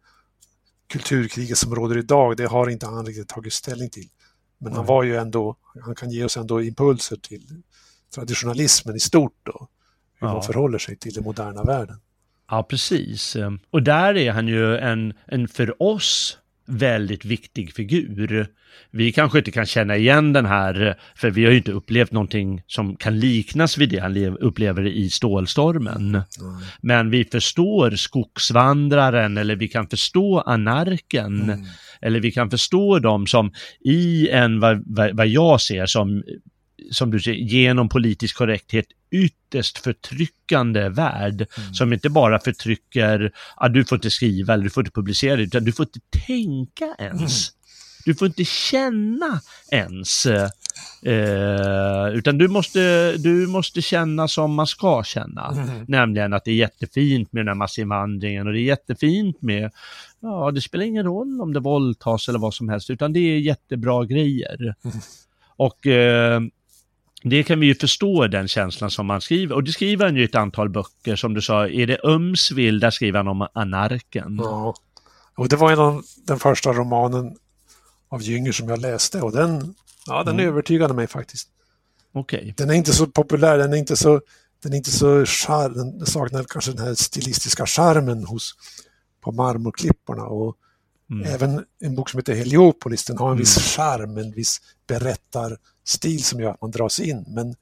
[0.89, 4.09] kulturkriget som råder idag, det har inte han riktigt tagit ställning till.
[4.59, 7.63] Men han var ju ändå, han kan ge oss ändå impulser till
[8.15, 9.69] traditionalismen i stort då.
[10.15, 10.33] Hur ja.
[10.33, 11.97] man förhåller sig till den moderna världen.
[12.51, 13.37] Ja, precis.
[13.71, 18.49] Och där är han ju en, en för oss väldigt viktig figur.
[18.91, 22.63] Vi kanske inte kan känna igen den här, för vi har ju inte upplevt någonting
[22.67, 26.09] som kan liknas vid det han upplever i Stålstormen.
[26.09, 26.23] Mm.
[26.81, 31.43] Men vi förstår skogsvandraren eller vi kan förstå anarken.
[31.43, 31.65] Mm.
[32.01, 33.53] Eller vi kan förstå dem som
[33.85, 36.23] i en, vad, vad jag ser som
[36.91, 41.75] som du säger, genom politisk korrekthet ytterst förtryckande värld mm.
[41.75, 45.65] som inte bara förtrycker, ah, du får inte skriva eller du får inte publicera utan
[45.65, 47.51] du får inte tänka ens.
[47.51, 47.57] Mm.
[48.05, 49.41] Du får inte känna
[49.71, 50.27] ens.
[50.27, 55.49] Eh, utan du måste, du måste känna som man ska känna.
[55.49, 55.85] Mm.
[55.89, 59.71] Nämligen att det är jättefint med den här massinvandringen och det är jättefint med,
[60.21, 63.39] ja det spelar ingen roll om det våldtas eller vad som helst utan det är
[63.39, 64.75] jättebra grejer.
[64.85, 64.97] Mm.
[65.57, 66.41] Och eh,
[67.31, 69.55] det kan vi ju förstå den känslan som han skriver.
[69.55, 72.91] Och det skriver han ju ett antal böcker, som du sa, är det Ömsvill, där
[72.91, 74.37] skriver han om anarken.
[74.43, 74.75] Ja,
[75.37, 77.37] och det var en av den första romanen
[78.09, 79.75] av Jünger som jag läste och den,
[80.07, 80.47] ja, den mm.
[80.47, 81.49] övertygade mig faktiskt.
[82.13, 82.53] Okay.
[82.57, 84.21] Den är inte så populär, den är inte så,
[84.63, 88.55] den är inte så char, den saknar kanske den här stilistiska charmen hos,
[89.21, 90.57] på marmorklipporna och
[91.11, 91.35] mm.
[91.35, 93.65] även en bok som heter Heliopolis, den har en viss mm.
[93.67, 94.61] charm, en viss
[95.87, 97.25] berättarstil som gör att man dras in.
[97.29, 97.55] Men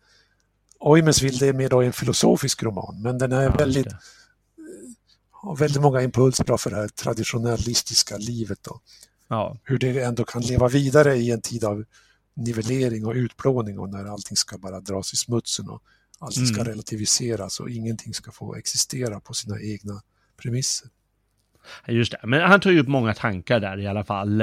[0.78, 3.92] Oimesville är mer då en filosofisk roman, men den är väldigt
[5.32, 8.58] har väldigt många impulser för det här traditionalistiska livet.
[8.62, 8.80] Då.
[9.28, 9.56] Ja.
[9.64, 11.84] Hur det ändå kan leva vidare i en tid av
[12.36, 15.82] nivellering och utplåning och när allting ska bara dras i smutsen och
[16.18, 16.54] allting mm.
[16.54, 20.02] ska relativiseras och ingenting ska få existera på sina egna
[20.36, 20.88] premisser.
[21.88, 24.42] Just det, men han tar ju upp många tankar där i alla fall.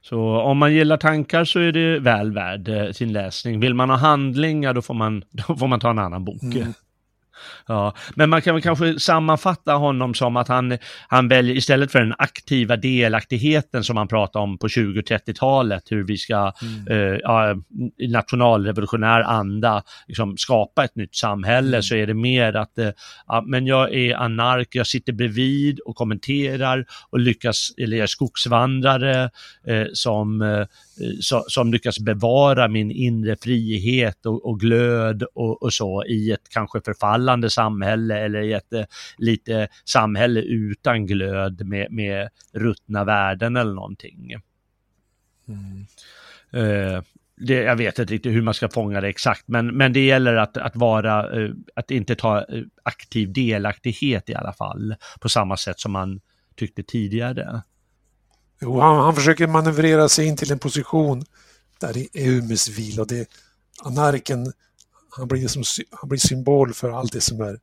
[0.00, 3.60] Så om man gillar tankar så är det väl värd eh, sin läsning.
[3.60, 6.42] Vill man ha handlingar då får man, då får man ta en annan bok.
[6.42, 6.74] Mm.
[7.66, 10.78] Ja, men man kan väl kanske sammanfatta honom som att han,
[11.08, 16.04] han väljer, istället för den aktiva delaktigheten som han pratade om på 20 30-talet, hur
[16.04, 16.88] vi ska mm.
[16.88, 17.54] eh, ja,
[17.98, 21.82] i nationalrevolutionär anda liksom, skapa ett nytt samhälle, mm.
[21.82, 22.90] så är det mer att eh,
[23.26, 28.06] ja, men jag är anark, jag sitter bredvid och kommenterar och lyckas, eller jag är
[28.06, 29.30] skogsvandrare
[29.66, 30.66] eh, som eh,
[31.20, 36.48] som, som lyckas bevara min inre frihet och, och glöd och, och, så i ett
[36.50, 38.84] kanske förfallande samhälle eller i ett eh,
[39.18, 44.34] lite samhälle utan glöd med, med ruttna värden eller någonting.
[45.48, 45.86] Mm.
[46.52, 47.02] Eh,
[47.40, 50.34] det, jag vet inte riktigt hur man ska fånga det exakt, men, men det gäller
[50.34, 55.56] att, att vara, eh, att inte ta eh, aktiv delaktighet i alla fall, på samma
[55.56, 56.20] sätt som man
[56.56, 57.62] tyckte tidigare.
[58.60, 61.24] Jo, han, han försöker manövrera sig in till en position
[61.80, 63.28] där det är Umesvil och det
[63.82, 64.52] anarken,
[65.10, 67.60] han blir, som, han blir symbol för allt det som är,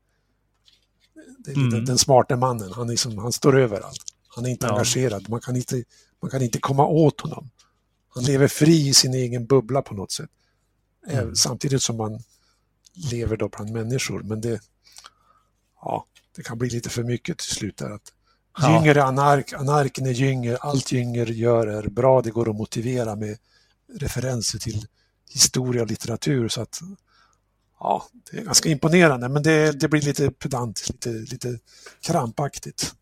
[1.37, 1.69] det mm.
[1.69, 2.71] den, den smarta mannen.
[2.73, 4.03] Han, är som, han står över allt.
[4.27, 4.71] Han är inte ja.
[4.71, 5.29] engagerad.
[5.29, 5.83] Man kan inte,
[6.21, 7.49] man kan inte komma åt honom.
[8.09, 10.29] Han lever fri i sin egen bubbla på något sätt.
[11.07, 11.35] Mm.
[11.35, 12.19] Samtidigt som man
[13.11, 14.23] lever då bland människor.
[14.23, 14.59] Men det,
[15.81, 16.05] ja,
[16.35, 17.77] det kan bli lite för mycket till slut.
[17.77, 18.11] Där, att
[18.57, 18.71] Ja.
[18.71, 23.15] Jünger är anark, anarken är Jünger, allt Jünger gör är bra, det går att motivera
[23.15, 23.37] med
[23.93, 24.85] referenser till
[25.33, 26.47] historia och litteratur.
[26.47, 26.79] Så att,
[27.79, 31.59] ja, det är ganska imponerande, men det, det blir lite pedant, lite, lite
[32.05, 32.93] krampaktigt.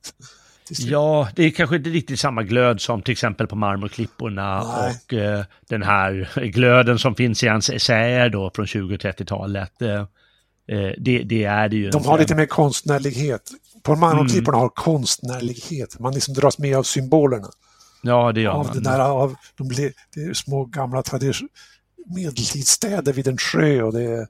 [0.70, 4.96] Ja, det är kanske inte riktigt samma glöd som till exempel på Marmorklipporna Nej.
[5.06, 9.82] och eh, den här glöden som finns i hans essäer då från 20 30-talet.
[9.82, 11.90] Eh, eh, det, det, är det ju.
[11.90, 13.52] De har lite mer konstnärlighet.
[13.84, 14.61] På Manonklipporna mm.
[14.61, 15.99] har konstnärlighet.
[15.99, 17.49] Man liksom dras med av symbolerna.
[18.01, 18.76] Ja, det gör av man.
[18.76, 21.49] Det där, av, de blir, det är små gamla tradition,
[22.05, 24.27] medeltidsstäder vid en sjö och det är,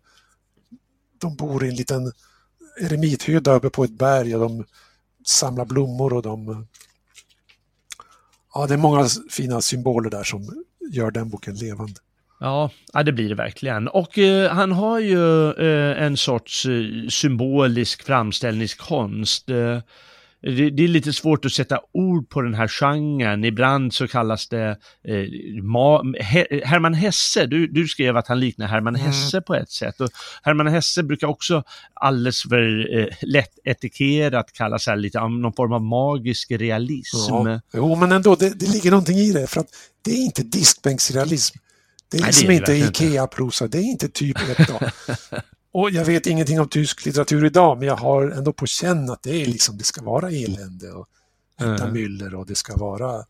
[1.17, 2.11] de bor i en liten
[2.81, 4.65] eremithydda uppe på ett berg och de
[5.25, 6.67] samlar blommor och de...
[8.53, 11.99] Ja, det är många fina symboler där som gör den boken levande.
[12.43, 12.69] Ja,
[13.05, 13.87] det blir det verkligen.
[13.87, 19.49] Och eh, han har ju eh, en sorts eh, symbolisk framställningskonst.
[19.49, 19.79] Eh,
[20.41, 23.43] det, det, är lite svårt att sätta ord på den här genren.
[23.43, 27.45] Ibland så kallas det eh, ma, He, Hermann Hesse.
[27.45, 29.07] Du, du skrev att han liknar Hermann mm.
[29.07, 30.01] Hesse på ett sätt.
[30.01, 30.09] Och
[30.41, 31.63] Hermann Hesse brukar också
[31.93, 37.17] alldeles för eh, lätt etikerat kallas här lite någon form av magisk realism.
[37.29, 37.61] Ja.
[37.73, 39.47] Jo, men ändå, det, det ligger någonting i det.
[39.47, 39.69] För att
[40.01, 41.57] det är inte diskbänksrealism.
[42.13, 44.69] Det är liksom Nej, det är inte Ikea-prosa, det är inte typ 1
[45.73, 49.23] Och jag vet ingenting om tysk litteratur idag, men jag har ändå på känn att
[49.23, 51.07] det är liksom, det ska vara elände och
[51.57, 51.95] Hetta mm.
[51.95, 53.25] Müller och det ska vara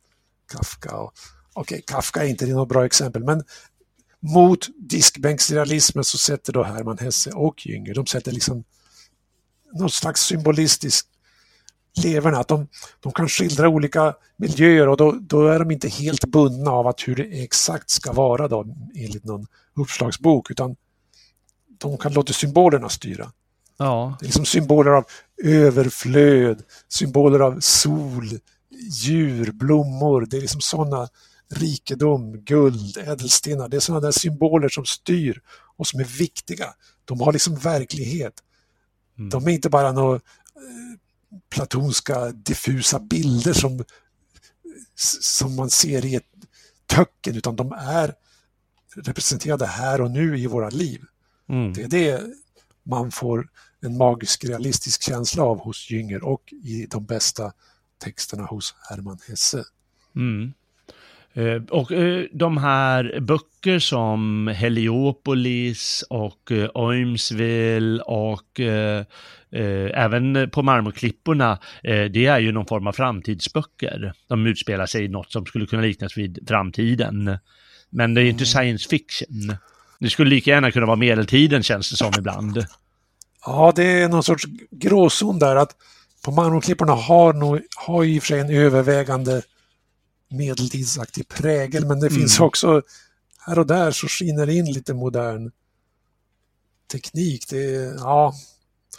[0.52, 0.96] Kafka.
[0.96, 1.14] Och,
[1.54, 3.44] okej, okay, Kafka är inte något bra exempel, men
[4.20, 8.64] mot diskbänksrealismen så sätter då Hermann Hesse och Jünger, de sätter liksom
[9.74, 11.08] något slags symbolistiskt
[11.94, 12.68] leverna, att de,
[13.00, 17.08] de kan skildra olika miljöer och då, då, är de inte helt bundna av att
[17.08, 18.66] hur det exakt ska vara då,
[18.96, 20.76] enligt någon uppslagsbok, utan
[21.78, 23.32] de kan låta symbolerna styra.
[23.78, 24.18] Ja.
[24.20, 25.06] Det är liksom symboler av
[25.44, 28.40] överflöd, symboler av sol,
[29.04, 30.28] djur, blommor.
[30.30, 31.08] Det är liksom sådana
[31.56, 33.70] rikedom, guld, ädelstenar.
[33.70, 35.42] Det är sådana där symboler som styr
[35.78, 36.66] och som är viktiga.
[37.06, 38.34] De har liksom verklighet.
[39.18, 39.30] Mm.
[39.30, 40.20] De är inte bara några
[41.50, 43.84] platonska diffusa bilder som,
[45.22, 46.30] som man ser i ett
[46.86, 48.14] töcken, utan de är
[48.96, 51.02] representerade här och nu i våra liv.
[51.50, 51.74] Mm.
[51.74, 52.22] Det är det
[52.84, 53.48] man får
[53.82, 57.54] en magisk realistisk känsla av hos Jünger och i de bästa
[58.04, 59.64] texterna hos Hermann Hesse.
[60.16, 60.54] Mm.
[61.34, 68.60] Eh, och eh, de här böcker som Heliopolis och eh, Oimsville och
[69.94, 74.14] även på Marmorklipporna, det är ju någon form av framtidsböcker.
[74.28, 77.38] De utspelar sig i något som skulle kunna liknas vid framtiden.
[77.90, 78.46] Men det är inte mm.
[78.46, 79.58] science fiction.
[80.00, 82.66] Det skulle lika gärna kunna vara medeltiden känns det som ibland.
[83.46, 85.76] Ja, det är någon sorts gråzon där att
[86.26, 89.42] på Marmorklipporna har, nog, har i och för sig en övervägande
[90.30, 92.20] medeltidsaktig prägel men det mm.
[92.20, 92.82] finns också
[93.46, 95.52] här och där så skiner det in lite modern
[96.92, 97.50] teknik.
[97.50, 98.34] Det ja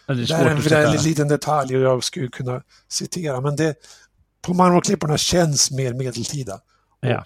[0.07, 3.75] det är, det är en liten detalj och jag skulle kunna citera men det
[4.43, 6.61] på marmorklipporna känns mer medeltida.
[7.01, 7.25] Ja.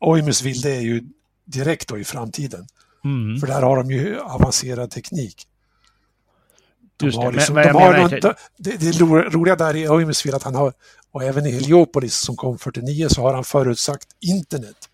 [0.00, 1.02] Oimusville det är ju
[1.44, 2.66] direkt då i framtiden.
[3.04, 3.40] Mm.
[3.40, 5.46] För där har de ju avancerad teknik.
[6.96, 10.42] De Just det, liksom, men, de har något, det, det roliga där i Oimusville att
[10.42, 10.72] han har
[11.10, 14.88] och även i Heliopolis som kom 49 så har han förutsagt internet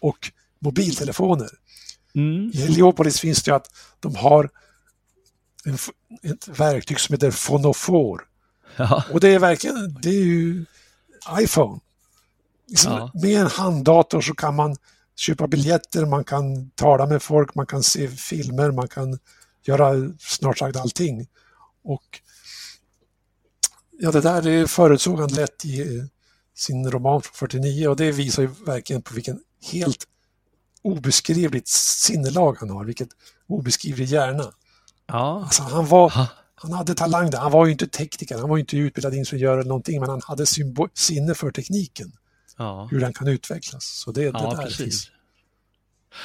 [0.00, 1.48] och mobiltelefoner.
[2.14, 2.50] Mm.
[2.54, 3.66] I Heliopolis finns det att
[4.00, 4.50] de har
[5.64, 5.78] en,
[6.32, 8.22] ett verktyg som heter fonofor.
[8.76, 9.04] Ja.
[9.12, 10.64] Och det är verkligen, det är ju
[11.40, 11.80] iPhone.
[12.68, 13.10] Liksom, ja.
[13.14, 14.76] Med en handdator så kan man
[15.16, 19.18] köpa biljetter, man kan tala med folk, man kan se filmer, man kan
[19.66, 21.26] göra snart sagt allting.
[21.84, 22.20] Och
[24.04, 26.04] Ja, det där förutsåg han lätt i eh,
[26.54, 29.40] sin roman från 49 och det visar ju verkligen på vilken
[29.72, 30.06] helt
[30.82, 33.08] obeskrivligt sinnelag han har, vilket
[33.46, 34.52] obeskrivlig hjärna.
[35.12, 35.42] Ja.
[35.44, 36.12] Alltså, han, var,
[36.54, 37.38] han hade talang där.
[37.38, 40.46] Han var ju inte tekniker, han var inte utbildad ingenjör eller någonting, men han hade
[40.94, 42.12] sinne för tekniken.
[42.58, 42.88] Ja.
[42.90, 43.84] Hur den kan utvecklas.
[43.84, 45.10] Så det, det ja, där precis.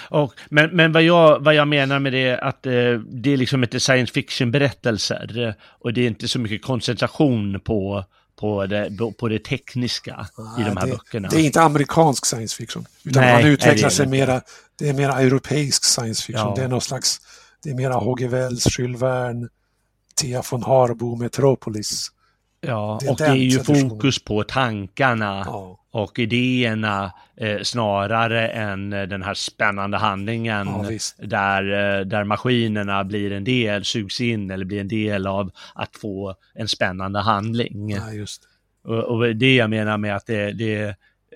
[0.10, 3.38] Och, men men vad, jag, vad jag menar med det är att eh, det är
[3.38, 8.06] liksom inte science fiction-berättelser och det är inte så mycket koncentration på,
[8.40, 11.30] på, det, på det tekniska Nej, i de här det, böckerna.
[11.30, 14.42] Det är inte amerikansk science fiction, utan Nej, man utvecklar sig mera,
[14.80, 16.48] det är mera europeisk science fiction.
[16.48, 16.54] Ja.
[16.56, 17.22] Det är någon slags,
[17.68, 18.28] det är mera H.G.
[18.28, 19.48] Wells, Jules Verne,
[20.16, 22.12] Thea von Harbo, Metropolis.
[22.62, 25.80] Ja, det och det är ju fokus på tankarna ja.
[25.92, 33.04] och idéerna eh, snarare än eh, den här spännande handlingen ja, där, eh, där maskinerna
[33.04, 37.90] blir en del, sugs in eller blir en del av att få en spännande handling.
[37.90, 38.02] Ja.
[38.84, 40.96] Och, och det jag menar med att det, det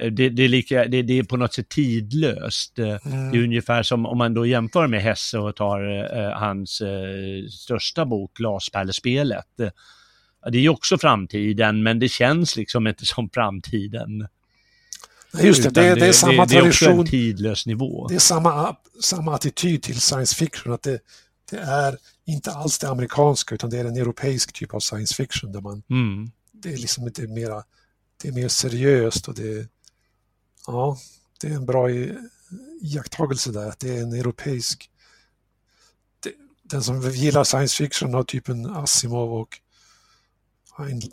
[0.10, 2.80] det, det, är lika, det, det, är på något sätt tidlöst.
[2.80, 3.32] Mm.
[3.32, 5.82] Det är ungefär som om man då jämför med Hesse och tar
[6.18, 9.46] eh, hans eh, största bok, Glaspärlespelet
[10.50, 14.28] det är ju också framtiden, men det känns liksom inte som framtiden.
[15.34, 16.60] Nej, just det, det, det, är samma det, tradition.
[16.60, 18.08] Det är också en tidlös nivå.
[18.08, 21.00] Det är samma, samma attityd till science fiction, att det,
[21.52, 25.52] det är inte alls det amerikanska, utan det är en europeisk typ av science fiction
[25.52, 26.32] där man, mm.
[26.52, 27.64] det är liksom inte mera,
[28.22, 29.68] det är mer seriöst och det,
[30.68, 30.98] ja,
[31.42, 31.90] det är en bra
[32.82, 34.90] iakttagelse där, att det är en europeisk,
[36.20, 36.34] det,
[36.64, 39.60] den som gillar science fiction har typen Asimov och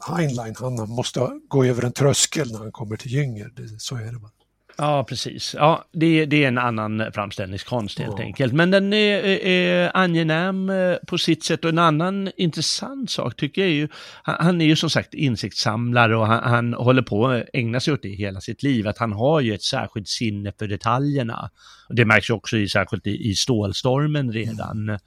[0.09, 3.53] Heinlein, han måste gå över en tröskel när han kommer till Jünger.
[3.57, 4.38] Det, så är det bara.
[4.81, 5.55] Ja, precis.
[5.59, 8.25] Ja, det, det är en annan framställningskonst helt ja.
[8.25, 8.53] enkelt.
[8.53, 13.63] Men den är, är, angenäm eh, på sitt sätt och en annan intressant sak tycker
[13.63, 13.89] jag är ju,
[14.23, 17.95] han, han är ju som sagt insiktssamlare och han, han, håller på att ägna sig
[17.95, 21.51] åt det hela sitt liv, att han har ju ett särskilt sinne för detaljerna.
[21.89, 24.99] Och det märks ju också i, särskilt i, i Stålstormen redan, mm.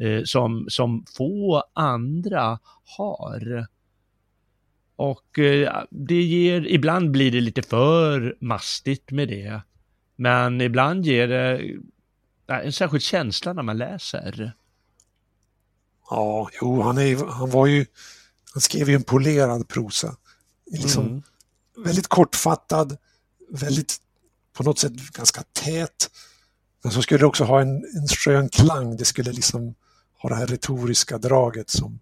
[0.00, 2.58] eh, som, som få andra
[2.98, 3.66] har.
[5.00, 9.60] Och eh, det ger, ibland blir det lite för mastigt med det.
[10.16, 11.62] Men ibland ger det
[12.46, 14.52] en särskild känsla när man läser.
[16.10, 17.86] Ja, jo, han, är, han var ju,
[18.52, 20.16] han skrev ju en polerad prosa.
[20.70, 21.22] Liksom mm.
[21.84, 22.96] Väldigt kortfattad,
[23.50, 23.96] väldigt
[24.52, 26.10] på något sätt ganska tät.
[26.82, 29.74] Men så skulle det också ha en, en skön klang, det skulle liksom
[30.22, 32.00] ha det här retoriska draget som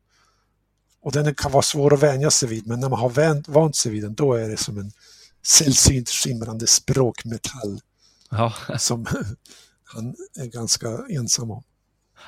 [1.01, 3.77] och den kan vara svår att vänja sig vid, men när man har vänt, vant
[3.77, 4.93] sig vid den, då är det som en
[5.47, 7.81] sällsynt skimrande språkmetall.
[8.31, 8.55] Ja.
[8.79, 9.07] Som
[9.85, 11.62] han är ganska ensam om.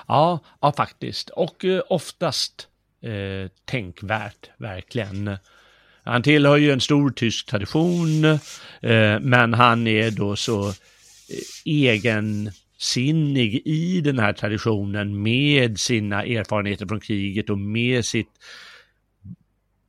[0.08, 1.30] Ja, ja faktiskt.
[1.30, 2.68] Och eh, oftast
[3.02, 5.36] eh, tänkvärt, verkligen.
[6.04, 10.74] Han tillhör ju en stor tysk tradition, eh, men han är då så eh,
[11.64, 18.30] egen sinnig i den här traditionen med sina erfarenheter från kriget och med sitt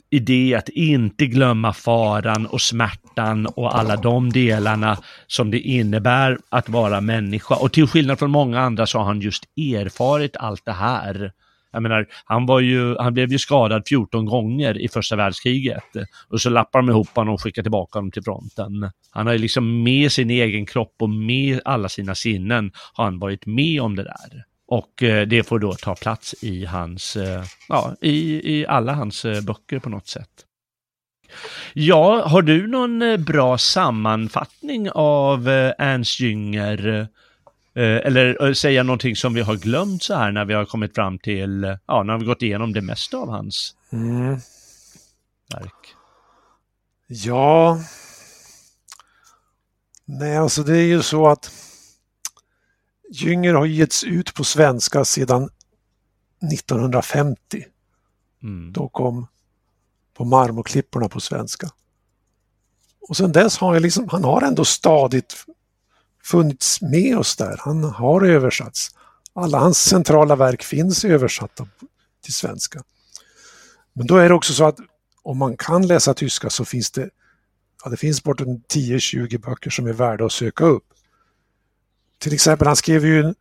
[0.09, 4.97] idé att inte glömma faran och smärtan och alla de delarna
[5.27, 7.55] som det innebär att vara människa.
[7.55, 11.31] Och till skillnad från många andra så har han just erfarit allt det här
[11.71, 15.83] jag menar, han, var ju, han blev ju skadad 14 gånger i första världskriget
[16.29, 18.91] och så lappar de ihop honom och skickar tillbaka honom till fronten.
[19.11, 23.19] Han har ju liksom med sin egen kropp och med alla sina sinnen har han
[23.19, 24.43] varit med om det där.
[24.67, 29.25] Och eh, det får då ta plats i hans, eh, ja, i, i alla hans
[29.25, 30.29] eh, böcker på något sätt.
[31.73, 37.07] Ja, har du någon bra sammanfattning av Ernst Jünger?
[37.75, 41.77] Eller säga någonting som vi har glömt så här när vi har kommit fram till,
[41.85, 44.39] ja, när vi gått igenom det mesta av hans mm.
[45.53, 45.95] verk?
[47.07, 47.79] Ja,
[50.05, 51.51] nej alltså det är ju så att
[53.11, 55.49] Jünger har getts ut på svenska sedan
[56.53, 57.65] 1950.
[58.43, 58.73] Mm.
[58.73, 59.27] Då kom
[60.13, 61.69] på marmorklipporna på svenska.
[63.01, 65.45] Och sen dess har jag liksom, han har ändå stadigt
[66.23, 67.55] funnits med oss där.
[67.59, 68.89] Han har översatts.
[69.33, 71.67] Alla hans centrala verk finns översatta
[72.23, 72.83] till svenska.
[73.93, 74.77] Men då är det också så att
[75.23, 77.09] om man kan läsa tyska så finns det,
[77.83, 80.85] ja, det finns bortåt 10-20 böcker som är värda att söka upp.
[82.19, 83.35] Till exempel, han skrev ju en,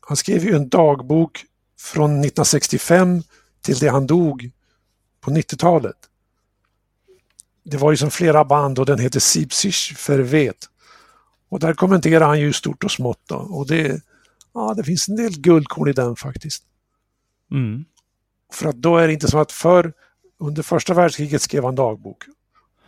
[0.00, 1.44] han skrev ju en dagbok
[1.80, 3.22] från 1965
[3.60, 4.50] till det han dog
[5.20, 5.96] på 90-talet.
[7.64, 10.68] Det var ju som flera band och den heter Siebsich Vervet.
[11.48, 13.36] Och där kommenterar han ju stort och smått då.
[13.36, 14.02] och det,
[14.54, 16.64] ja, det finns en del guldkorn i den faktiskt.
[17.50, 17.84] Mm.
[18.52, 19.92] För att då är det inte som att förr
[20.38, 22.24] under första världskriget skrev han dagbok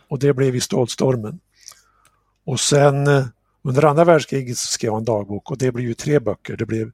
[0.07, 1.39] och det blev i Stålstormen.
[2.43, 3.25] Och sen eh,
[3.61, 6.57] under andra världskriget skrev han dagbok och det blev ju tre böcker.
[6.57, 6.91] Det blev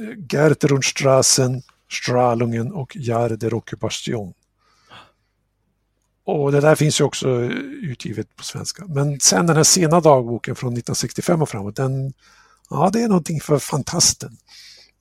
[0.00, 4.34] eh, Gert Rundstrassen, Strahlungen och Jahr der Occupation.
[6.24, 7.28] Och det där finns ju också
[7.82, 8.84] utgivet på svenska.
[8.88, 12.12] Men sen den här sena dagboken från 1965 och framåt, den,
[12.70, 14.36] ja det är någonting för fantasten.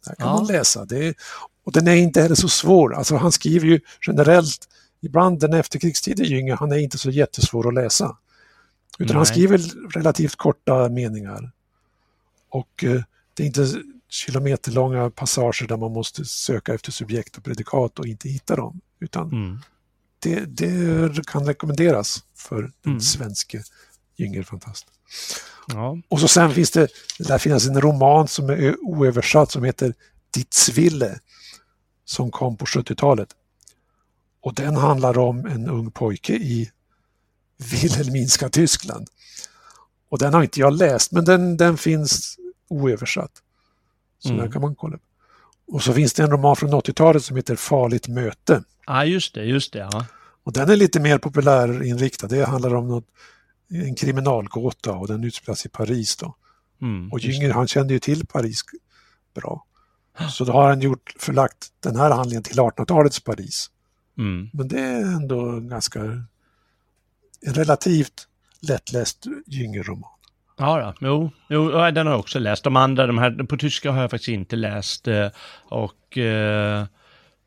[0.05, 0.33] Där kan ja.
[0.35, 0.85] man läsa.
[0.85, 1.15] Det
[1.63, 2.95] och den är inte heller så svår.
[2.95, 4.67] Alltså han skriver ju generellt,
[5.01, 8.17] ibland den efterkrigstiden Jünger, han är inte så jättesvår att läsa.
[8.99, 9.15] Utan Nej.
[9.15, 9.57] han skriver
[9.89, 11.51] relativt korta meningar.
[12.49, 13.01] Och eh,
[13.33, 13.67] det är inte
[14.09, 18.81] kilometerlånga passager där man måste söka efter subjekt och predikat och inte hitta dem.
[18.99, 19.59] Utan mm.
[20.21, 23.01] Det, det, kan rekommenderas för den mm.
[23.01, 23.63] svenske
[24.17, 24.85] Jüngerfantast.
[25.67, 25.97] Ja.
[26.09, 26.87] Och så sen finns det,
[27.19, 29.93] där finns en roman som är oöversatt som heter
[30.33, 31.19] Ditt sville
[32.05, 33.29] som kom på 70-talet.
[34.41, 36.71] Och den handlar om en ung pojke i
[37.71, 39.07] Wilhelminska Tyskland.
[40.09, 42.37] Och den har inte jag läst, men den, den finns
[42.67, 43.31] oöversatt.
[44.19, 44.41] Så mm.
[44.41, 44.99] där kan man kolla.
[45.71, 48.63] Och så finns det en roman från 80-talet som heter Farligt möte.
[48.87, 49.79] Ja, just det, just det.
[49.79, 50.05] Ja.
[50.43, 52.27] Och den är lite mer populärinriktad.
[52.27, 53.07] Det handlar om något,
[53.69, 56.35] en kriminalgåta och den utspelas i Paris då.
[56.81, 58.61] Mm, och Jünger, han kände ju till Paris
[59.33, 59.65] bra.
[60.29, 63.69] Så då har han gjort, förlagt den här handlingen till 1800-talets Paris.
[64.17, 64.49] Mm.
[64.53, 66.01] Men det är ändå ganska
[67.41, 68.27] en relativt
[68.59, 70.09] lättläst Jünger-roman.
[70.57, 71.07] Ja, då.
[71.07, 72.63] Jo, jo, den har jag också läst.
[72.63, 75.07] De andra, de här på tyska har jag faktiskt inte läst.
[75.07, 75.27] Eh,
[75.69, 76.85] och eh,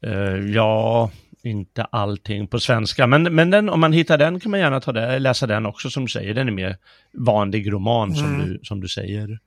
[0.02, 1.10] eh, ja,
[1.42, 3.06] inte allting på svenska.
[3.06, 5.90] Men, men den, om man hittar den kan man gärna ta det, läsa den också
[5.90, 6.34] som du säger.
[6.34, 6.76] Den är mer
[7.12, 8.16] vanlig roman mm.
[8.16, 9.38] som, du, som du säger.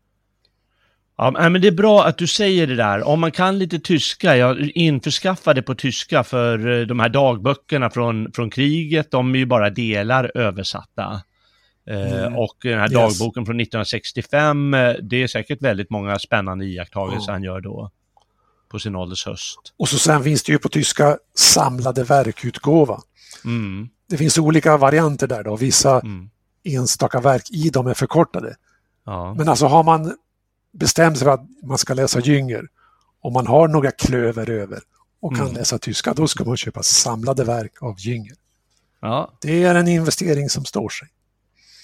[1.18, 3.08] Ja, men det är bra att du säger det där.
[3.08, 8.32] Om man kan lite tyska, jag införskaffade på tyska för eh, de här dagböckerna från,
[8.32, 11.22] från kriget, de är ju bara delar översatta.
[11.88, 12.36] Eh, mm.
[12.36, 12.94] och den här yes.
[12.94, 17.34] dagboken från 1965, eh, det är säkert väldigt många spännande iakttagelser mm.
[17.34, 17.92] han gör då
[18.70, 19.60] på sin ålders höst.
[19.78, 23.02] Och så sen finns det ju på tyska samlade verkutgåva.
[23.46, 23.90] Mm.
[24.10, 26.30] Det finns olika varianter där då, vissa mm.
[26.64, 28.56] enstaka verk i dem är förkortade.
[29.06, 29.34] Ja.
[29.34, 30.14] Men alltså har man
[30.74, 32.68] bestämt sig för att man ska läsa Jünger
[33.22, 34.80] och man har några klöver över
[35.20, 35.58] och kan mm.
[35.58, 38.36] läsa tyska, då ska man köpa samlade verk av Jünger.
[39.02, 39.38] Ja.
[39.42, 41.08] Det är en investering som står sig.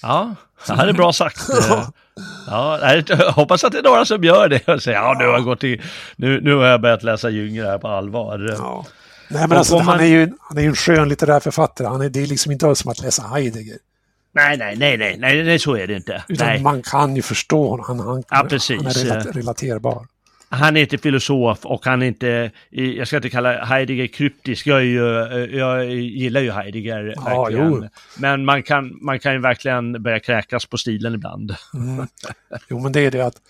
[0.04, 0.36] Ja,
[0.68, 1.42] det här är bra sagt.
[2.48, 5.34] ja, jag hoppas att det är några som gör det och säger ja, nu har
[5.34, 5.82] jag, gått i,
[6.16, 8.56] nu, nu har jag börjat läsa Jünger här på allvar.
[8.58, 8.86] Ja.
[9.30, 9.86] Nej, men alltså, man...
[9.86, 11.88] han, är ju, han är ju en skön litterär författare.
[11.88, 13.78] Han är, det är liksom inte som att läsa Heidegger.
[14.36, 16.24] Nej, nej, nej, nej, nej, nej, så är det inte.
[16.28, 16.62] Utan nej.
[16.62, 17.86] man kan ju förstå honom.
[17.86, 20.06] Han, han, ja, han är relat relaterbar.
[20.54, 24.86] Han är inte filosof och han är inte, jag ska inte kalla Heidegger kryptisk, jag,
[24.86, 25.00] ju,
[25.52, 27.72] jag gillar ju Heidegger ja, verkligen.
[27.72, 27.88] Jo.
[28.18, 31.56] Men man kan, man kan ju verkligen börja kräkas på stilen ibland.
[31.74, 32.08] Mm.
[32.70, 33.42] Jo, men det är det att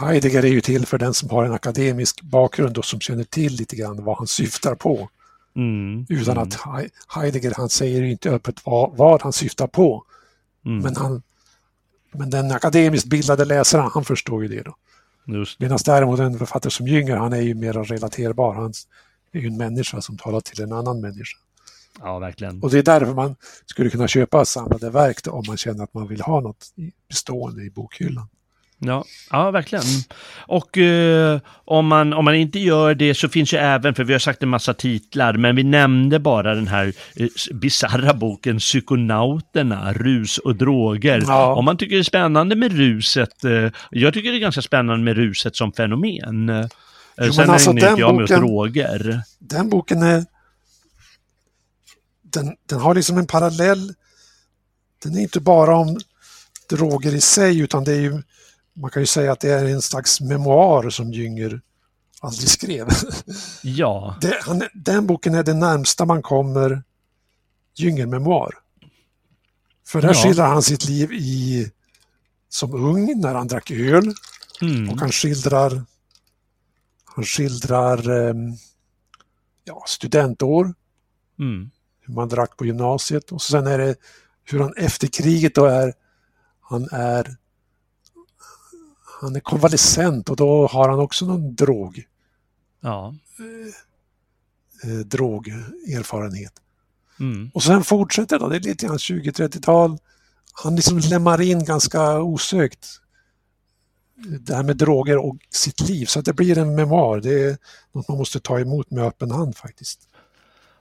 [0.00, 3.52] Heidegger är ju till för den som har en akademisk bakgrund och som känner till
[3.52, 5.08] lite grann vad han syftar på.
[5.56, 6.06] Mm.
[6.08, 6.48] Utan mm.
[6.48, 6.58] att
[7.08, 10.04] Heidegger, han säger inte öppet vad, vad han syftar på.
[10.66, 10.78] Mm.
[10.78, 11.22] Men, han,
[12.12, 14.62] men den akademiskt bildade läsaren, han förstår ju det.
[14.62, 14.76] då.
[15.58, 18.54] Medan däremot en författare som Jünger, han är ju mer relaterbar.
[18.54, 18.72] Han
[19.32, 21.38] är ju en människa som talar till en annan människa.
[22.00, 22.62] Ja, verkligen.
[22.62, 23.36] Och det är därför man
[23.66, 26.66] skulle kunna köpa samlade verk då, om man känner att man vill ha något
[27.08, 28.28] bestående i bokhyllan.
[28.86, 29.84] Ja, ja verkligen.
[30.46, 34.12] Och eh, om, man, om man inte gör det så finns ju även, för vi
[34.12, 39.92] har sagt en massa titlar, men vi nämnde bara den här eh, bisarra boken Psykonauterna,
[39.92, 41.24] rus och droger.
[41.26, 41.54] Ja.
[41.54, 45.04] Om man tycker det är spännande med ruset, eh, jag tycker det är ganska spännande
[45.04, 46.48] med ruset som fenomen.
[46.48, 46.66] Eh,
[47.20, 49.22] jo, Sen alltså, ägnar inte jag mig åt droger.
[49.38, 50.24] Den boken är...
[52.22, 53.94] Den, den har liksom en parallell.
[55.02, 55.98] Den är inte bara om
[56.70, 58.22] droger i sig, utan det är ju
[58.74, 61.60] man kan ju säga att det är en slags memoar som Jünger
[62.20, 62.88] aldrig skrev.
[63.62, 64.18] Ja.
[64.20, 66.82] Det, han, den boken är det närmsta man kommer
[67.74, 68.54] Jünger-memoar.
[69.86, 70.14] För där ja.
[70.14, 71.70] skildrar han sitt liv i,
[72.48, 74.14] som ung när han drack öl
[74.62, 74.90] mm.
[74.90, 75.84] och han skildrar
[77.04, 78.56] han skildrar um,
[79.64, 80.74] ja, studentår,
[81.38, 81.70] mm.
[82.00, 83.96] hur man drack på gymnasiet och sen är det
[84.44, 85.94] hur han efter kriget då är,
[86.60, 87.36] han är
[89.20, 92.04] han är konvalescent och då har han också någon drog.
[92.80, 93.14] Ja.
[93.38, 96.52] Eh, eh drogerfarenhet.
[97.20, 97.50] Mm.
[97.54, 99.98] Och sen fortsätter då, det är lite grann 20-30-tal.
[100.62, 102.86] Han liksom lämnar in ganska osökt
[104.16, 106.06] det här med droger och sitt liv.
[106.06, 107.20] Så att det blir en memoar.
[107.20, 107.58] Det är
[107.92, 110.08] något man måste ta emot med öppen hand faktiskt.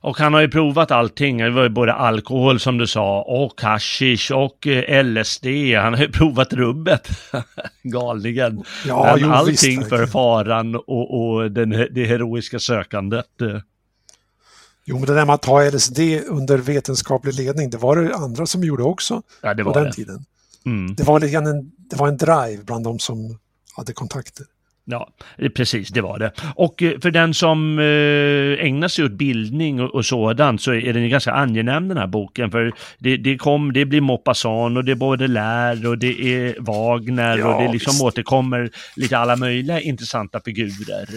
[0.03, 3.61] Och han har ju provat allting, det var ju både alkohol som du sa och
[3.61, 5.45] hashish och eh, LSD.
[5.75, 7.07] Han har ju provat rubbet,
[7.83, 8.63] galningen.
[8.85, 13.25] Ja, jo, allting visst, för faran och, och den, det heroiska sökandet.
[14.85, 18.45] Jo, men det där med att ta LSD under vetenskaplig ledning, det var det andra
[18.45, 19.93] som gjorde också ja, det var på den det.
[19.93, 20.25] tiden.
[20.65, 20.95] Mm.
[20.95, 23.39] Det, var en, det var en drive bland de som
[23.75, 24.45] hade kontakter.
[24.85, 25.09] Ja,
[25.55, 26.31] precis, det var det.
[26.55, 31.09] Och eh, för den som eh, ägnar sig åt bildning och, sådant så är den
[31.09, 32.51] ganska angenäm den här boken.
[32.51, 37.37] För det, det, kom, det blir Maupassant och det är Baudelaire och det är Wagner
[37.37, 38.03] ja, och det liksom visst.
[38.03, 41.07] återkommer lite alla möjliga intressanta figurer.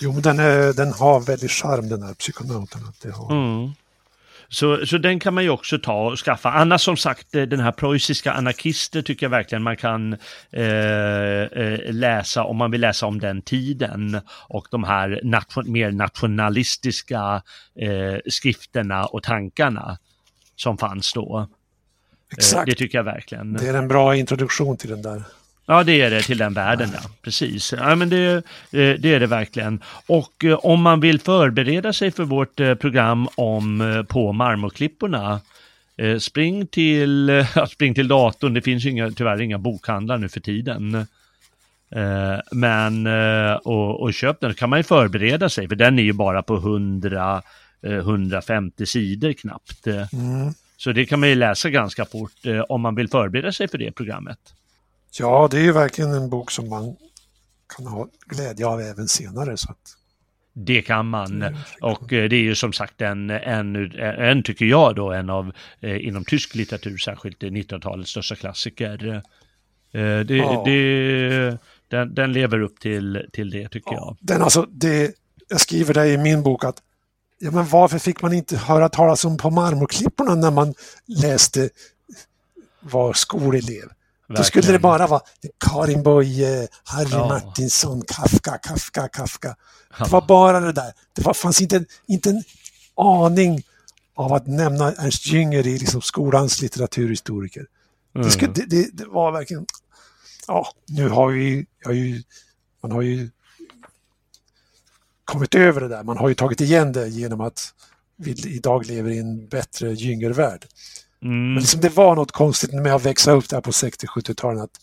[0.00, 2.80] Jo, men den, är, den har väldigt charm den här psykonauten.
[3.02, 3.32] det har.
[3.32, 3.72] Mm.
[4.50, 6.50] Så, så den kan man ju också ta och skaffa.
[6.50, 10.12] Annars som sagt, eh, den här preussiska anarkister tycker jag verkligen man kan
[10.50, 15.90] eh, eh, läsa om man vill läsa om den tiden och de här nation, mer
[15.92, 17.42] nationalistiska
[17.80, 19.98] eh, skrifterna och tankarna
[20.56, 21.38] som fanns då.
[21.38, 21.46] Eh,
[22.36, 22.66] Exakt.
[22.66, 23.52] det tycker jag verkligen.
[23.52, 25.22] Det är en bra introduktion till den där.
[25.70, 27.10] Ja, det är det till den världen, ja.
[27.22, 27.72] Precis.
[27.72, 29.82] Ja, men det, eh, det är det verkligen.
[30.06, 35.40] Och eh, om man vill förbereda sig för vårt eh, program om på marmorklipporna,
[36.18, 38.54] spring till, spring till datorn.
[38.54, 41.06] Det finns ju inga, tyvärr inga bokhandlar nu för tiden.
[42.52, 43.06] Men,
[43.56, 46.56] och, och köp den, kan man ju förbereda sig, för den är ju bara på
[46.56, 47.42] 100,
[47.82, 49.86] 150 sidor knappt.
[49.86, 50.52] Mm.
[50.76, 52.32] Så det kan man ju läsa ganska fort
[52.68, 54.38] om man vill förbereda sig för det programmet.
[55.18, 56.96] Ja, det är ju verkligen en bok som man
[57.76, 59.56] kan ha glädje av även senare.
[59.56, 59.94] Så att...
[60.52, 61.56] Det kan man.
[61.80, 65.52] Och eh, det är ju som sagt en, en, en tycker jag då, en av
[65.80, 69.22] eh, inom tysk litteratur särskilt 1900-talets största klassiker.
[69.92, 70.62] Eh, det, ja.
[70.66, 71.58] det,
[71.88, 73.96] den, den, lever upp till, till det tycker ja.
[73.96, 74.16] jag.
[74.20, 75.14] Den alltså, det,
[75.48, 76.82] jag skriver det i min bok att
[77.38, 80.74] ja, men varför fick man inte höra talas om på marmorklipporna när man
[81.06, 81.68] läste
[82.80, 83.88] var skolelev?
[84.36, 85.20] Då skulle det bara vara
[85.58, 87.28] Karin Boye, Harry ja.
[87.28, 89.56] Martinsson, Kafka, Kafka, Kafka.
[89.98, 90.92] Det var bara det där.
[91.12, 92.42] Det var, fanns inte, inte en
[92.96, 93.62] aning
[94.14, 97.66] av att nämna Ernst Jünger i liksom skolans litteraturhistoriker.
[98.14, 98.26] Mm.
[98.26, 99.66] Det, skulle, det, det, det, var verkligen...
[100.46, 101.66] Ja, nu har vi...
[101.84, 102.22] Har ju,
[102.82, 103.30] man har ju
[105.24, 106.04] kommit över det där.
[106.04, 107.74] Man har ju tagit igen det genom att
[108.16, 110.66] vi idag lever i en bättre Jünger-värld.
[111.22, 111.54] Mm.
[111.54, 114.62] Men liksom det var något konstigt med att växa upp där på 60-70-talen.
[114.62, 114.80] Att,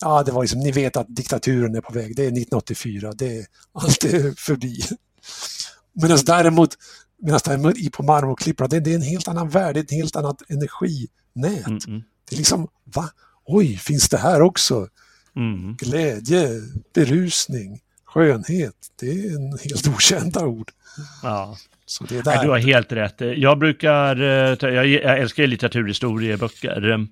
[0.00, 2.16] ja, det var liksom, ni vet att diktaturen är på väg.
[2.16, 3.12] Det är 1984.
[3.12, 4.80] Det är, allt är förbi.
[5.92, 6.70] Medan däremot,
[7.22, 9.74] medan däremot i på marmorklipporna, det, det, är en helt annan värld.
[9.74, 11.66] Det är ett helt annat energinät.
[11.66, 12.02] Mm, mm.
[12.28, 13.10] Det är liksom, va?
[13.44, 14.88] Oj, finns det här också?
[15.36, 15.76] Mm.
[15.76, 16.48] Glädje,
[16.94, 18.74] berusning, skönhet.
[19.00, 20.72] Det är en helt okända ord.
[21.22, 21.56] Ja.
[22.24, 22.42] Där.
[22.42, 23.20] du har helt rätt.
[23.36, 27.08] Jag brukar, eh, jag älskar litteraturhistorieböcker.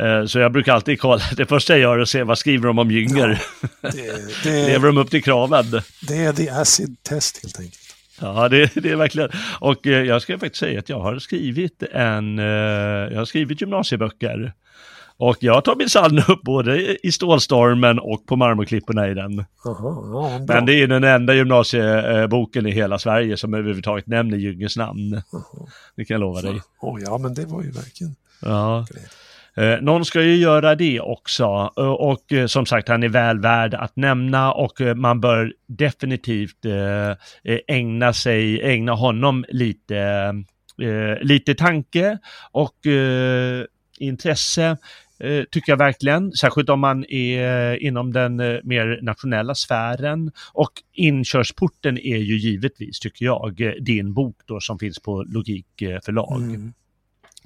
[0.00, 2.66] Eh, så jag brukar alltid kolla, det första jag gör är att se vad skriver
[2.66, 3.42] de om Jünger.
[3.80, 5.64] Ja, det, det, Lever de upp till kraven?
[6.08, 7.80] Det är the acid test helt enkelt.
[8.20, 9.30] Ja, det, det, är verkligen.
[9.60, 14.52] Och eh, jag ska faktiskt säga att jag har skrivit en, jag har skrivit gymnasieböcker.
[15.18, 19.44] Och jag tar minsann upp både i Stålstormen och på Marmorklipporna i den.
[19.66, 24.76] Aha, ja, Men det är den enda gymnasieboken i hela Sverige som överhuvudtaget nämner Jünges
[24.76, 25.22] namn.
[25.32, 25.68] Aha.
[25.96, 26.60] Det kan jag lova dig.
[26.80, 28.16] Oh, ja, men det var ju verkligen...
[28.40, 28.86] Ja.
[29.56, 33.40] Eh, någon ska ju göra det också och, och eh, som sagt han är väl
[33.40, 37.10] värd att nämna och eh, man bör definitivt eh,
[37.44, 39.98] eh ägna sig, ägna honom lite,
[40.82, 42.18] eh, lite tanke
[42.52, 42.76] och
[43.98, 44.76] intresse
[45.50, 50.30] tycker jag verkligen, särskilt om man är inom den mer nationella sfären.
[50.52, 55.66] Och inkörsporten är ju givetvis, tycker jag, din bok då som finns på Logik
[56.04, 56.42] förlag.
[56.42, 56.72] Mm.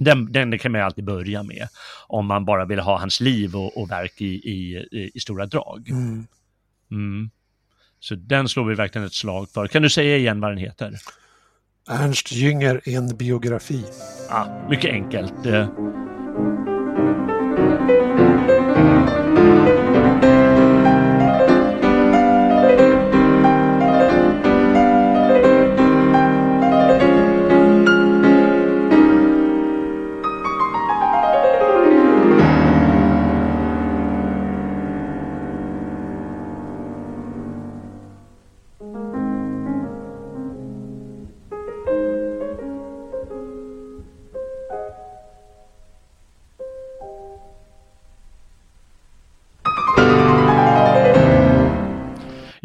[0.01, 1.69] Den, den kan man alltid börja med
[2.07, 5.89] om man bara vill ha hans liv och, och verk i, i, i, stora drag.
[5.91, 6.27] Mm.
[6.91, 7.31] Mm.
[8.01, 9.67] Så den slår vi verkligen ett slag för.
[9.67, 10.95] Kan du säga igen vad den heter?
[11.89, 13.85] Ernst Jünger, en biografi.
[14.31, 15.47] Ah, mycket enkelt.
[19.41, 19.80] Thank you.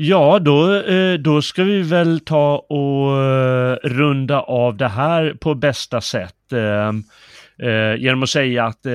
[0.08, 5.56] Ja, då, eh, då ska vi väl ta och eh, runda av det här på
[5.56, 6.54] bästa sätt.
[6.54, 8.86] Eh, genom att säga att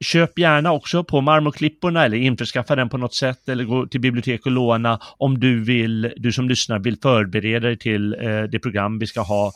[0.00, 4.46] köp gärna också på marmorklipporna eller införskaffa den på något sätt eller gå till bibliotek
[4.46, 8.10] och låna om du vill, du som lyssnar vill förbereda dig till
[8.50, 9.52] det program vi ska ha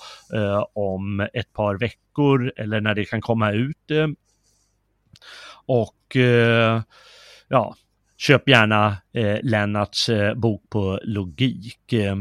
[0.75, 3.91] om ett par veckor eller när det kan komma ut.
[5.67, 6.17] och
[7.49, 7.75] ja,
[8.23, 11.93] köp gärna eh, Lennarts eh, bok på logik.
[11.93, 12.17] Eh,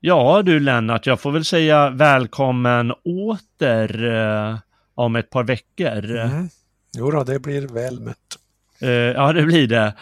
[0.00, 4.58] ja du Lennart, jag får väl säga välkommen åter eh,
[4.94, 6.16] om ett par veckor.
[6.16, 6.48] Mm.
[6.96, 8.16] Jo då, det blir väl mött.
[8.82, 9.86] Uh, ja, det blir det.
[9.86, 9.92] Uh,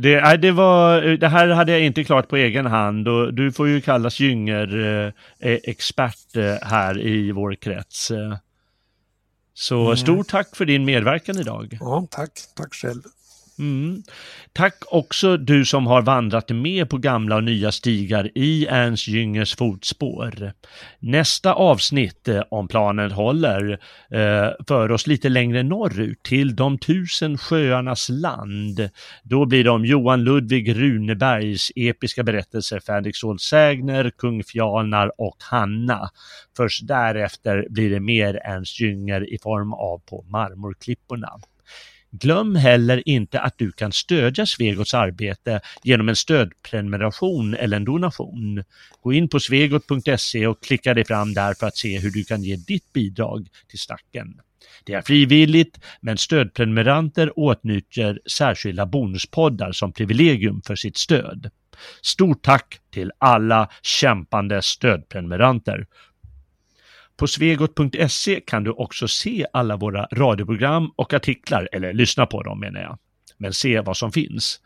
[0.00, 3.52] det, uh, det, var, det här hade jag inte klart på egen hand och du
[3.52, 8.12] får ju kallas Gynger-expert här i vår krets.
[9.54, 9.96] Så mm.
[9.96, 11.78] stort tack för din medverkan idag.
[11.80, 12.30] Ja, tack.
[12.56, 13.02] Tack själv.
[13.58, 14.02] Mm.
[14.52, 19.56] Tack också du som har vandrat med på gamla och nya stigar i Ernst Jüngers
[19.56, 20.52] fotspår.
[20.98, 23.72] Nästa avsnitt, eh, om planen håller,
[24.10, 28.90] eh, för oss lite längre norrut till de tusen sjöarnas land.
[29.22, 36.10] Då blir det om Johan Ludvig Runebergs episka berättelser Fänrik Sägner, Kung Fjalnar och Hanna.
[36.56, 41.30] Först därefter blir det mer Ernst Jünger i form av På marmorklipporna.
[42.10, 48.64] Glöm heller inte att du kan stödja Svegots arbete genom en stödprenumeration eller en donation.
[49.00, 52.42] Gå in på svegot.se och klicka dig fram där för att se hur du kan
[52.42, 54.40] ge ditt bidrag till stacken.
[54.84, 61.50] Det är frivilligt, men stödprenumeranter åtnjuter särskilda bonuspoddar som privilegium för sitt stöd.
[62.02, 65.86] Stort tack till alla kämpande stödprenumeranter.
[67.18, 72.60] På svegot.se kan du också se alla våra radioprogram och artiklar, eller lyssna på dem
[72.60, 72.98] menar jag,
[73.38, 74.60] men se vad som finns.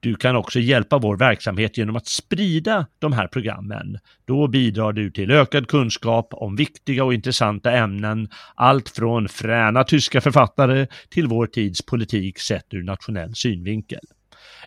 [0.00, 3.98] Du kan också hjälpa vår verksamhet genom att sprida de här programmen.
[4.24, 10.20] Då bidrar du till ökad kunskap om viktiga och intressanta ämnen, allt från fräna tyska
[10.20, 14.04] författare till vår tids politik sett ur nationell synvinkel.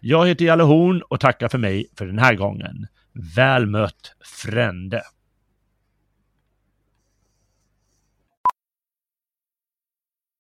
[0.02, 2.88] Jag heter Jalle Horn och tackar för mig för den här gången.
[3.36, 5.02] Väl mött Frände!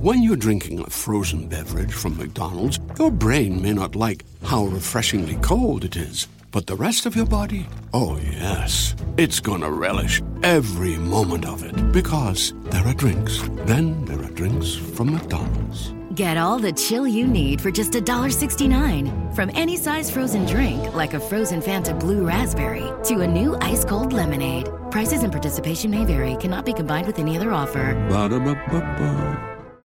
[0.00, 5.36] When you're drinking a frozen beverage from McDonald's, your brain may not like how refreshingly
[5.36, 6.28] cold it is.
[6.52, 7.66] But the rest of your body?
[7.94, 8.94] Oh, yes.
[9.16, 11.92] It's gonna relish every moment of it.
[11.92, 13.40] Because there are drinks.
[13.64, 15.92] Then there are drinks from McDonald's.
[16.14, 19.34] Get all the chill you need for just $1.69.
[19.34, 23.84] From any size frozen drink, like a frozen Fanta Blue Raspberry, to a new ice
[23.84, 24.68] cold lemonade.
[24.90, 27.94] Prices and participation may vary, cannot be combined with any other offer.
[28.10, 29.51] Ba-da-ba-ba-ba.